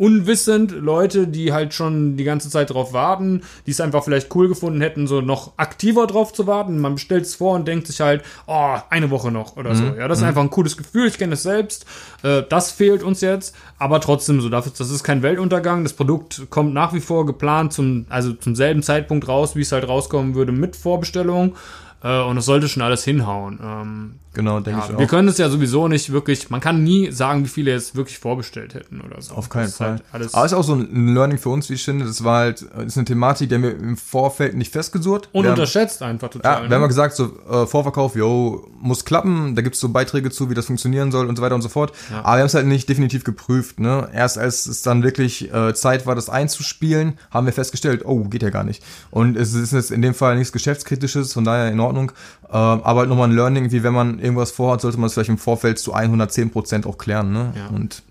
unwissend 0.00 0.72
Leute, 0.72 1.28
die 1.28 1.52
halt 1.52 1.74
schon 1.74 2.16
die 2.16 2.24
ganze 2.24 2.48
Zeit 2.48 2.70
drauf 2.70 2.94
warten, 2.94 3.42
die 3.66 3.70
es 3.70 3.82
einfach 3.82 4.02
vielleicht 4.02 4.34
cool 4.34 4.48
gefunden 4.48 4.80
hätten, 4.80 5.06
so 5.06 5.20
noch 5.20 5.52
aktiver 5.58 6.06
drauf 6.06 6.32
zu 6.32 6.46
warten. 6.46 6.78
Man 6.78 6.94
bestellt 6.94 7.24
es 7.24 7.34
vor 7.34 7.54
und 7.54 7.68
denkt 7.68 7.86
sich 7.86 8.00
halt, 8.00 8.24
oh, 8.46 8.76
eine 8.88 9.10
Woche 9.10 9.30
noch 9.30 9.58
oder 9.58 9.74
so. 9.74 9.84
Ja, 9.84 10.08
das 10.08 10.18
ist 10.18 10.24
einfach 10.24 10.40
ein 10.40 10.48
cooles 10.48 10.78
Gefühl. 10.78 11.06
Ich 11.06 11.18
kenne 11.18 11.34
es 11.34 11.42
selbst. 11.42 11.84
Äh, 12.22 12.42
das 12.48 12.70
fehlt 12.70 13.02
uns 13.02 13.20
jetzt, 13.20 13.54
aber 13.78 14.00
trotzdem 14.00 14.40
so. 14.40 14.48
Dafür, 14.48 14.72
das 14.76 14.90
ist 14.90 15.04
kein 15.04 15.22
Weltuntergang. 15.22 15.82
Das 15.82 15.92
Produkt 15.92 16.46
kommt 16.48 16.72
nach 16.72 16.94
wie 16.94 17.00
vor 17.00 17.26
geplant 17.26 17.74
zum, 17.74 18.06
also 18.08 18.32
zum 18.32 18.56
selben 18.56 18.82
Zeitpunkt 18.82 19.28
raus, 19.28 19.54
wie 19.54 19.60
es 19.60 19.70
halt 19.70 19.86
rauskommen 19.86 20.34
würde 20.34 20.52
mit 20.52 20.76
Vorbestellung. 20.76 21.56
Äh, 22.02 22.20
und 22.22 22.36
es 22.38 22.44
sollte 22.46 22.68
schon 22.68 22.82
alles 22.82 23.04
hinhauen. 23.04 23.58
Ähm, 23.62 24.14
Genau, 24.32 24.60
denke 24.60 24.78
ich 24.84 24.88
ja, 24.90 24.94
auch. 24.94 24.98
wir 25.00 25.08
können 25.08 25.26
es 25.26 25.38
ja 25.38 25.48
sowieso 25.50 25.88
nicht 25.88 26.12
wirklich, 26.12 26.50
man 26.50 26.60
kann 26.60 26.84
nie 26.84 27.10
sagen, 27.10 27.42
wie 27.42 27.48
viele 27.48 27.72
jetzt 27.72 27.96
wirklich 27.96 28.20
vorbestellt 28.20 28.74
hätten 28.74 29.00
oder 29.00 29.20
so. 29.20 29.34
Auf 29.34 29.48
keinen 29.48 29.62
Das 29.62 29.70
ist 29.72 29.76
Fall. 29.78 29.88
Halt 30.12 30.32
Aber 30.32 30.44
es 30.44 30.52
ist 30.52 30.56
auch 30.56 30.62
so 30.62 30.74
ein 30.74 31.14
Learning 31.14 31.36
für 31.36 31.48
uns, 31.48 31.68
wie 31.68 31.74
ich 31.74 31.84
finde. 31.84 32.04
Das 32.04 32.22
war 32.22 32.38
halt, 32.42 32.64
das 32.72 32.84
ist 32.86 32.96
eine 32.96 33.06
Thematik, 33.06 33.48
die 33.48 33.56
haben 33.56 33.64
wir 33.64 33.76
im 33.76 33.96
Vorfeld 33.96 34.54
nicht 34.54 34.72
festgesurrt. 34.72 35.28
und 35.32 35.42
Wir 35.42 35.50
haben- 35.50 35.58
unterschätzt 35.58 36.00
einfach 36.04 36.28
total. 36.30 36.62
Ja, 36.62 36.68
wir 36.70 36.74
haben 36.76 36.82
ne? 36.82 36.86
gesagt, 36.86 37.16
so 37.16 37.32
äh, 37.50 37.66
Vorverkauf, 37.66 38.14
yo, 38.14 38.68
muss 38.80 39.04
klappen, 39.04 39.56
da 39.56 39.62
gibt's 39.62 39.80
so 39.80 39.88
Beiträge 39.88 40.30
zu, 40.30 40.48
wie 40.48 40.54
das 40.54 40.66
funktionieren 40.66 41.10
soll 41.10 41.26
und 41.26 41.34
so 41.34 41.42
weiter 41.42 41.56
und 41.56 41.62
so 41.62 41.68
fort. 41.68 41.92
Aber 42.22 42.36
wir 42.36 42.40
haben 42.42 42.46
es 42.46 42.54
halt 42.54 42.66
nicht 42.66 42.88
definitiv 42.88 43.24
geprüft. 43.24 43.80
Ne? 43.80 44.08
Erst 44.14 44.38
als 44.38 44.66
es 44.66 44.82
dann 44.82 45.02
wirklich 45.02 45.52
äh, 45.52 45.74
Zeit 45.74 46.06
war, 46.06 46.14
das 46.14 46.28
einzuspielen, 46.30 47.18
haben 47.32 47.46
wir 47.46 47.52
festgestellt, 47.52 48.02
oh, 48.04 48.22
geht 48.26 48.44
ja 48.44 48.50
gar 48.50 48.62
nicht. 48.62 48.80
Und 49.10 49.36
es 49.36 49.54
ist 49.54 49.72
jetzt 49.72 49.90
in 49.90 50.02
dem 50.02 50.14
Fall 50.14 50.36
nichts 50.36 50.52
Geschäftskritisches, 50.52 51.32
von 51.32 51.44
daher 51.44 51.68
in 51.68 51.80
Ordnung. 51.90 52.12
Äh, 52.48 52.56
aber 52.56 53.00
halt 53.00 53.08
nochmal 53.08 53.28
ein 53.28 53.34
Learning, 53.34 53.70
wie 53.70 53.82
wenn 53.82 53.92
man 53.94 54.18
irgendwas 54.18 54.50
vorhat, 54.50 54.80
sollte 54.80 54.98
man 54.98 55.08
es 55.08 55.14
vielleicht 55.14 55.30
im 55.30 55.38
Vorfeld 55.38 55.78
zu 55.78 55.94
110% 55.94 56.86
auch 56.86 56.98
klären. 56.98 57.32
Ne? 57.32 57.52
Ja. 57.56 57.66
Und 57.68 58.02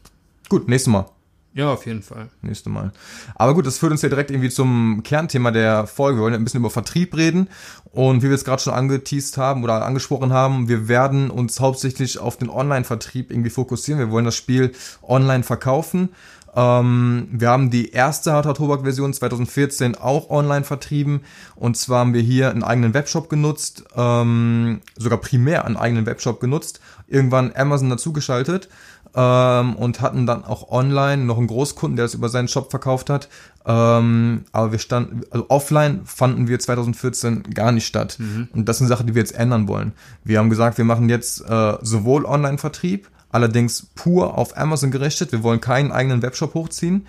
gut, 0.49 0.67
nächstes 0.67 0.91
Mal 0.91 1.05
ja, 1.53 1.73
auf 1.73 1.85
jeden 1.85 2.03
Fall. 2.03 2.29
nächste 2.41 2.69
Mal. 2.69 2.91
Aber 3.35 3.53
gut, 3.53 3.65
das 3.65 3.79
führt 3.79 3.91
uns 3.91 4.01
ja 4.01 4.09
direkt 4.09 4.29
irgendwie 4.29 4.49
zum 4.49 5.01
Kernthema 5.03 5.51
der 5.51 5.87
Folge. 5.87 6.17
Wir 6.17 6.23
wollen 6.23 6.33
ja 6.33 6.39
ein 6.39 6.43
bisschen 6.43 6.59
über 6.59 6.69
Vertrieb 6.69 7.17
reden. 7.17 7.49
Und 7.91 8.21
wie 8.21 8.27
wir 8.27 8.35
es 8.35 8.45
gerade 8.45 8.61
schon 8.61 8.73
angeteased 8.73 9.37
haben 9.37 9.63
oder 9.63 9.83
angesprochen 9.83 10.31
haben, 10.31 10.69
wir 10.69 10.87
werden 10.87 11.31
uns 11.31 11.59
hauptsächlich 11.59 12.19
auf 12.19 12.37
den 12.37 12.49
Online-Vertrieb 12.49 13.31
irgendwie 13.31 13.49
fokussieren. 13.49 13.99
Wir 13.99 14.11
wollen 14.11 14.25
das 14.25 14.35
Spiel 14.35 14.73
online 15.01 15.43
verkaufen. 15.43 16.09
Ähm, 16.55 17.27
wir 17.31 17.49
haben 17.49 17.69
die 17.69 17.91
erste 17.91 18.33
Harter 18.33 18.53
Tobak-Version 18.53 19.13
2014 19.13 19.95
auch 19.95 20.29
online 20.29 20.63
vertrieben. 20.63 21.21
Und 21.55 21.77
zwar 21.77 21.99
haben 21.99 22.13
wir 22.13 22.21
hier 22.21 22.51
einen 22.51 22.63
eigenen 22.63 22.93
Webshop 22.93 23.29
genutzt, 23.29 23.83
ähm, 23.95 24.81
sogar 24.97 25.19
primär 25.19 25.65
einen 25.65 25.77
eigenen 25.77 26.05
Webshop 26.05 26.39
genutzt, 26.39 26.79
irgendwann 27.07 27.53
Amazon 27.55 27.89
dazugeschaltet 27.89 28.69
ähm, 29.15 29.75
und 29.75 30.01
hatten 30.01 30.25
dann 30.25 30.43
auch 30.43 30.69
online 30.69 31.23
noch 31.23 31.38
einen 31.38 31.47
Großkunden, 31.47 31.95
der 31.95 32.05
das 32.05 32.13
über 32.13 32.29
seinen 32.29 32.47
Shop 32.47 32.69
verkauft 32.71 33.09
hat. 33.09 33.29
Ähm, 33.65 34.45
aber 34.51 34.71
wir 34.71 34.79
standen, 34.79 35.21
also 35.31 35.45
offline 35.49 36.01
fanden 36.05 36.47
wir 36.47 36.59
2014 36.59 37.43
gar 37.53 37.71
nicht 37.71 37.85
statt. 37.85 38.17
Und 38.53 38.67
das 38.67 38.77
ist 38.77 38.81
eine 38.83 38.89
Sache, 38.89 39.03
die 39.03 39.15
wir 39.15 39.21
jetzt 39.21 39.35
ändern 39.35 39.67
wollen. 39.67 39.93
Wir 40.23 40.39
haben 40.39 40.49
gesagt, 40.49 40.77
wir 40.77 40.85
machen 40.85 41.09
jetzt 41.09 41.41
äh, 41.47 41.77
sowohl 41.81 42.25
Online-Vertrieb 42.25 43.07
allerdings 43.31 43.87
pur 43.95 44.37
auf 44.37 44.57
Amazon 44.57 44.91
gerichtet. 44.91 45.31
Wir 45.31 45.43
wollen 45.43 45.61
keinen 45.61 45.91
eigenen 45.91 46.21
Webshop 46.21 46.53
hochziehen. 46.53 47.05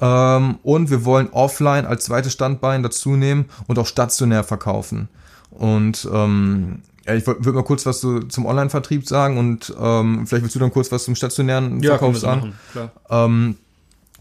Ähm, 0.00 0.58
und 0.62 0.90
wir 0.90 1.04
wollen 1.04 1.28
offline 1.30 1.84
als 1.86 2.04
zweites 2.04 2.32
Standbein 2.32 2.82
dazu 2.82 3.16
nehmen 3.16 3.46
und 3.66 3.78
auch 3.78 3.86
stationär 3.86 4.44
verkaufen. 4.44 5.08
Und 5.50 6.08
ähm, 6.12 6.82
ja, 7.06 7.14
ich 7.14 7.26
würde 7.26 7.52
mal 7.52 7.64
kurz 7.64 7.86
was 7.86 8.00
so 8.00 8.20
zum 8.20 8.46
Online-Vertrieb 8.46 9.08
sagen 9.08 9.38
und 9.38 9.74
ähm, 9.80 10.26
vielleicht 10.26 10.42
willst 10.42 10.54
du 10.54 10.60
dann 10.60 10.70
kurz 10.70 10.92
was 10.92 11.04
zum 11.04 11.14
stationären 11.14 11.80
Ja, 11.82 11.92
Verkauf 11.92 12.18
sagen. 12.18 12.54
machen. 12.74 12.90
Ähm, 13.10 13.56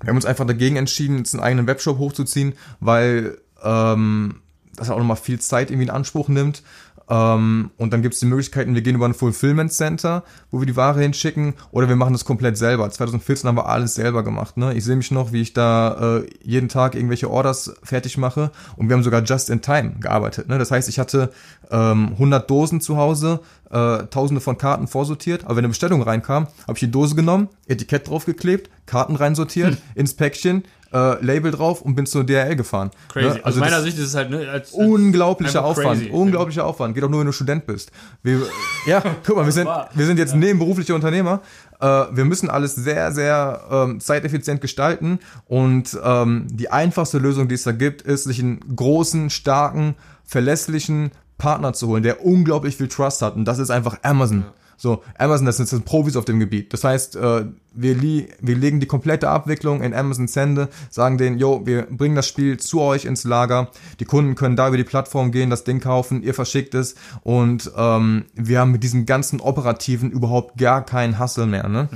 wir 0.01 0.09
haben 0.09 0.15
uns 0.15 0.25
einfach 0.25 0.45
dagegen 0.45 0.77
entschieden, 0.77 1.17
jetzt 1.17 1.33
einen 1.33 1.43
eigenen 1.43 1.67
Webshop 1.67 1.97
hochzuziehen, 1.97 2.53
weil 2.79 3.37
ähm, 3.63 4.35
das 4.75 4.89
auch 4.89 4.97
nochmal 4.97 5.17
viel 5.17 5.39
Zeit 5.39 5.69
irgendwie 5.69 5.87
in 5.87 5.89
Anspruch 5.89 6.27
nimmt. 6.29 6.63
Ähm, 7.09 7.71
und 7.77 7.93
dann 7.93 8.01
gibt 8.01 8.13
es 8.15 8.19
die 8.19 8.25
Möglichkeiten, 8.25 8.75
wir 8.75 8.81
gehen 8.81 8.95
über 8.95 9.05
ein 9.05 9.13
Fulfillment 9.13 9.71
Center, 9.71 10.23
wo 10.51 10.59
wir 10.59 10.65
die 10.65 10.75
Ware 10.75 10.99
hinschicken, 11.01 11.53
oder 11.71 11.87
wir 11.87 11.95
machen 11.95 12.13
das 12.13 12.25
komplett 12.25 12.57
selber. 12.57 12.89
2014 12.89 13.47
haben 13.47 13.57
wir 13.57 13.67
alles 13.67 13.95
selber 13.95 14.23
gemacht. 14.23 14.57
Ne? 14.57 14.73
Ich 14.73 14.83
sehe 14.83 14.95
mich 14.95 15.11
noch, 15.11 15.31
wie 15.31 15.41
ich 15.41 15.53
da 15.53 16.17
äh, 16.17 16.29
jeden 16.43 16.69
Tag 16.69 16.95
irgendwelche 16.95 17.29
Orders 17.29 17.73
fertig 17.83 18.17
mache 18.17 18.51
und 18.75 18.89
wir 18.89 18.95
haben 18.95 19.03
sogar 19.03 19.23
just 19.23 19.49
in 19.49 19.61
time 19.61 19.95
gearbeitet. 19.99 20.49
Ne? 20.49 20.57
Das 20.57 20.71
heißt, 20.71 20.89
ich 20.89 20.99
hatte 20.99 21.31
ähm, 21.71 22.09
100 22.13 22.49
Dosen 22.49 22.81
zu 22.81 22.97
Hause, 22.97 23.39
äh, 23.69 24.03
tausende 24.09 24.41
von 24.41 24.57
Karten 24.57 24.87
vorsortiert, 24.87 25.43
aber 25.45 25.57
wenn 25.57 25.65
eine 25.65 25.69
Bestellung 25.69 26.01
reinkam, 26.01 26.47
habe 26.63 26.73
ich 26.73 26.79
die 26.79 26.91
Dose 26.91 27.15
genommen, 27.15 27.49
Etikett 27.67 28.07
draufgeklebt, 28.07 28.69
Karten 28.85 29.15
reinsortiert, 29.15 29.57
Hm. 29.57 29.77
ins 29.95 30.13
Päckchen, 30.13 30.63
äh, 30.93 31.23
Label 31.23 31.51
drauf 31.51 31.81
und 31.81 31.95
bin 31.95 32.05
zur 32.05 32.23
DRL 32.23 32.55
gefahren. 32.55 32.91
Crazy. 33.09 33.37
Ne? 33.37 33.45
Aus 33.45 33.55
meiner 33.55 33.77
das- 33.77 33.83
Sicht 33.83 33.97
ist 33.97 34.05
es 34.07 34.15
halt, 34.15 34.29
ne, 34.29 34.39
als, 34.49 34.49
als 34.49 34.71
Unglaublicher 34.71 35.63
Aufwand. 35.63 35.99
crazy. 35.99 36.09
Unglaublicher 36.11 36.65
Aufwand. 36.65 36.95
Geht 36.95 37.03
auch 37.03 37.09
nur, 37.09 37.19
wenn 37.19 37.27
du 37.27 37.33
Student 37.33 37.65
bist. 37.65 37.91
Wir, 38.23 38.41
ja, 38.85 39.03
guck 39.25 39.35
mal, 39.35 39.45
wir 39.45 39.51
sind, 39.51 39.67
wir 39.93 40.05
sind 40.05 40.17
jetzt 40.17 40.35
nebenberufliche 40.35 40.95
Unternehmer. 40.95 41.41
Äh, 41.79 41.85
wir 41.85 42.25
müssen 42.25 42.49
alles 42.49 42.75
sehr, 42.75 43.11
sehr 43.11 43.61
ähm, 43.71 43.99
zeiteffizient 43.99 44.61
gestalten. 44.61 45.19
Und 45.45 45.97
ähm, 46.03 46.47
die 46.51 46.69
einfachste 46.69 47.17
Lösung, 47.17 47.47
die 47.47 47.55
es 47.55 47.63
da 47.63 47.71
gibt, 47.71 48.01
ist, 48.01 48.23
sich 48.23 48.39
einen 48.39 48.59
großen, 48.75 49.29
starken, 49.29 49.95
verlässlichen 50.25 51.11
Partner 51.37 51.73
zu 51.73 51.87
holen, 51.87 52.03
der 52.03 52.25
unglaublich 52.25 52.77
viel 52.77 52.87
Trust 52.87 53.21
hat. 53.21 53.35
Und 53.35 53.45
das 53.45 53.59
ist 53.59 53.69
einfach 53.69 53.97
Amazon. 54.03 54.45
So, 54.77 55.03
Amazon, 55.17 55.47
das 55.47 55.57
sind, 55.57 55.71
das 55.71 55.81
Profis 55.81 56.15
auf 56.15 56.25
dem 56.25 56.39
Gebiet. 56.39 56.71
Das 56.71 56.83
heißt, 56.83 57.15
äh, 57.15 57.45
wir, 57.73 58.01
wir 58.01 58.55
legen 58.55 58.79
die 58.79 58.85
komplette 58.85 59.29
Abwicklung 59.29 59.81
in 59.81 59.93
Amazons 59.93 60.35
Hände, 60.35 60.69
sagen 60.89 61.17
denen, 61.17 61.39
yo, 61.39 61.65
wir 61.65 61.87
bringen 61.89 62.15
das 62.15 62.27
Spiel 62.27 62.57
zu 62.57 62.81
euch 62.81 63.05
ins 63.05 63.23
Lager. 63.23 63.71
Die 63.99 64.05
Kunden 64.05 64.35
können 64.35 64.55
da 64.55 64.67
über 64.67 64.77
die 64.77 64.83
Plattform 64.83 65.31
gehen, 65.31 65.49
das 65.49 65.63
Ding 65.63 65.79
kaufen, 65.79 66.21
ihr 66.21 66.33
verschickt 66.33 66.75
es 66.75 66.95
und 67.23 67.71
ähm, 67.75 68.25
wir 68.35 68.59
haben 68.59 68.71
mit 68.71 68.83
diesem 68.83 69.05
ganzen 69.05 69.39
Operativen 69.39 70.11
überhaupt 70.11 70.57
gar 70.57 70.85
keinen 70.85 71.19
Hustle 71.19 71.47
mehr. 71.47 71.67
Ne? 71.67 71.89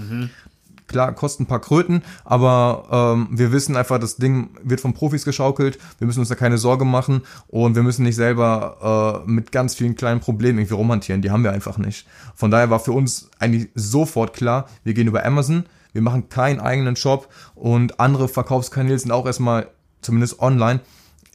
Klar, 0.91 1.13
kosten 1.13 1.43
ein 1.43 1.45
paar 1.47 1.62
Kröten, 1.62 2.04
aber 2.25 3.15
ähm, 3.15 3.27
wir 3.32 3.54
wissen 3.54 3.77
einfach, 3.77 3.97
das 3.97 4.17
Ding 4.17 4.49
wird 4.62 4.82
von 4.82 4.93
Profis 4.93 5.23
geschaukelt. 5.23 5.80
Wir 5.99 6.08
müssen 6.08 6.19
uns 6.19 6.27
da 6.27 6.36
keine 6.36 6.58
Sorge 6.58 6.84
machen 6.84 7.21
und 7.47 7.75
wir 7.75 7.84
müssen 7.84 8.04
nicht 8.04 8.17
selber 8.17 9.23
äh, 9.25 9.30
mit 9.30 9.54
ganz 9.54 9.75
vielen 9.75 9.95
kleinen 9.95 10.19
Problemen 10.19 10.60
irgendwie 10.60 10.73
rumhantieren. 10.73 11.21
Die 11.21 11.32
haben 11.32 11.43
wir 11.43 11.54
einfach 11.54 11.77
nicht. 11.77 12.06
Von 12.36 12.51
daher 12.51 12.69
war 12.69 12.80
für 12.80 12.91
uns 12.91 13.30
eigentlich 13.39 13.69
sofort 13.73 14.34
klar, 14.34 14.67
wir 14.84 14.93
gehen 14.93 15.08
über 15.08 15.25
Amazon, 15.25 15.65
wir 15.93 16.01
machen 16.01 16.27
keinen 16.27 16.60
eigenen 16.60 16.97
Shop 16.97 17.30
und 17.56 17.99
andere 18.01 18.27
Verkaufskanäle 18.27 18.99
sind 18.99 19.12
auch 19.12 19.25
erstmal, 19.25 19.69
zumindest 20.01 20.39
online, 20.39 20.82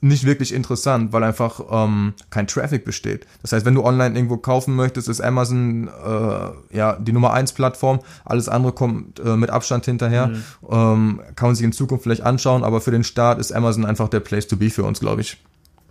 nicht 0.03 0.25
wirklich 0.25 0.53
interessant, 0.53 1.13
weil 1.13 1.25
einfach 1.25 1.61
ähm, 1.71 2.13
kein 2.29 2.47
Traffic 2.47 2.85
besteht. 2.85 3.27
Das 3.41 3.53
heißt, 3.53 3.65
wenn 3.65 3.75
du 3.75 3.83
online 3.83 4.15
irgendwo 4.15 4.37
kaufen 4.37 4.75
möchtest, 4.75 5.09
ist 5.09 5.23
Amazon 5.23 5.89
äh, 5.89 6.77
ja 6.77 6.99
die 6.99 7.13
Nummer 7.13 7.33
eins 7.33 7.53
Plattform. 7.53 8.01
Alles 8.25 8.49
andere 8.49 8.73
kommt 8.73 9.21
äh, 9.21 9.37
mit 9.37 9.51
Abstand 9.51 9.87
hinterher. 9.87 10.33
Ähm, 10.69 11.21
kann 11.35 11.49
man 11.49 11.55
sich 11.55 11.65
in 11.65 11.73
Zukunft 11.73 12.05
vielleicht 12.05 12.23
anschauen, 12.23 12.63
aber 12.63 12.81
für 12.81 12.91
den 12.91 13.05
Start 13.05 13.39
ist 13.39 13.53
Amazon 13.53 13.87
einfach 13.87 14.09
der 14.09 14.21
Place 14.21 14.47
to 14.47 14.57
be 14.57 14.69
für 14.69 14.85
uns, 14.85 15.01
glaube 15.01 15.23
ich. 15.23 15.39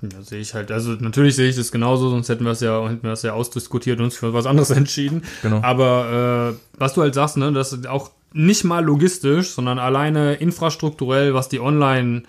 Ja, 0.02 0.22
sehe 0.22 0.40
ich 0.40 0.54
halt. 0.54 0.72
Also 0.72 0.92
natürlich 0.92 1.36
sehe 1.36 1.50
ich 1.50 1.56
das 1.56 1.72
genauso, 1.72 2.10
sonst 2.10 2.30
hätten 2.30 2.44
wir 2.44 2.52
es 2.52 2.60
ja, 2.60 2.88
hätten 2.88 3.04
wir 3.04 3.14
es 3.14 3.24
ja 3.24 3.34
ausdiskutiert 3.34 3.98
und 4.00 4.06
uns 4.06 4.18
für 4.18 4.34
was 4.34 4.46
anderes 4.46 4.70
entschieden. 4.72 5.24
Genau. 5.42 5.62
Aber 5.64 6.54
äh, 6.54 6.80
was 6.80 6.94
du 6.94 7.02
halt 7.02 7.16
sagst, 7.16 7.38
ne, 7.38 7.52
das 7.54 7.74
ist 7.74 7.88
auch 7.88 8.12
nicht 8.34 8.66
mal 8.66 8.84
logistisch, 8.84 9.52
sondern 9.52 9.80
alleine 9.80 10.36
infrastrukturell, 10.36 11.34
was 11.34 11.50
die 11.50 11.62
Online 11.62 12.24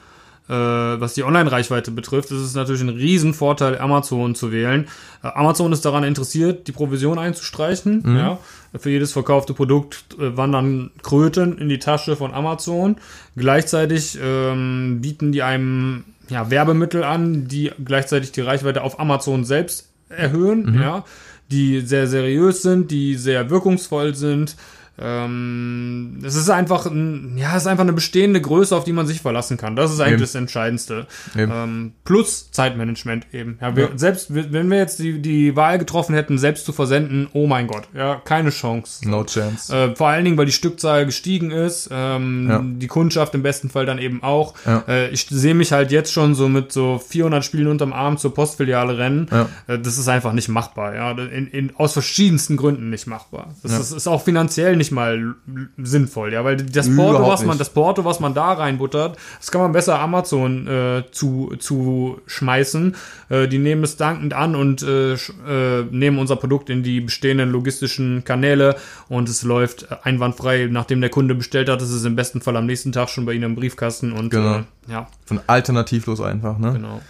äh, 0.48 0.52
was 0.52 1.14
die 1.14 1.24
Online-Reichweite 1.24 1.90
betrifft, 1.90 2.30
ist 2.30 2.40
es 2.40 2.54
natürlich 2.54 2.82
ein 2.82 2.88
Riesenvorteil, 2.88 3.78
Amazon 3.78 4.35
zu 4.35 4.52
wählen. 4.52 4.87
Äh, 5.22 5.28
Amazon 5.28 5.72
ist 5.72 5.85
daran 5.85 6.04
interessiert, 6.04 6.68
die 6.68 6.72
Provision 6.72 7.18
einzustreichen. 7.18 8.16
Ja. 8.16 8.38
Für 8.78 8.90
jedes 8.90 9.12
verkaufte 9.12 9.54
Produkt 9.54 10.04
äh, 10.18 10.37
wandern 10.37 10.90
Kröten 11.02 11.59
in 11.59 11.68
die 11.68 11.78
Tasche 11.78 12.14
von 12.14 12.32
Amazon. 12.32 12.96
Gleichzeitig 13.37 14.18
ähm, 14.22 15.00
bieten 15.00 15.32
die 15.32 15.42
einem 15.42 16.04
ja, 16.28 16.50
Werbemittel 16.50 17.02
an, 17.02 17.48
die 17.48 17.72
gleichzeitig 17.85 18.32
die 18.32 18.40
Reichweite 18.40 18.82
auf 18.82 19.00
Amazon 19.00 19.44
selbst 19.44 19.90
erhöhen, 20.09 20.80
ja, 20.80 21.04
die 21.50 21.80
sehr 21.80 22.06
seriös 22.06 22.62
sind, 22.62 22.90
die 22.90 23.14
sehr 23.14 23.50
wirkungsvoll 23.50 24.14
sind. 24.14 24.56
Ähm, 24.98 26.18
es 26.24 26.35
ist 26.37 26.50
einfach, 26.50 26.87
ein, 26.87 27.37
ja, 27.37 27.50
es 27.56 27.62
ist 27.62 27.66
einfach 27.66 27.82
eine 27.85 27.92
bestehende 27.92 28.40
Größe, 28.40 28.74
auf 28.76 28.85
die 28.85 28.92
man 28.92 29.06
sich 29.06 29.20
verlassen 29.20 29.56
kann. 29.56 29.76
Das 29.76 29.92
ist 29.92 30.00
eigentlich 30.00 30.14
Eben. 30.14 30.20
das 30.22 30.35
Entscheidendste. 30.35 31.06
Ähm, 31.37 31.92
plus 32.04 32.50
Zeitmanagement 32.50 33.26
eben. 33.32 33.59
Ja, 33.61 33.76
wir, 33.76 33.85
Ja. 33.85 33.90
Selbst 33.96 34.28
wenn 34.35 34.70
wir 34.70 34.78
jetzt 34.78 34.98
die, 34.98 35.20
die 35.20 35.56
Wahl 35.56 35.78
getroffen 35.78 36.14
hätten, 36.14 36.38
selbst 36.38 36.64
zu 36.66 36.72
versenden, 36.72 37.28
oh 37.32 37.46
mein 37.46 37.66
Gott, 37.66 37.88
ja, 37.94 38.16
keine 38.24 38.50
Chance. 38.50 39.09
No 39.09 39.24
chance. 39.24 39.74
Äh, 39.74 39.94
vor 39.96 40.09
allen 40.09 40.24
Dingen, 40.24 40.37
weil 40.37 40.46
die 40.46 40.52
Stückzahl 40.52 41.06
gestiegen 41.06 41.50
ist, 41.50 41.88
ähm, 41.92 42.48
Ja. 42.50 42.62
die 42.64 42.87
Kundschaft 42.87 43.35
im 43.35 43.42
besten 43.42 43.68
Fall 43.70 43.87
dann 43.87 43.98
eben 43.98 44.22
auch. 44.22 44.54
Ja. 44.66 44.85
Äh, 44.88 45.11
ich 45.11 45.26
sehe 45.28 45.54
mich 45.54 45.72
halt 45.72 45.90
jetzt 45.92 46.12
schon 46.12 46.35
so 46.35 46.48
mit 46.48 46.72
so 46.72 46.98
400 47.06 47.44
Spielen 47.44 47.68
unterm 47.68 47.92
Arm 47.92 48.18
zur 48.18 48.35
Postfiliale 48.35 48.98
rennen. 48.98 49.28
Äh, 49.66 49.78
das 49.78 49.98
ist 49.98 50.09
einfach 50.09 50.32
nicht 50.32 50.48
machbar, 50.48 50.94
ja, 50.94 51.11
in, 51.12 51.46
in, 51.48 51.72
aus 51.76 51.92
verschiedensten 51.92 52.56
Gründen 52.56 52.90
nicht 52.90 53.06
machbar. 53.06 53.54
Das 53.62 53.78
ist, 53.78 53.92
ist 53.92 54.06
auch 54.06 54.22
finanziell 54.22 54.76
nicht 54.76 54.86
mal 54.90 55.14
l- 55.14 55.35
sinnvoll, 55.79 56.33
ja, 56.33 56.44
weil 56.44 56.57
das 56.57 56.87
Porto, 56.94 57.11
Überhaupt 57.16 57.33
was 57.33 57.40
man, 57.40 57.49
nicht. 57.51 57.61
das 57.61 57.70
Porto, 57.70 58.05
was 58.05 58.20
man 58.20 58.35
da 58.35 58.53
reinbuttert, 58.53 59.16
das 59.38 59.51
kann 59.51 59.61
man 59.61 59.72
besser 59.72 59.99
Amazon 59.99 60.66
äh, 60.66 61.05
zu, 61.11 61.55
zu 61.59 62.20
schmeißen. 62.27 62.94
Äh, 63.29 63.49
die 63.49 63.59
nehmen 63.59 63.85
es 63.85 63.96
dankend 63.96 64.35
an 64.35 64.55
und 64.55 64.83
äh, 64.83 65.14
äh, 65.14 65.85
nehmen 65.90 66.18
unser 66.18 66.37
Produkt 66.37 66.70
in 66.70 66.83
die 66.83 67.01
bestehenden 67.01 67.51
logistischen 67.51 68.25
Kanäle 68.25 68.77
und 69.09 69.29
es 69.29 69.42
läuft 69.42 69.88
einwandfrei. 70.05 70.68
Nachdem 70.70 71.01
der 71.01 71.11
Kunde 71.11 71.35
bestellt 71.35 71.68
hat, 71.68 71.83
ist 71.83 71.90
es 71.90 72.05
im 72.05 72.16
besten 72.16 72.40
Fall 72.40 72.57
am 72.57 72.66
nächsten 72.66 72.92
Tag 72.92 73.09
schon 73.09 73.27
bei 73.27 73.33
Ihnen 73.33 73.44
im 73.44 73.55
Briefkasten 73.55 74.12
und 74.12 74.31
Genau. 74.31 74.59
äh, 74.59 74.62
ja, 74.88 75.09
Von 75.25 75.40
alternativlos 75.46 76.20
einfach, 76.20 76.59
ne? 76.59 76.72
genau. 76.75 77.01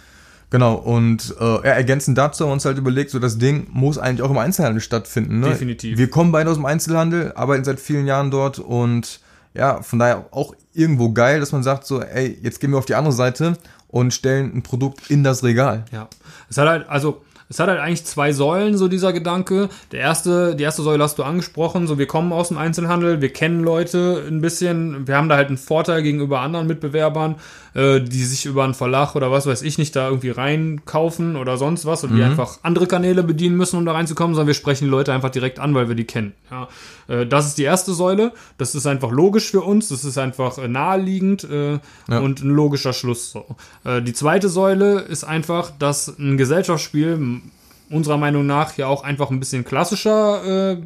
Genau, 0.49 0.75
und 0.75 1.35
äh, 1.39 1.43
ja, 1.43 1.61
ergänzend 1.61 2.17
dazu 2.17 2.43
haben 2.43 2.49
wir 2.49 2.53
uns 2.53 2.65
halt 2.65 2.77
überlegt, 2.77 3.11
so 3.11 3.19
das 3.19 3.37
Ding 3.37 3.67
muss 3.69 3.97
eigentlich 3.97 4.21
auch 4.21 4.31
im 4.31 4.37
Einzelhandel 4.37 4.81
stattfinden. 4.81 5.41
Ne? 5.41 5.49
Definitiv. 5.49 5.97
Wir 5.97 6.09
kommen 6.09 6.31
beide 6.31 6.49
aus 6.49 6.55
dem 6.55 6.65
Einzelhandel, 6.65 7.33
arbeiten 7.33 7.65
seit 7.65 7.79
vielen 7.81 8.07
Jahren 8.07 8.31
dort 8.31 8.59
und 8.59 9.19
ja, 9.53 9.81
von 9.81 9.99
daher 9.99 10.27
auch 10.31 10.55
irgendwo 10.73 11.11
geil, 11.11 11.39
dass 11.39 11.51
man 11.51 11.63
sagt 11.63 11.85
so, 11.85 12.01
ey, 12.01 12.37
jetzt 12.41 12.59
gehen 12.59 12.71
wir 12.71 12.77
auf 12.77 12.85
die 12.85 12.95
andere 12.95 13.13
Seite 13.13 13.57
und 13.87 14.13
stellen 14.13 14.51
ein 14.55 14.61
Produkt 14.61 15.09
in 15.09 15.23
das 15.23 15.43
Regal. 15.43 15.83
Ja. 15.91 16.07
Es 16.49 16.57
hat 16.57 16.67
halt, 16.67 16.89
also, 16.89 17.21
es 17.49 17.59
hat 17.59 17.69
halt 17.69 17.79
eigentlich 17.79 18.05
zwei 18.05 18.33
Säulen, 18.33 18.77
so 18.77 18.87
dieser 18.87 19.13
Gedanke. 19.13 19.69
Der 19.91 20.01
erste, 20.01 20.55
die 20.55 20.63
erste 20.63 20.81
Säule 20.81 21.03
hast 21.03 21.17
du 21.17 21.23
angesprochen, 21.23 21.87
so 21.87 21.97
wir 21.97 22.05
kommen 22.05 22.33
aus 22.33 22.49
dem 22.49 22.57
Einzelhandel, 22.57 23.21
wir 23.21 23.31
kennen 23.31 23.63
Leute 23.63 24.23
ein 24.27 24.41
bisschen, 24.41 25.07
wir 25.07 25.15
haben 25.15 25.29
da 25.29 25.37
halt 25.37 25.47
einen 25.47 25.57
Vorteil 25.57 26.03
gegenüber 26.03 26.41
anderen 26.41 26.67
Mitbewerbern, 26.67 27.35
äh, 27.77 28.01
die 28.01 28.23
sich 28.25 28.47
über 28.47 28.63
einen 28.63 28.73
Verlag 28.73 29.15
oder 29.15 29.29
was 29.31 29.45
weiß 29.45 29.61
ich 29.61 29.77
nicht 29.77 29.95
da 29.95 30.07
irgendwie 30.07 30.31
reinkaufen 30.31 31.35
oder 31.35 31.57
sonst 31.57 31.85
was 31.85 32.03
und 32.03 32.15
die 32.15 32.23
einfach 32.23 32.57
andere 32.63 32.87
Kanäle 32.87 33.21
bedienen 33.21 33.55
müssen, 33.55 33.77
um 33.77 33.85
da 33.85 33.91
reinzukommen, 33.91 34.33
sondern 34.33 34.47
wir 34.47 34.55
sprechen 34.55 34.85
die 34.85 34.89
Leute 34.89 35.13
einfach 35.13 35.29
direkt 35.29 35.59
an, 35.59 35.75
weil 35.75 35.87
wir 35.87 35.93
die 35.93 36.05
kennen. 36.05 36.33
Ja. 36.49 36.67
Äh, 37.07 37.27
das 37.27 37.45
ist 37.45 37.59
die 37.59 37.63
erste 37.63 37.93
Säule. 37.93 38.33
Das 38.57 38.73
ist 38.73 38.87
einfach 38.87 39.11
logisch 39.11 39.51
für 39.51 39.61
uns, 39.61 39.89
das 39.89 40.03
ist 40.03 40.17
einfach 40.17 40.57
äh, 40.57 40.67
naheliegend 40.67 41.43
äh, 41.43 41.73
Ja. 42.09 42.19
und 42.19 42.41
ein 42.41 42.49
logischer 42.49 42.93
Schluss. 42.93 43.31
So. 43.31 43.45
Äh, 43.83 44.01
die 44.01 44.13
zweite 44.13 44.49
Säule 44.49 45.01
ist 45.01 45.23
einfach, 45.23 45.69
dass 45.77 46.07
ein 46.17 46.37
Gesellschaftsspiel 46.37 47.41
unserer 47.91 48.17
Meinung 48.17 48.47
nach 48.47 48.75
ja 48.77 48.87
auch 48.87 49.03
einfach 49.03 49.29
ein 49.29 49.39
bisschen 49.39 49.63
klassischer, 49.63 50.71
äh, 50.73 50.81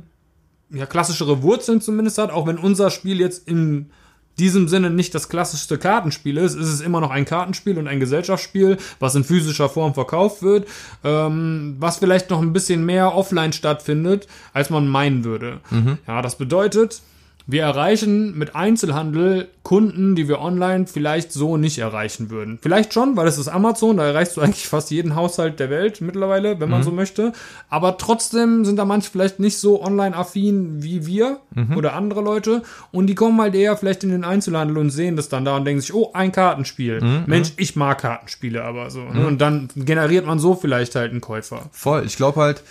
ja, 0.77 0.85
klassischere 0.85 1.41
Wurzeln 1.41 1.79
zumindest 1.79 2.17
hat, 2.17 2.31
auch 2.31 2.47
wenn 2.47 2.57
unser 2.57 2.89
Spiel 2.89 3.21
jetzt 3.21 3.47
in 3.47 3.91
diesem 4.39 4.67
Sinne 4.67 4.89
nicht 4.89 5.13
das 5.13 5.29
klassischste 5.29 5.77
Kartenspiel 5.77 6.37
ist, 6.37 6.55
ist 6.55 6.67
es 6.67 6.81
immer 6.81 7.01
noch 7.01 7.11
ein 7.11 7.25
Kartenspiel 7.25 7.77
und 7.77 7.87
ein 7.87 7.99
Gesellschaftsspiel, 7.99 8.77
was 8.99 9.15
in 9.15 9.23
physischer 9.23 9.69
Form 9.69 9.93
verkauft 9.93 10.41
wird, 10.41 10.67
ähm, 11.03 11.75
was 11.79 11.97
vielleicht 11.97 12.29
noch 12.29 12.41
ein 12.41 12.53
bisschen 12.53 12.85
mehr 12.85 13.15
offline 13.15 13.53
stattfindet, 13.53 14.27
als 14.53 14.69
man 14.69 14.87
meinen 14.87 15.23
würde. 15.23 15.59
Ja, 16.07 16.21
das 16.21 16.37
bedeutet, 16.37 17.01
wir 17.47 17.63
erreichen 17.63 18.37
mit 18.37 18.55
Einzelhandel 18.55 19.49
Kunden, 19.63 20.15
die 20.15 20.27
wir 20.27 20.41
online 20.41 20.87
vielleicht 20.87 21.31
so 21.31 21.57
nicht 21.57 21.79
erreichen 21.79 22.29
würden. 22.29 22.59
Vielleicht 22.61 22.93
schon, 22.93 23.15
weil 23.15 23.27
es 23.27 23.37
ist 23.37 23.47
Amazon, 23.47 23.97
da 23.97 24.05
erreichst 24.05 24.37
du 24.37 24.41
eigentlich 24.41 24.67
fast 24.67 24.91
jeden 24.91 25.15
Haushalt 25.15 25.59
der 25.59 25.69
Welt 25.69 26.01
mittlerweile, 26.01 26.59
wenn 26.59 26.69
man 26.69 26.83
so 26.83 26.91
möchte. 26.91 27.33
Aber 27.69 27.97
trotzdem 27.97 28.65
sind 28.65 28.77
da 28.77 28.85
manche 28.85 29.09
vielleicht 29.09 29.39
nicht 29.39 29.57
so 29.57 29.83
online-affin 29.83 30.83
wie 30.83 31.05
wir 31.05 31.39
oder 31.75 31.93
andere 31.93 32.21
Leute. 32.21 32.63
Und 32.91 33.07
die 33.07 33.15
kommen 33.15 33.39
halt 33.41 33.55
eher 33.55 33.75
vielleicht 33.77 34.03
in 34.03 34.09
den 34.09 34.23
Einzelhandel 34.23 34.77
und 34.77 34.89
sehen 34.89 35.15
das 35.15 35.29
dann 35.29 35.45
da 35.45 35.57
und 35.57 35.65
denken 35.65 35.81
sich, 35.81 35.93
oh, 35.93 36.11
ein 36.13 36.31
Kartenspiel. 36.31 37.23
Mensch, 37.27 37.53
ich 37.57 37.75
mag 37.75 38.01
Kartenspiele 38.01 38.63
aber 38.63 38.89
so. 38.89 39.03
Ne? 39.03 39.25
Und 39.25 39.39
dann 39.39 39.69
generiert 39.75 40.25
man 40.25 40.39
so 40.39 40.55
vielleicht 40.55 40.95
halt 40.95 41.11
einen 41.11 41.21
Käufer. 41.21 41.69
Voll. 41.71 42.03
Ich 42.05 42.17
glaube 42.17 42.41
halt, 42.41 42.63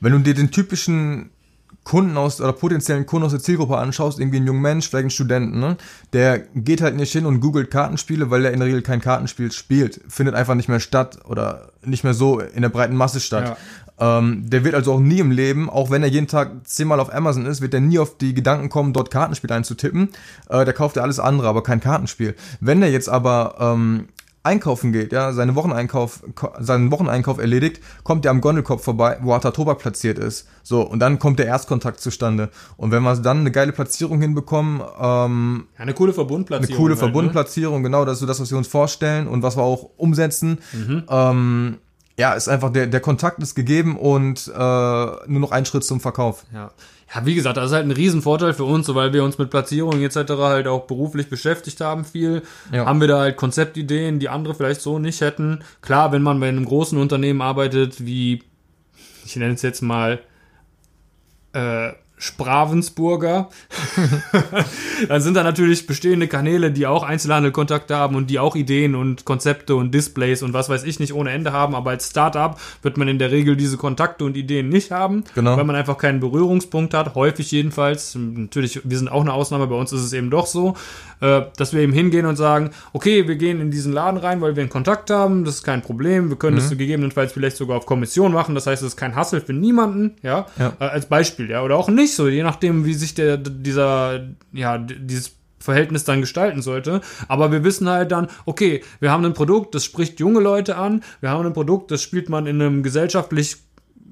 wenn 0.00 0.12
du 0.12 0.18
dir 0.18 0.34
den 0.34 0.50
typischen 0.50 1.30
Kunden 1.84 2.16
aus 2.16 2.40
oder 2.40 2.52
potenziellen 2.52 3.06
Kunden 3.06 3.26
aus 3.26 3.32
der 3.32 3.40
Zielgruppe 3.40 3.76
anschaust, 3.76 4.20
irgendwie 4.20 4.36
einen 4.36 4.46
jungen 4.46 4.62
Mensch, 4.62 4.88
vielleicht 4.88 5.02
einen 5.02 5.10
Studenten, 5.10 5.58
ne? 5.58 5.76
der 6.12 6.38
geht 6.38 6.80
halt 6.80 6.96
nicht 6.96 7.12
hin 7.12 7.26
und 7.26 7.40
googelt 7.40 7.70
Kartenspiele, 7.70 8.30
weil 8.30 8.44
er 8.44 8.52
in 8.52 8.60
der 8.60 8.68
Regel 8.68 8.82
kein 8.82 9.00
Kartenspiel 9.00 9.50
spielt, 9.50 10.00
findet 10.08 10.34
einfach 10.34 10.54
nicht 10.54 10.68
mehr 10.68 10.80
statt 10.80 11.18
oder 11.24 11.72
nicht 11.84 12.04
mehr 12.04 12.14
so 12.14 12.38
in 12.38 12.62
der 12.62 12.68
breiten 12.68 12.96
Masse 12.96 13.20
statt. 13.20 13.56
Ähm, 13.98 14.48
der 14.48 14.64
wird 14.64 14.74
also 14.74 14.94
auch 14.94 15.00
nie 15.00 15.18
im 15.18 15.30
Leben, 15.30 15.68
auch 15.68 15.90
wenn 15.90 16.02
er 16.02 16.08
jeden 16.08 16.26
Tag 16.26 16.50
zehnmal 16.64 16.98
auf 16.98 17.12
Amazon 17.12 17.46
ist, 17.46 17.60
wird 17.60 17.74
er 17.74 17.80
nie 17.80 17.98
auf 17.98 18.16
die 18.16 18.34
Gedanken 18.34 18.68
kommen, 18.68 18.92
dort 18.92 19.10
Kartenspiel 19.10 19.52
einzutippen. 19.52 20.08
Äh, 20.48 20.64
der 20.64 20.74
kauft 20.74 20.96
ja 20.96 21.02
alles 21.02 21.20
andere, 21.20 21.48
aber 21.48 21.62
kein 21.62 21.80
Kartenspiel. 21.80 22.34
Wenn 22.60 22.82
er 22.82 22.90
jetzt 22.90 23.08
aber 23.08 23.56
ähm, 23.60 24.08
einkaufen 24.44 24.92
geht, 24.92 25.12
ja, 25.12 25.32
seine 25.32 25.54
Wocheneinkauf, 25.54 26.22
seinen 26.58 26.90
Wocheneinkauf 26.90 27.38
erledigt, 27.38 27.80
kommt 28.02 28.24
er 28.24 28.32
am 28.32 28.40
Gondelkopf 28.40 28.82
vorbei, 28.82 29.18
wo 29.22 29.32
Harter 29.32 29.52
Tobak 29.52 29.78
platziert 29.78 30.18
ist. 30.18 30.48
So, 30.62 30.82
und 30.82 30.98
dann 30.98 31.18
kommt 31.18 31.38
der 31.38 31.46
Erstkontakt 31.46 32.00
zustande. 32.00 32.50
Und 32.76 32.90
wenn 32.90 33.02
wir 33.02 33.14
dann 33.16 33.40
eine 33.40 33.50
geile 33.52 33.72
Platzierung 33.72 34.20
hinbekommen, 34.20 34.80
ähm, 35.00 35.66
Ja, 35.76 35.82
eine 35.82 35.94
coole 35.94 36.10
eine 36.10 36.14
Verbundplatzierung. 36.14 36.76
coole 36.76 36.94
halt, 36.94 37.02
ne? 37.02 37.06
Verbundplatzierung, 37.06 37.82
genau, 37.82 38.04
das 38.04 38.14
ist 38.14 38.20
so 38.20 38.26
das, 38.26 38.40
was 38.40 38.50
wir 38.50 38.58
uns 38.58 38.68
vorstellen 38.68 39.28
und 39.28 39.42
was 39.42 39.56
wir 39.56 39.62
auch 39.62 39.90
umsetzen. 39.96 40.58
Mhm. 40.72 41.04
Ähm, 41.08 41.78
ja, 42.18 42.34
ist 42.34 42.48
einfach, 42.48 42.70
der, 42.70 42.88
der 42.88 43.00
Kontakt 43.00 43.42
ist 43.42 43.54
gegeben 43.54 43.96
und 43.96 44.46
äh, 44.48 44.52
nur 44.58 45.40
noch 45.40 45.50
ein 45.52 45.64
Schritt 45.64 45.84
zum 45.84 46.00
Verkauf. 46.00 46.44
Ja. 46.52 46.70
Ja, 47.14 47.26
wie 47.26 47.34
gesagt, 47.34 47.56
das 47.56 47.66
ist 47.66 47.72
halt 47.72 47.84
ein 47.84 47.90
Riesenvorteil 47.90 48.54
für 48.54 48.64
uns, 48.64 48.86
so 48.86 48.94
weil 48.94 49.12
wir 49.12 49.22
uns 49.22 49.36
mit 49.36 49.50
Platzierungen 49.50 50.02
etc. 50.02 50.32
halt 50.38 50.66
auch 50.66 50.86
beruflich 50.86 51.28
beschäftigt 51.28 51.80
haben 51.80 52.04
viel. 52.04 52.42
Ja. 52.72 52.86
Haben 52.86 53.00
wir 53.00 53.08
da 53.08 53.20
halt 53.20 53.36
Konzeptideen, 53.36 54.18
die 54.18 54.28
andere 54.28 54.54
vielleicht 54.54 54.80
so 54.80 54.98
nicht 54.98 55.20
hätten. 55.20 55.62
Klar, 55.82 56.12
wenn 56.12 56.22
man 56.22 56.40
bei 56.40 56.48
einem 56.48 56.64
großen 56.64 56.98
Unternehmen 56.98 57.42
arbeitet, 57.42 58.06
wie, 58.06 58.42
ich 59.26 59.36
nenne 59.36 59.54
es 59.54 59.62
jetzt 59.62 59.82
mal, 59.82 60.20
äh, 61.52 61.92
Spravensburger, 62.22 63.48
dann 65.08 65.20
sind 65.20 65.34
da 65.34 65.42
natürlich 65.42 65.88
bestehende 65.88 66.28
Kanäle, 66.28 66.70
die 66.70 66.86
auch 66.86 67.02
Einzelhandelkontakte 67.02 67.96
haben 67.96 68.14
und 68.14 68.30
die 68.30 68.38
auch 68.38 68.54
Ideen 68.54 68.94
und 68.94 69.24
Konzepte 69.24 69.74
und 69.74 69.92
Displays 69.92 70.44
und 70.44 70.52
was 70.52 70.68
weiß 70.68 70.84
ich 70.84 71.00
nicht 71.00 71.14
ohne 71.14 71.30
Ende 71.30 71.52
haben. 71.52 71.74
Aber 71.74 71.90
als 71.90 72.08
Startup 72.10 72.56
wird 72.82 72.96
man 72.96 73.08
in 73.08 73.18
der 73.18 73.32
Regel 73.32 73.56
diese 73.56 73.76
Kontakte 73.76 74.24
und 74.24 74.36
Ideen 74.36 74.68
nicht 74.68 74.92
haben, 74.92 75.24
Genau. 75.34 75.56
weil 75.56 75.64
man 75.64 75.74
einfach 75.74 75.98
keinen 75.98 76.20
Berührungspunkt 76.20 76.94
hat, 76.94 77.16
häufig 77.16 77.50
jedenfalls. 77.50 78.14
Natürlich, 78.14 78.80
wir 78.84 78.98
sind 78.98 79.08
auch 79.10 79.22
eine 79.22 79.32
Ausnahme, 79.32 79.66
bei 79.66 79.74
uns 79.74 79.92
ist 79.92 80.02
es 80.02 80.12
eben 80.12 80.30
doch 80.30 80.46
so, 80.46 80.76
äh, 81.22 81.42
dass 81.56 81.72
wir 81.72 81.80
eben 81.80 81.92
hingehen 81.92 82.26
und 82.26 82.36
sagen, 82.36 82.70
okay, 82.92 83.26
wir 83.28 83.36
gehen 83.36 83.60
in 83.60 83.70
diesen 83.70 83.92
Laden 83.92 84.18
rein, 84.18 84.40
weil 84.40 84.56
wir 84.56 84.62
einen 84.62 84.70
Kontakt 84.70 85.08
haben, 85.08 85.44
das 85.44 85.56
ist 85.56 85.62
kein 85.62 85.80
Problem, 85.80 86.28
wir 86.28 86.36
können 86.36 86.56
das 86.56 86.68
so 86.68 86.76
gegebenenfalls 86.76 87.32
vielleicht 87.32 87.56
sogar 87.56 87.78
auf 87.78 87.86
Kommission 87.86 88.32
machen, 88.32 88.54
das 88.54 88.66
heißt, 88.66 88.82
es 88.82 88.88
ist 88.88 88.96
kein 88.96 89.14
Hassel 89.14 89.40
für 89.40 89.52
niemanden, 89.52 90.16
ja, 90.22 90.46
Ja. 90.58 90.72
Äh, 90.80 90.84
als 90.84 91.06
Beispiel, 91.06 91.48
ja, 91.48 91.62
oder 91.62 91.76
auch 91.76 91.88
nicht 91.88 92.14
so, 92.14 92.28
je 92.28 92.42
nachdem, 92.42 92.84
wie 92.84 92.94
sich 92.94 93.14
der, 93.14 93.36
dieser, 93.36 94.26
ja, 94.52 94.78
dieses 94.78 95.36
Verhältnis 95.62 96.04
dann 96.04 96.20
gestalten 96.20 96.60
sollte. 96.60 97.00
Aber 97.28 97.52
wir 97.52 97.62
wissen 97.64 97.88
halt 97.88 98.10
dann, 98.10 98.26
okay, 98.44 98.82
wir 99.00 99.12
haben 99.12 99.24
ein 99.24 99.34
Produkt, 99.34 99.74
das 99.74 99.84
spricht 99.84 100.18
junge 100.20 100.40
Leute 100.40 100.76
an, 100.76 101.02
wir 101.20 101.30
haben 101.30 101.46
ein 101.46 101.52
Produkt, 101.52 101.90
das 101.92 102.02
spielt 102.02 102.28
man 102.28 102.46
in 102.46 102.60
einem 102.60 102.82
gesellschaftlich 102.82 103.58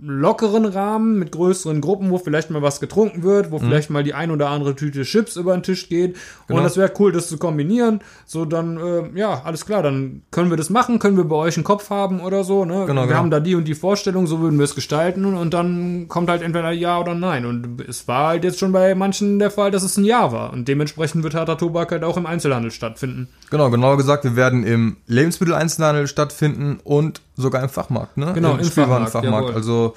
lockeren 0.03 0.65
Rahmen 0.65 1.19
mit 1.19 1.33
größeren 1.33 1.81
Gruppen, 1.81 2.11
wo 2.11 2.19
vielleicht 2.19 2.51
mal 2.51 2.63
was 2.63 2.81
getrunken 2.81 3.23
wird, 3.23 3.51
wo 3.51 3.59
vielleicht 3.59 3.91
mal 3.91 4.03
die 4.03 4.15
ein 4.15 4.31
oder 4.31 4.49
andere 4.49 4.75
Tüte 4.75 5.03
Chips 5.03 5.37
über 5.37 5.53
den 5.53 5.63
Tisch 5.63 5.89
geht. 5.89 6.17
Genau. 6.47 6.59
Und 6.59 6.65
das 6.65 6.77
wäre 6.77 6.93
cool, 6.99 7.13
das 7.13 7.29
zu 7.29 7.39
kombinieren. 7.39 8.01
So, 8.25 8.45
dann, 8.45 8.77
äh, 8.79 9.19
ja, 9.19 9.43
alles 9.45 9.67
klar, 9.67 9.83
dann 9.83 10.23
können 10.31 10.51
wir 10.51 10.57
das 10.57 10.71
machen, 10.71 10.99
können 10.99 11.17
wir 11.17 11.25
bei 11.25 11.37
euch 11.37 11.57
einen 11.57 11.65
Kopf 11.65 11.91
haben 11.91 12.21
oder 12.21 12.45
so. 12.45 12.65
Ne? 12.65 12.85
Genau, 12.87 13.03
wir 13.03 13.09
genau. 13.09 13.19
haben 13.19 13.31
da 13.31 13.41
die 13.41 13.55
und 13.55 13.65
die 13.65 13.75
Vorstellung, 13.75 14.27
so 14.27 14.41
würden 14.41 14.59
wir 14.59 14.65
es 14.65 14.75
gestalten 14.75 15.25
und, 15.25 15.51
dann 15.51 16.07
kommt 16.07 16.31
halt 16.31 16.43
entweder 16.43 16.71
Ja 16.71 17.01
oder 17.01 17.15
Nein. 17.15 17.45
Und 17.45 17.81
es 17.81 18.07
war 18.07 18.29
halt 18.29 18.45
jetzt 18.45 18.61
schon 18.61 18.71
bei 18.71 18.95
manchen 18.95 19.41
der 19.41 19.51
Fall, 19.51 19.73
dass 19.73 19.83
es 19.83 19.97
ein 19.97 20.05
Ja 20.05 20.31
war. 20.31 20.53
Und 20.53 20.69
dementsprechend 20.69 21.25
wird 21.25 21.35
harter 21.35 21.59
Tobak 21.59 21.91
halt 21.91 22.05
auch 22.05 22.17
im 22.17 22.25
Einzelhandel 22.25 22.71
stattfinden. 22.71 23.29
Genau, 23.51 23.69
genauer 23.69 23.97
gesagt, 23.97 24.23
wir 24.25 24.37
werden 24.37 24.63
im 24.63 24.97
Lebensmitteleinzelhandel 25.09 26.07
stattfinden 26.07 26.79
und 26.85 27.21
sogar 27.37 27.63
im 27.63 27.69
Fachmarkt, 27.69 28.17
ne? 28.17 28.33
Genau, 28.35 28.55
im 28.55 28.61
im 28.61 28.65
Spielwarenfachmarkt. 28.67 29.49
Fachmarkt, 29.49 29.57
Also 29.57 29.95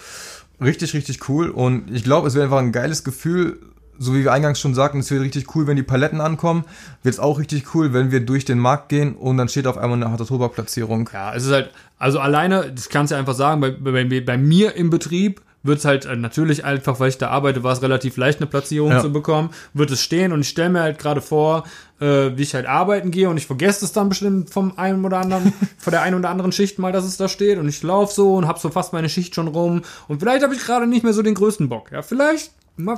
richtig, 0.62 0.94
richtig 0.94 1.30
cool. 1.30 1.50
Und 1.50 1.92
ich 1.92 2.04
glaube, 2.04 2.28
es 2.28 2.36
wäre 2.36 2.46
einfach 2.46 2.60
ein 2.60 2.72
geiles 2.72 3.04
Gefühl, 3.04 3.60
so 4.00 4.14
wie 4.14 4.24
wir 4.24 4.32
eingangs 4.32 4.60
schon 4.60 4.74
sagten, 4.74 5.00
es 5.00 5.12
wird 5.12 5.22
richtig 5.22 5.56
cool, 5.56 5.68
wenn 5.68 5.76
die 5.76 5.84
Paletten 5.84 6.22
ankommen. 6.22 6.66
Wird 7.04 7.14
es 7.14 7.20
auch 7.20 7.40
richtig 7.40 7.76
cool, 7.76 7.94
wenn 7.94 8.12
wir 8.12 8.22
durch 8.22 8.46
den 8.46 8.60
Markt 8.60 8.90
gehen 8.90 9.16
und 9.16 9.38
dann 9.38 9.50
steht 9.50 9.68
auf 9.68 9.78
einmal 9.78 9.98
eine 9.98 10.10
harte 10.10 10.26
Tobakplatzierung. 10.26 11.10
Ja, 11.14 11.34
es 11.34 11.46
ist 11.46 11.52
halt, 11.52 11.70
also 12.00 12.20
alleine, 12.20 12.72
das 12.72 12.90
kannst 12.90 13.12
du 13.12 13.16
ja 13.16 13.20
einfach 13.20 13.36
sagen, 13.36 13.62
bei, 13.62 13.72
bei, 13.72 14.22
bei 14.22 14.38
mir 14.38 14.76
im 14.76 14.90
Betrieb 14.90 15.42
wird 15.64 15.80
es 15.80 15.86
halt 15.86 16.06
äh, 16.06 16.16
natürlich 16.16 16.66
einfach, 16.66 17.00
weil 17.00 17.10
ich 17.10 17.18
da 17.18 17.30
arbeite, 17.30 17.64
war 17.64 17.72
es 17.74 17.82
relativ 17.82 18.18
leicht, 18.18 18.40
eine 18.40 18.48
Platzierung 18.48 18.92
Ja. 18.92 19.00
zu 19.02 19.12
bekommen, 19.12 19.50
wird 19.74 19.92
es 19.92 20.02
stehen 20.02 20.32
und 20.34 20.42
ich 20.42 20.50
stelle 20.50 20.70
mir 20.70 20.82
halt 20.82 21.00
gerade 21.00 21.22
vor, 21.22 21.64
äh, 22.00 22.32
wie 22.36 22.42
ich 22.44 22.54
halt 22.54 22.66
arbeiten 22.66 23.12
gehe 23.12 23.30
und 23.30 23.38
ich 23.38 23.48
vergesse 23.48 23.86
es 23.86 23.94
dann 23.94 24.10
bestimmt 24.10 24.50
vom 24.50 24.78
einen 24.78 25.04
oder 25.06 25.20
anderen, 25.20 25.54
von 25.78 25.92
der 25.92 26.02
einen 26.02 26.20
oder 26.20 26.30
anderen 26.30 26.52
Schicht 26.52 26.80
mal, 26.80 26.92
dass 26.92 27.06
es 27.06 27.18
da 27.18 27.28
steht 27.30 27.58
und 27.58 27.68
ich 27.70 27.82
laufe 27.82 28.14
so 28.14 28.36
und 28.36 28.48
hab 28.48 28.60
so 28.60 28.70
fast 28.70 28.94
meine 28.94 29.10
Schicht 29.10 29.34
schon 29.36 29.48
rum 29.48 29.82
und 30.08 30.20
vielleicht 30.20 30.44
habe 30.44 30.54
ich 30.54 30.62
gerade 30.62 30.86
nicht 30.86 31.04
mehr 31.04 31.14
so 31.14 31.22
den 31.22 31.34
größten 31.36 31.70
Bock. 31.70 31.92
Ja, 31.92 32.02
vielleicht 32.02 32.52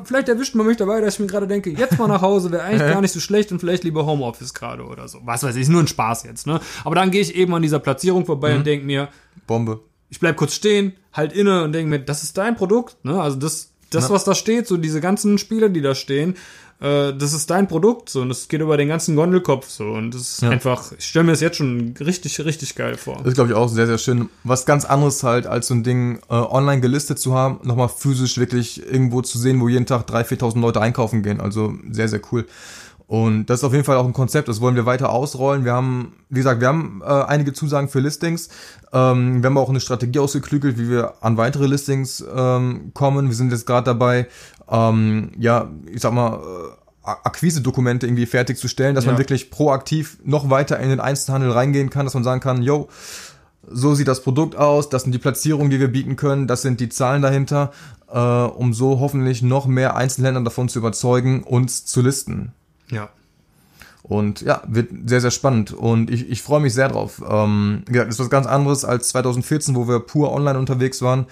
Vielleicht 0.06 0.30
erwischt 0.30 0.56
man 0.56 0.68
mich 0.68 0.78
dabei, 0.78 1.02
dass 1.02 1.16
ich 1.16 1.20
mir 1.20 1.28
gerade 1.28 1.48
denke, 1.48 1.70
jetzt 1.70 2.00
mal 2.00 2.08
nach 2.08 2.22
Hause 2.22 2.50
wäre 2.50 2.64
eigentlich 2.64 2.80
gar 2.94 3.02
nicht 3.02 3.12
so 3.12 3.20
schlecht 3.20 3.52
und 3.52 3.60
vielleicht 3.60 3.84
lieber 3.84 4.06
Homeoffice 4.06 4.54
gerade 4.54 4.84
oder 4.86 5.10
so. 5.10 5.20
Was 5.26 5.44
weiß 5.44 5.54
ich, 5.58 5.64
ist 5.64 5.68
nur 5.68 5.82
ein 5.84 5.88
Spaß 5.88 6.24
jetzt, 6.24 6.48
ne? 6.48 6.62
Aber 6.86 6.96
dann 6.96 7.12
gehe 7.12 7.20
ich 7.20 7.36
eben 7.36 7.54
an 7.54 7.62
dieser 7.62 7.80
Platzierung 7.80 8.26
vorbei 8.26 8.56
und 8.56 8.66
denke 8.66 8.86
mir, 8.86 9.10
Bombe. 9.48 9.82
Ich 10.10 10.20
bleib 10.20 10.38
kurz 10.38 10.54
stehen, 10.54 10.94
halt 11.14 11.34
inne 11.34 11.64
und 11.64 11.72
denke 11.74 11.90
mir, 11.90 12.00
das 12.00 12.24
ist 12.24 12.38
dein 12.38 12.56
Produkt, 12.56 13.04
ne? 13.04 13.22
Also 13.22 13.38
das, 13.38 13.72
das, 13.90 14.10
was 14.10 14.24
da 14.26 14.36
steht, 14.36 14.68
so 14.68 14.78
diese 14.78 15.00
ganzen 15.02 15.38
Spiele, 15.38 15.70
die 15.70 15.82
da 15.82 15.96
stehen, 15.96 16.36
äh, 16.82 17.14
das 17.14 17.32
ist 17.34 17.50
dein 17.50 17.68
Produkt, 17.70 18.10
so 18.10 18.22
und 18.22 18.30
das 18.30 18.50
geht 18.50 18.60
über 18.60 18.76
den 18.76 18.90
ganzen 18.90 19.16
Gondelkopf 19.16 19.70
so 19.70 19.86
und 19.92 20.14
das 20.14 20.22
ist 20.22 20.42
Ja. 20.42 20.50
einfach, 20.50 20.92
ich 20.98 21.06
stelle 21.06 21.24
mir 21.26 21.32
das 21.32 21.40
jetzt 21.40 21.56
schon 21.58 21.94
richtig, 22.02 22.44
richtig 22.44 22.76
geil 22.76 22.98
vor. 22.98 23.16
Das 23.20 23.28
ist, 23.28 23.36
glaube 23.36 23.52
ich, 23.52 23.56
auch 23.56 23.70
sehr, 23.70 23.88
sehr 23.88 23.98
schön. 23.98 24.30
Was 24.44 24.66
ganz 24.66 24.84
anderes 24.84 25.24
halt, 25.24 25.48
als 25.48 25.68
so 25.68 25.74
ein 25.74 25.84
Ding 25.84 26.20
äh, 26.30 26.34
online 26.34 26.82
gelistet 26.82 27.18
zu 27.20 27.34
haben, 27.34 27.60
nochmal 27.64 27.88
physisch 27.90 28.38
wirklich 28.38 28.86
irgendwo 28.86 29.22
zu 29.22 29.38
sehen, 29.38 29.62
wo 29.62 29.70
jeden 29.70 29.86
Tag 29.86 30.10
3.000, 30.10 30.40
4.000 30.40 30.60
Leute 30.60 30.82
einkaufen 30.82 31.24
gehen. 31.24 31.40
Also 31.40 31.76
sehr, 31.90 32.10
sehr 32.10 32.22
cool. 32.32 32.46
Und 33.08 33.46
das 33.48 33.60
ist 33.60 33.64
auf 33.64 33.74
jeden 33.74 33.86
Fall 33.86 33.98
auch 33.98 34.06
ein 34.06 34.14
Konzept, 34.14 34.48
das 34.48 34.62
wollen 34.62 34.76
wir 34.76 34.88
weiter 34.88 35.12
ausrollen. 35.12 35.64
Wir 35.64 35.74
haben, 35.74 36.14
wie 36.30 36.40
gesagt, 36.40 36.60
wir 36.60 36.68
haben 36.68 37.02
äh, 37.06 37.08
einige 37.08 37.54
Zusagen 37.54 37.88
für 37.88 38.00
Listings. 38.00 38.50
Ähm, 38.92 39.44
wir 39.44 39.50
haben 39.50 39.58
auch 39.60 39.70
eine 39.70 39.80
Strategie 39.80 40.18
ausgeklügelt, 40.20 40.80
wie 40.80 40.90
wir 40.90 41.14
an 41.22 41.38
weitere 41.38 41.68
Listings 41.68 42.24
ähm, 42.36 42.92
kommen. 42.96 43.28
Wir 43.28 43.36
sind 43.36 43.52
jetzt 43.52 43.68
gerade 43.68 43.86
dabei, 43.86 44.28
ähm, 44.70 45.32
ja, 45.38 45.70
ich 45.92 46.02
sag 46.02 46.14
mal, 46.14 46.38
äh, 46.38 47.10
Akquise-Dokumente 47.24 48.08
irgendwie 48.08 48.26
fertigzustellen, 48.26 48.96
dass 48.96 49.06
man 49.06 49.14
Ja. 49.16 49.20
wirklich 49.20 49.52
proaktiv 49.52 50.18
noch 50.24 50.50
weiter 50.50 50.80
in 50.80 50.90
den 50.90 51.00
Einzelhandel 51.00 51.52
reingehen 51.52 51.92
kann, 51.92 52.08
dass 52.08 52.16
man 52.16 52.24
sagen 52.24 52.42
kann, 52.42 52.64
yo, 52.64 52.90
so 53.68 53.94
sieht 53.94 54.08
das 54.08 54.24
Produkt 54.24 54.56
aus, 54.56 54.90
das 54.90 55.04
sind 55.04 55.12
die 55.12 55.20
Platzierungen, 55.20 55.70
die 55.70 55.80
wir 55.80 55.88
bieten 55.88 56.16
können, 56.16 56.48
das 56.48 56.64
sind 56.64 56.80
die 56.80 56.90
Zahlen 56.90 57.22
dahinter, 57.22 57.72
äh, 58.12 58.18
um 58.20 58.74
so 58.74 59.00
hoffentlich 59.00 59.44
noch 59.44 59.68
mehr 59.68 59.96
Einzelhändler 59.96 60.44
davon 60.44 60.70
zu 60.70 60.80
überzeugen, 60.80 61.44
uns 61.44 61.86
zu 61.86 62.02
listen. 62.02 62.54
Ja. 62.90 63.10
Und 64.04 64.42
ja, 64.42 64.62
wird 64.68 64.92
sehr, 65.08 65.20
sehr 65.20 65.32
spannend 65.32 65.74
und 65.74 66.12
ich, 66.12 66.30
ich 66.30 66.44
freue 66.44 66.60
mich 66.60 66.76
sehr 66.76 66.90
drauf. 66.90 67.24
Ähm, 67.28 67.82
wie 67.88 67.94
gesagt, 67.94 68.12
ist 68.12 68.20
was 68.20 68.30
ganz 68.30 68.46
anderes 68.46 68.86
als 68.86 69.08
2014, 69.10 69.76
wo 69.76 69.88
wir 69.88 70.00
pur 70.00 70.32
online 70.32 70.60
unterwegs 70.60 71.02
waren. 71.02 71.26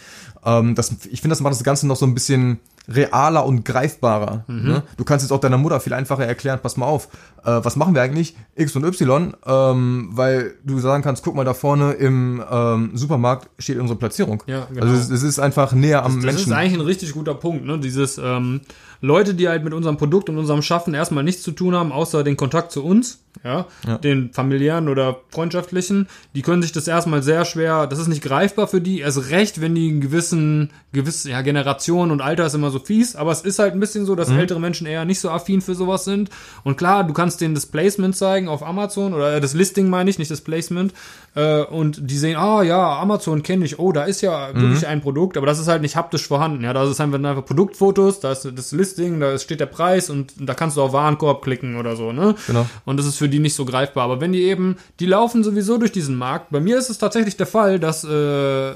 Ähm, 0.46 0.76
das, 0.76 0.92
ich 1.10 1.22
finde, 1.22 1.30
das 1.34 1.42
macht 1.42 1.54
das 1.54 1.64
Ganze 1.64 1.88
noch 1.88 1.96
so 1.96 2.06
ein 2.06 2.14
bisschen 2.14 2.60
realer 2.86 3.46
und 3.46 3.64
greifbarer. 3.64 4.44
Ne? 4.48 4.84
Du 4.98 5.06
kannst 5.06 5.24
jetzt 5.24 5.32
auch 5.32 5.40
deiner 5.40 5.58
Mutter 5.58 5.80
viel 5.80 5.94
einfacher 5.94 6.26
erklären, 6.26 6.60
pass 6.62 6.76
mal 6.76 6.86
auf, 6.86 7.08
äh, 7.46 7.60
was 7.64 7.78
machen 7.78 7.96
wir 7.96 8.02
eigentlich? 8.02 8.36
X 8.56 8.76
und 8.76 8.84
Y, 8.84 9.34
ähm, 9.46 10.10
weil 10.12 10.56
du 10.66 10.80
sagen 10.80 11.02
kannst, 11.02 11.24
guck 11.24 11.34
mal, 11.34 11.46
da 11.46 11.54
vorne 11.54 11.94
im 11.94 12.44
ähm, 12.52 12.92
Supermarkt 12.94 13.50
steht 13.58 13.80
unsere 13.80 13.98
Platzierung. 13.98 14.44
Ja, 14.48 14.66
genau. 14.70 14.82
Also 14.86 14.96
es, 14.96 15.10
es 15.10 15.24
ist 15.24 15.40
einfach 15.40 15.72
näher 15.72 16.04
am 16.04 16.18
Das 16.18 16.26
Menschen. 16.26 16.52
ist 16.52 16.58
eigentlich 16.58 16.74
ein 16.74 16.86
richtig 16.86 17.14
guter 17.14 17.36
Punkt, 17.36 17.64
ne? 17.66 17.80
Dieses 17.80 18.18
ähm, 18.18 18.60
Leute, 19.00 19.34
die 19.34 19.48
halt 19.48 19.64
mit 19.64 19.74
unserem 19.74 19.96
Produkt 19.96 20.28
und 20.30 20.38
unserem 20.38 20.62
Schaffen 20.62 20.94
erstmal 20.94 21.24
nichts 21.24 21.42
zu 21.42 21.52
tun 21.52 21.76
haben, 21.76 21.94
außer 21.94 22.24
den 22.26 22.36
Kontakt 22.36 22.74
zu 22.74 22.84
uns, 22.84 23.20
ja, 23.46 23.66
Ja. 23.88 23.98
den 23.98 24.32
familiären 24.34 24.90
oder 24.90 25.18
freundschaftlichen, 25.30 26.08
die 26.36 26.42
können 26.42 26.62
sich 26.62 26.72
das 26.74 26.88
erstmal 26.88 27.24
sehr 27.24 27.46
schwer, 27.46 27.88
das 27.88 28.00
ist 28.00 28.08
nicht 28.08 28.24
greifbar 28.24 28.68
für 28.68 28.82
die, 28.82 29.00
erst 29.00 29.30
recht, 29.30 29.62
wenn 29.62 29.74
die 29.76 29.90
ein 29.90 30.02
gewisses 30.02 30.33
gewissen, 30.34 30.70
gewissen, 30.92 31.32
ja, 31.32 31.42
Generation 31.42 32.12
und 32.12 32.22
Alter 32.22 32.46
ist 32.46 32.54
immer 32.56 32.70
so 32.72 32.80
fies, 32.80 33.16
aber 33.16 33.32
es 33.32 33.42
ist 33.42 33.60
halt 33.60 33.74
ein 33.74 33.80
bisschen 33.80 34.06
so, 34.06 34.16
dass 34.16 34.30
Mhm. 34.30 34.40
ältere 34.40 34.60
Menschen 34.60 34.86
eher 34.88 35.06
nicht 35.06 35.20
so 35.20 35.30
affin 35.30 35.62
für 35.62 35.76
sowas 35.76 36.04
sind. 36.06 36.30
Und 36.64 36.78
klar, 36.78 37.04
du 37.04 37.14
kannst 37.14 37.42
denen 37.42 37.56
das 37.56 37.66
Placement 37.66 38.16
zeigen 38.16 38.48
auf 38.48 38.64
Amazon 38.64 39.14
oder 39.14 39.36
äh, 39.36 39.42
das 39.42 39.54
Listing 39.54 39.90
meine 39.90 40.10
ich, 40.10 40.20
nicht 40.20 40.30
das 40.32 40.42
Placement. 40.42 40.94
Äh, 41.36 41.64
und 41.64 42.10
die 42.10 42.18
sehen, 42.18 42.36
ah 42.38 42.62
ja, 42.62 43.00
Amazon 43.00 43.42
kenne 43.42 43.66
ich, 43.66 43.80
oh, 43.80 43.92
da 43.92 44.04
ist 44.04 44.22
ja 44.22 44.50
Mhm. 44.54 44.62
wirklich 44.62 44.86
ein 44.88 45.02
Produkt, 45.02 45.36
aber 45.38 45.48
das 45.48 45.60
ist 45.60 45.68
halt 45.68 45.82
nicht 45.82 45.96
haptisch 45.96 46.28
vorhanden. 46.28 46.64
Ja, 46.64 46.74
da 46.74 46.84
ist 46.90 47.02
einfach, 47.02 47.18
einfach 47.18 47.46
Produktfotos, 47.46 48.20
da 48.20 48.32
ist 48.32 48.48
das 48.56 48.72
Listing, 48.72 49.20
da 49.20 49.38
steht 49.40 49.60
der 49.60 49.66
Preis 49.66 50.10
und 50.10 50.34
da 50.40 50.54
kannst 50.54 50.78
du 50.78 50.82
auf 50.82 50.94
Warenkorb 50.94 51.42
klicken 51.44 51.78
oder 51.78 51.96
so, 51.96 52.12
ne? 52.12 52.36
Genau. 52.48 52.68
Und 52.86 52.98
das 52.98 53.06
ist 53.08 53.18
für 53.18 53.30
die 53.30 53.40
nicht 53.40 53.56
so 53.56 53.66
greifbar. 53.66 54.04
Aber 54.06 54.22
wenn 54.22 54.32
die 54.32 54.44
eben, 54.44 54.76
die 55.00 55.06
laufen 55.08 55.44
sowieso 55.44 55.78
durch 55.78 55.92
diesen 55.92 56.16
Markt. 56.16 56.52
Bei 56.52 56.60
mir 56.60 56.78
ist 56.78 56.90
es 56.90 56.98
tatsächlich 57.00 57.36
der 57.38 57.48
Fall, 57.48 57.80
dass 57.80 58.04
äh, 58.04 58.74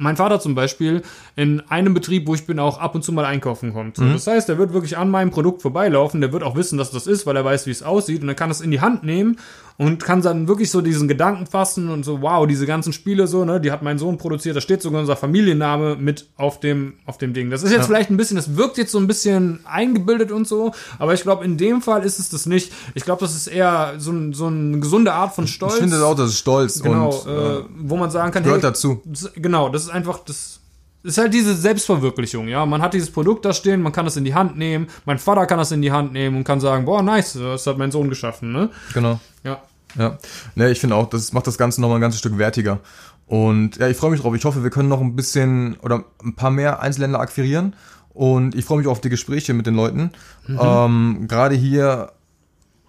mein 0.00 0.16
Vater 0.16 0.40
zum 0.40 0.54
Beispiel 0.54 1.02
in 1.40 1.60
einem 1.70 1.94
Betrieb, 1.94 2.26
wo 2.26 2.34
ich 2.34 2.44
bin, 2.44 2.58
auch 2.58 2.78
ab 2.78 2.94
und 2.94 3.02
zu 3.02 3.12
mal 3.12 3.24
einkaufen 3.24 3.72
kommt. 3.72 3.96
So, 3.96 4.04
Das 4.04 4.26
heißt, 4.26 4.50
der 4.50 4.58
wird 4.58 4.74
wirklich 4.74 4.98
an 4.98 5.08
meinem 5.08 5.30
Produkt 5.30 5.62
vorbeilaufen, 5.62 6.20
der 6.20 6.34
wird 6.34 6.42
auch 6.42 6.54
wissen, 6.54 6.76
dass 6.76 6.90
das 6.90 7.06
ist, 7.06 7.24
weil 7.24 7.34
er 7.34 7.46
weiß, 7.46 7.66
wie 7.66 7.70
es 7.70 7.82
aussieht 7.82 8.20
und 8.22 8.28
er 8.28 8.34
kann 8.34 8.50
es 8.50 8.60
in 8.60 8.70
die 8.70 8.82
Hand 8.82 9.04
nehmen 9.04 9.38
und 9.78 10.04
kann 10.04 10.20
dann 10.20 10.48
wirklich 10.48 10.70
so 10.70 10.82
diesen 10.82 11.08
Gedanken 11.08 11.46
fassen 11.46 11.88
und 11.88 12.04
so, 12.04 12.20
wow, 12.20 12.46
diese 12.46 12.66
ganzen 12.66 12.92
Spiele 12.92 13.26
so, 13.26 13.46
ne, 13.46 13.58
die 13.58 13.72
hat 13.72 13.80
mein 13.80 13.98
Sohn 13.98 14.18
produziert, 14.18 14.54
da 14.54 14.60
steht 14.60 14.82
sogar 14.82 15.00
unser 15.00 15.16
Familienname 15.16 15.96
mit 15.96 16.26
auf 16.36 16.60
dem, 16.60 16.96
auf 17.06 17.16
dem 17.16 17.32
Ding. 17.32 17.48
Das 17.48 17.62
ist 17.62 17.72
jetzt 17.72 17.86
vielleicht 17.86 18.10
ein 18.10 18.18
bisschen, 18.18 18.36
das 18.36 18.58
wirkt 18.58 18.76
jetzt 18.76 18.92
so 18.92 18.98
ein 18.98 19.06
bisschen 19.06 19.60
eingebildet 19.64 20.32
und 20.32 20.46
so, 20.46 20.72
aber 20.98 21.14
ich 21.14 21.22
glaube, 21.22 21.46
in 21.46 21.56
dem 21.56 21.80
Fall 21.80 22.04
ist 22.04 22.18
es 22.18 22.28
das 22.28 22.44
nicht. 22.44 22.70
Ich 22.94 23.04
glaube, 23.04 23.20
das 23.22 23.34
ist 23.34 23.46
eher 23.46 23.94
so, 23.96 24.10
ein, 24.10 24.34
so 24.34 24.48
eine 24.48 24.78
gesunde 24.78 25.14
Art 25.14 25.34
von 25.34 25.46
Stolz. 25.46 25.76
Ich 25.76 25.80
finde 25.80 26.04
auch, 26.04 26.14
das 26.14 26.28
ist 26.32 26.38
stolz 26.38 26.82
Genau, 26.82 27.08
und 27.10 27.32
äh, 27.32 27.64
wo 27.78 27.96
man 27.96 28.10
sagen 28.10 28.30
kann, 28.32 28.42
gehört 28.42 28.62
dazu. 28.62 29.00
das, 29.06 29.32
genau, 29.34 29.70
das 29.70 29.84
ist 29.84 29.90
einfach 29.90 30.18
das 30.18 30.59
ist 31.02 31.18
halt 31.18 31.32
diese 31.32 31.54
Selbstverwirklichung, 31.54 32.48
ja. 32.48 32.66
Man 32.66 32.82
hat 32.82 32.94
dieses 32.94 33.10
Produkt 33.10 33.44
da 33.44 33.52
stehen, 33.52 33.82
man 33.82 33.92
kann 33.92 34.06
es 34.06 34.16
in 34.16 34.24
die 34.24 34.34
Hand 34.34 34.56
nehmen, 34.56 34.88
mein 35.04 35.18
Vater 35.18 35.46
kann 35.46 35.58
das 35.58 35.72
in 35.72 35.82
die 35.82 35.92
Hand 35.92 36.12
nehmen 36.12 36.36
und 36.36 36.44
kann 36.44 36.60
sagen, 36.60 36.84
boah, 36.84 37.02
nice, 37.02 37.34
das 37.34 37.66
hat 37.66 37.78
mein 37.78 37.90
Sohn 37.90 38.08
geschaffen, 38.08 38.52
ne? 38.52 38.70
genau. 38.92 39.18
Ja. 39.44 39.62
Ja, 39.98 40.18
ne, 40.54 40.70
ich 40.70 40.78
finde 40.78 40.94
auch, 40.94 41.08
das 41.08 41.32
macht 41.32 41.48
das 41.48 41.58
Ganze 41.58 41.80
nochmal 41.80 41.98
ein 41.98 42.00
ganzes 42.00 42.20
Stück 42.20 42.38
wertiger. 42.38 42.78
Und 43.26 43.76
ja, 43.76 43.88
ich 43.88 43.96
freue 43.96 44.10
mich 44.10 44.20
drauf. 44.20 44.34
Ich 44.34 44.44
hoffe, 44.44 44.62
wir 44.62 44.70
können 44.70 44.88
noch 44.88 45.00
ein 45.00 45.16
bisschen 45.16 45.76
oder 45.82 46.04
ein 46.22 46.34
paar 46.34 46.50
mehr 46.50 46.80
Einzelländer 46.80 47.20
akquirieren. 47.20 47.74
Und 48.12 48.54
ich 48.54 48.64
freue 48.64 48.78
mich 48.78 48.88
auf 48.88 49.00
die 49.00 49.08
Gespräche 49.08 49.54
mit 49.54 49.66
den 49.66 49.76
Leuten. 49.76 50.10
Ähm, 50.48 51.26
Gerade 51.28 51.54
hier 51.54 52.12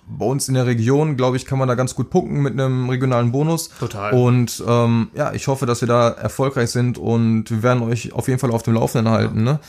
bei 0.07 0.25
uns 0.25 0.47
in 0.47 0.55
der 0.55 0.65
Region, 0.65 1.17
glaube 1.17 1.37
ich, 1.37 1.45
kann 1.45 1.59
man 1.59 1.67
da 1.67 1.75
ganz 1.75 1.95
gut 1.95 2.09
punkten 2.09 2.41
mit 2.41 2.53
einem 2.53 2.89
regionalen 2.89 3.31
Bonus. 3.31 3.69
Total. 3.79 4.13
Und 4.13 4.63
ähm, 4.67 5.09
ja, 5.13 5.33
ich 5.33 5.47
hoffe, 5.47 5.65
dass 5.65 5.81
wir 5.81 5.87
da 5.87 6.09
erfolgreich 6.09 6.69
sind 6.69 6.97
und 6.97 7.49
wir 7.49 7.63
werden 7.63 7.83
euch 7.83 8.13
auf 8.13 8.27
jeden 8.27 8.39
Fall 8.39 8.51
auf 8.51 8.63
dem 8.63 8.73
Laufenden 8.73 9.11
halten. 9.11 9.43
Ne? 9.43 9.59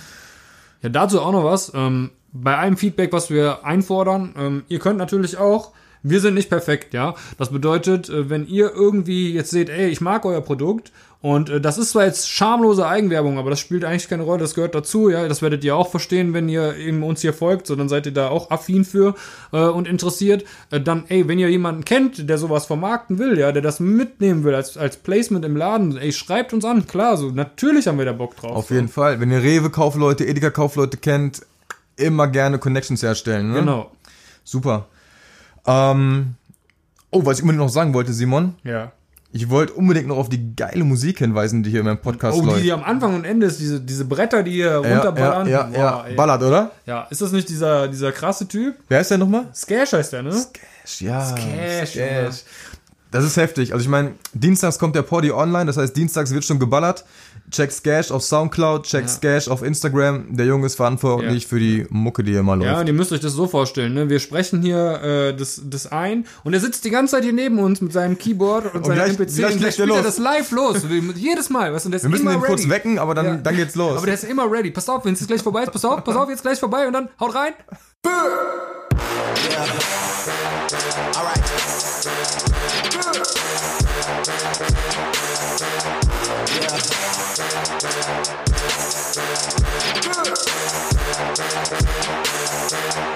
Ja, 0.83 0.89
dazu 0.89 1.21
auch 1.21 1.33
noch 1.33 1.45
was. 1.45 1.73
Ähm, 1.75 2.11
bei 2.33 2.57
allem 2.57 2.77
Feedback, 2.77 3.13
was 3.13 3.31
wir 3.31 3.65
einfordern, 3.65 4.35
ähm, 4.37 4.63
ihr 4.69 4.79
könnt 4.79 4.99
natürlich 4.99 5.37
auch, 5.37 5.73
wir 6.03 6.21
sind 6.21 6.35
nicht 6.35 6.51
perfekt, 6.51 6.95
ja. 6.95 7.15
Das 7.39 7.51
bedeutet, 7.51 8.09
äh, 8.09 8.29
wenn 8.29 8.47
ihr 8.47 8.73
irgendwie 8.75 9.33
jetzt 9.33 9.51
seht, 9.51 9.69
ey, 9.69 9.89
ich 9.89 10.01
mag 10.01 10.25
euer 10.25 10.41
Produkt 10.41 10.93
und 11.21 11.51
äh, 11.51 11.61
das 11.61 11.79
ist 11.79 11.91
zwar 11.91 12.05
jetzt 12.05 12.29
schamlose 12.29 12.87
Eigenwerbung, 12.87 13.39
aber 13.39 13.51
das 13.51 13.61
spielt 13.61 13.85
eigentlich 13.85 14.09
keine 14.09 14.25
Rolle, 14.25 14.41
das 14.41 14.55
gehört 14.55 14.75
dazu, 14.75 15.09
ja. 15.09 15.29
Das 15.29 15.41
werdet 15.41 15.63
ihr 15.63 15.77
auch 15.77 15.89
verstehen, 15.89 16.35
wenn 16.35 16.49
ihr 16.49 16.77
eben 16.77 17.03
uns 17.05 17.21
hier 17.21 17.33
folgt, 17.33 17.69
so 17.69 17.77
dann 17.77 17.89
seid 17.89 18.07
ihr 18.07 18.13
da 18.13 18.29
auch 18.29 18.51
affin 18.51 18.85
für 18.85 19.15
äh, 19.53 19.59
und 19.59 19.87
interessiert. 19.87 20.45
Äh, 20.71 20.81
dann, 20.81 21.05
ey, 21.09 21.29
wenn 21.29 21.39
ihr 21.39 21.49
jemanden 21.49 21.85
kennt, 21.85 22.29
der 22.29 22.39
sowas 22.39 22.67
vermarkten 22.67 23.19
will, 23.19 23.39
ja, 23.39 23.53
der 23.53 23.63
das 23.63 23.79
mitnehmen 23.79 24.43
will 24.43 24.55
als, 24.55 24.77
als 24.77 24.97
Placement 24.97 25.45
im 25.45 25.57
Laden, 25.57 25.97
ey, 25.97 26.13
schreibt 26.13 26.53
uns 26.53 26.65
an, 26.65 26.87
klar, 26.89 27.17
so, 27.17 27.31
natürlich 27.31 27.87
haben 27.87 27.99
wir 27.99 28.05
da 28.05 28.13
Bock 28.13 28.37
drauf. 28.37 28.57
Auf 28.57 28.71
jeden 28.71 28.89
Fall. 28.89 29.21
Wenn 29.21 29.31
ihr 29.31 29.43
Rewe-Kaufleute, 29.43 30.25
Edeka-Kaufleute 30.25 30.97
kennt, 30.97 31.43
immer 31.97 32.27
gerne 32.27 32.59
Connections 32.59 33.03
herstellen. 33.03 33.53
Ne? 33.53 33.61
Genau. 33.61 33.93
Super. 34.45 34.87
Ähm, 35.67 36.35
oh, 37.11 37.25
was 37.25 37.39
ich 37.39 37.43
unbedingt 37.43 37.65
noch 37.65 37.71
sagen 37.73 37.95
wollte, 37.95 38.13
Simon. 38.13 38.55
Ja. 38.65 38.93
Ich 39.35 39.49
wollte 39.49 39.73
unbedingt 39.73 40.09
noch 40.09 40.19
auf 40.19 40.29
die 40.29 40.55
geile 40.55 40.85
Musik 40.85 41.19
hinweisen, 41.21 41.63
die 41.63 41.71
hier 41.71 41.81
in 41.81 41.87
meinem 41.87 41.99
Podcast 42.03 42.37
Oh, 42.37 42.43
die, 42.43 42.47
läuft. 42.49 42.65
die 42.65 42.73
am 42.73 42.83
Anfang 42.85 43.15
und 43.15 43.25
Ende 43.25 43.47
ist, 43.47 43.59
diese, 43.61 43.81
diese 43.81 44.05
Bretter, 44.05 44.43
die 44.43 44.51
hier 44.53 44.67
ja, 44.73 44.77
runterballern. 44.77 45.49
ja, 45.49 45.71
ja, 45.73 45.79
ja. 45.79 46.05
ey. 46.07 46.15
Ballert, 46.15 46.43
oder? 46.43 46.71
ja, 46.85 47.07
ist 47.09 47.23
das 47.23 47.33
nicht 47.33 47.49
dieser, 47.49 47.89
dieser 47.89 48.13
krasse 48.13 48.47
Typ? 48.47 48.75
Wer 48.89 49.01
ist 49.01 49.11
der 49.11 49.17
nochmal? 49.17 49.47
Skash 49.55 49.95
heißt 49.95 50.13
der, 50.13 50.23
ne? 50.23 50.45
Ja, 50.99 51.25
Scash, 51.25 51.95
Junge. 51.95 52.31
Das 53.11 53.25
ist 53.25 53.37
heftig. 53.37 53.73
Also 53.73 53.83
ich 53.83 53.89
meine, 53.89 54.13
dienstags 54.35 54.79
kommt 54.79 54.97
der 54.97 55.03
Poddy 55.03 55.31
online, 55.33 55.67
das 55.67 55.77
heißt, 55.79 55.97
dienstags 55.97 56.33
wird 56.35 56.45
schon 56.45 56.59
geballert. 56.59 57.05
Check 57.53 57.71
Scash 57.71 58.11
auf 58.11 58.23
Soundcloud, 58.23 58.85
check 58.85 59.03
ja. 59.03 59.09
Scash 59.09 59.49
auf 59.49 59.63
Instagram. 59.63 60.25
Der 60.31 60.47
Junge 60.47 60.67
ist 60.67 60.77
verantwortlich 60.77 61.43
ja. 61.43 61.49
für 61.49 61.61
die 61.61 61.87
Mucke, 61.91 62.25
die 62.25 62.33
hier 62.33 62.43
mal 62.43 62.55
läuft. 62.55 62.67
Ja, 62.67 62.81
und 62.81 62.87
ihr 62.87 62.95
müsst 62.95 63.13
euch 63.13 63.21
das 63.21 63.35
so 63.35 63.47
vorstellen. 63.47 63.93
Ne? 63.93 64.09
Wir 64.09 64.21
sprechen 64.21 64.63
hier 64.63 65.03
äh, 65.03 65.37
das, 65.37 65.61
das 65.65 65.93
ein 65.93 66.25
und 66.45 66.55
er 66.55 66.61
sitzt 66.61 66.85
die 66.87 66.91
ganze 66.91 67.17
Zeit 67.17 67.25
hier 67.25 67.35
neben 67.35 67.59
uns 67.59 67.83
mit 67.83 67.93
seinem 67.93 68.17
Keyboard 68.17 68.67
und, 68.67 68.77
und 68.77 68.87
seinem 68.87 68.97
gleich, 68.97 69.19
MPC. 69.19 69.37
Gleich, 69.37 69.53
und 69.53 69.61
gleich 69.61 69.75
spielt 69.75 69.91
er 69.91 70.03
das 70.03 70.19
live 70.19 70.51
los. 70.51 70.79
Jedes 71.15 71.51
Mal. 71.51 71.75
Weißt 71.75 71.85
du, 71.87 71.93
Wir 71.93 72.09
müssen 72.09 72.27
den 72.27 72.37
ready. 72.37 72.47
kurz 72.47 72.69
wecken, 72.69 72.99
aber 72.99 73.15
dann, 73.15 73.27
ja. 73.27 73.37
dann 73.37 73.55
geht's 73.55 73.75
los. 73.75 73.99
Aber 73.99 74.07
der 74.07 74.15
ist 74.15 74.25
immer 74.25 74.51
ready. 74.51 74.71
Pass 74.71 74.89
auf, 74.89 75.05
wenn 75.05 75.13
es 75.13 75.21
jetzt 75.21 75.29
gleich 75.29 75.43
vorbei 75.43 75.65
ist. 75.65 75.73
Pass 75.73 75.85
auf, 75.85 76.03
pass 76.03 76.17
auf, 76.17 76.31
jetzt 76.31 76.43
gleich 76.43 76.59
vorbei 76.59 76.87
und 76.87 76.95
dann 76.95 77.11
haut 77.21 77.35
rein. 77.35 77.53
Bö! 78.03 78.11
Yeah. 79.51 79.67
Alright. 81.15 81.43
Bö! 82.83 83.23
Yeah. 86.63 87.22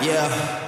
Yeah. 0.03 0.66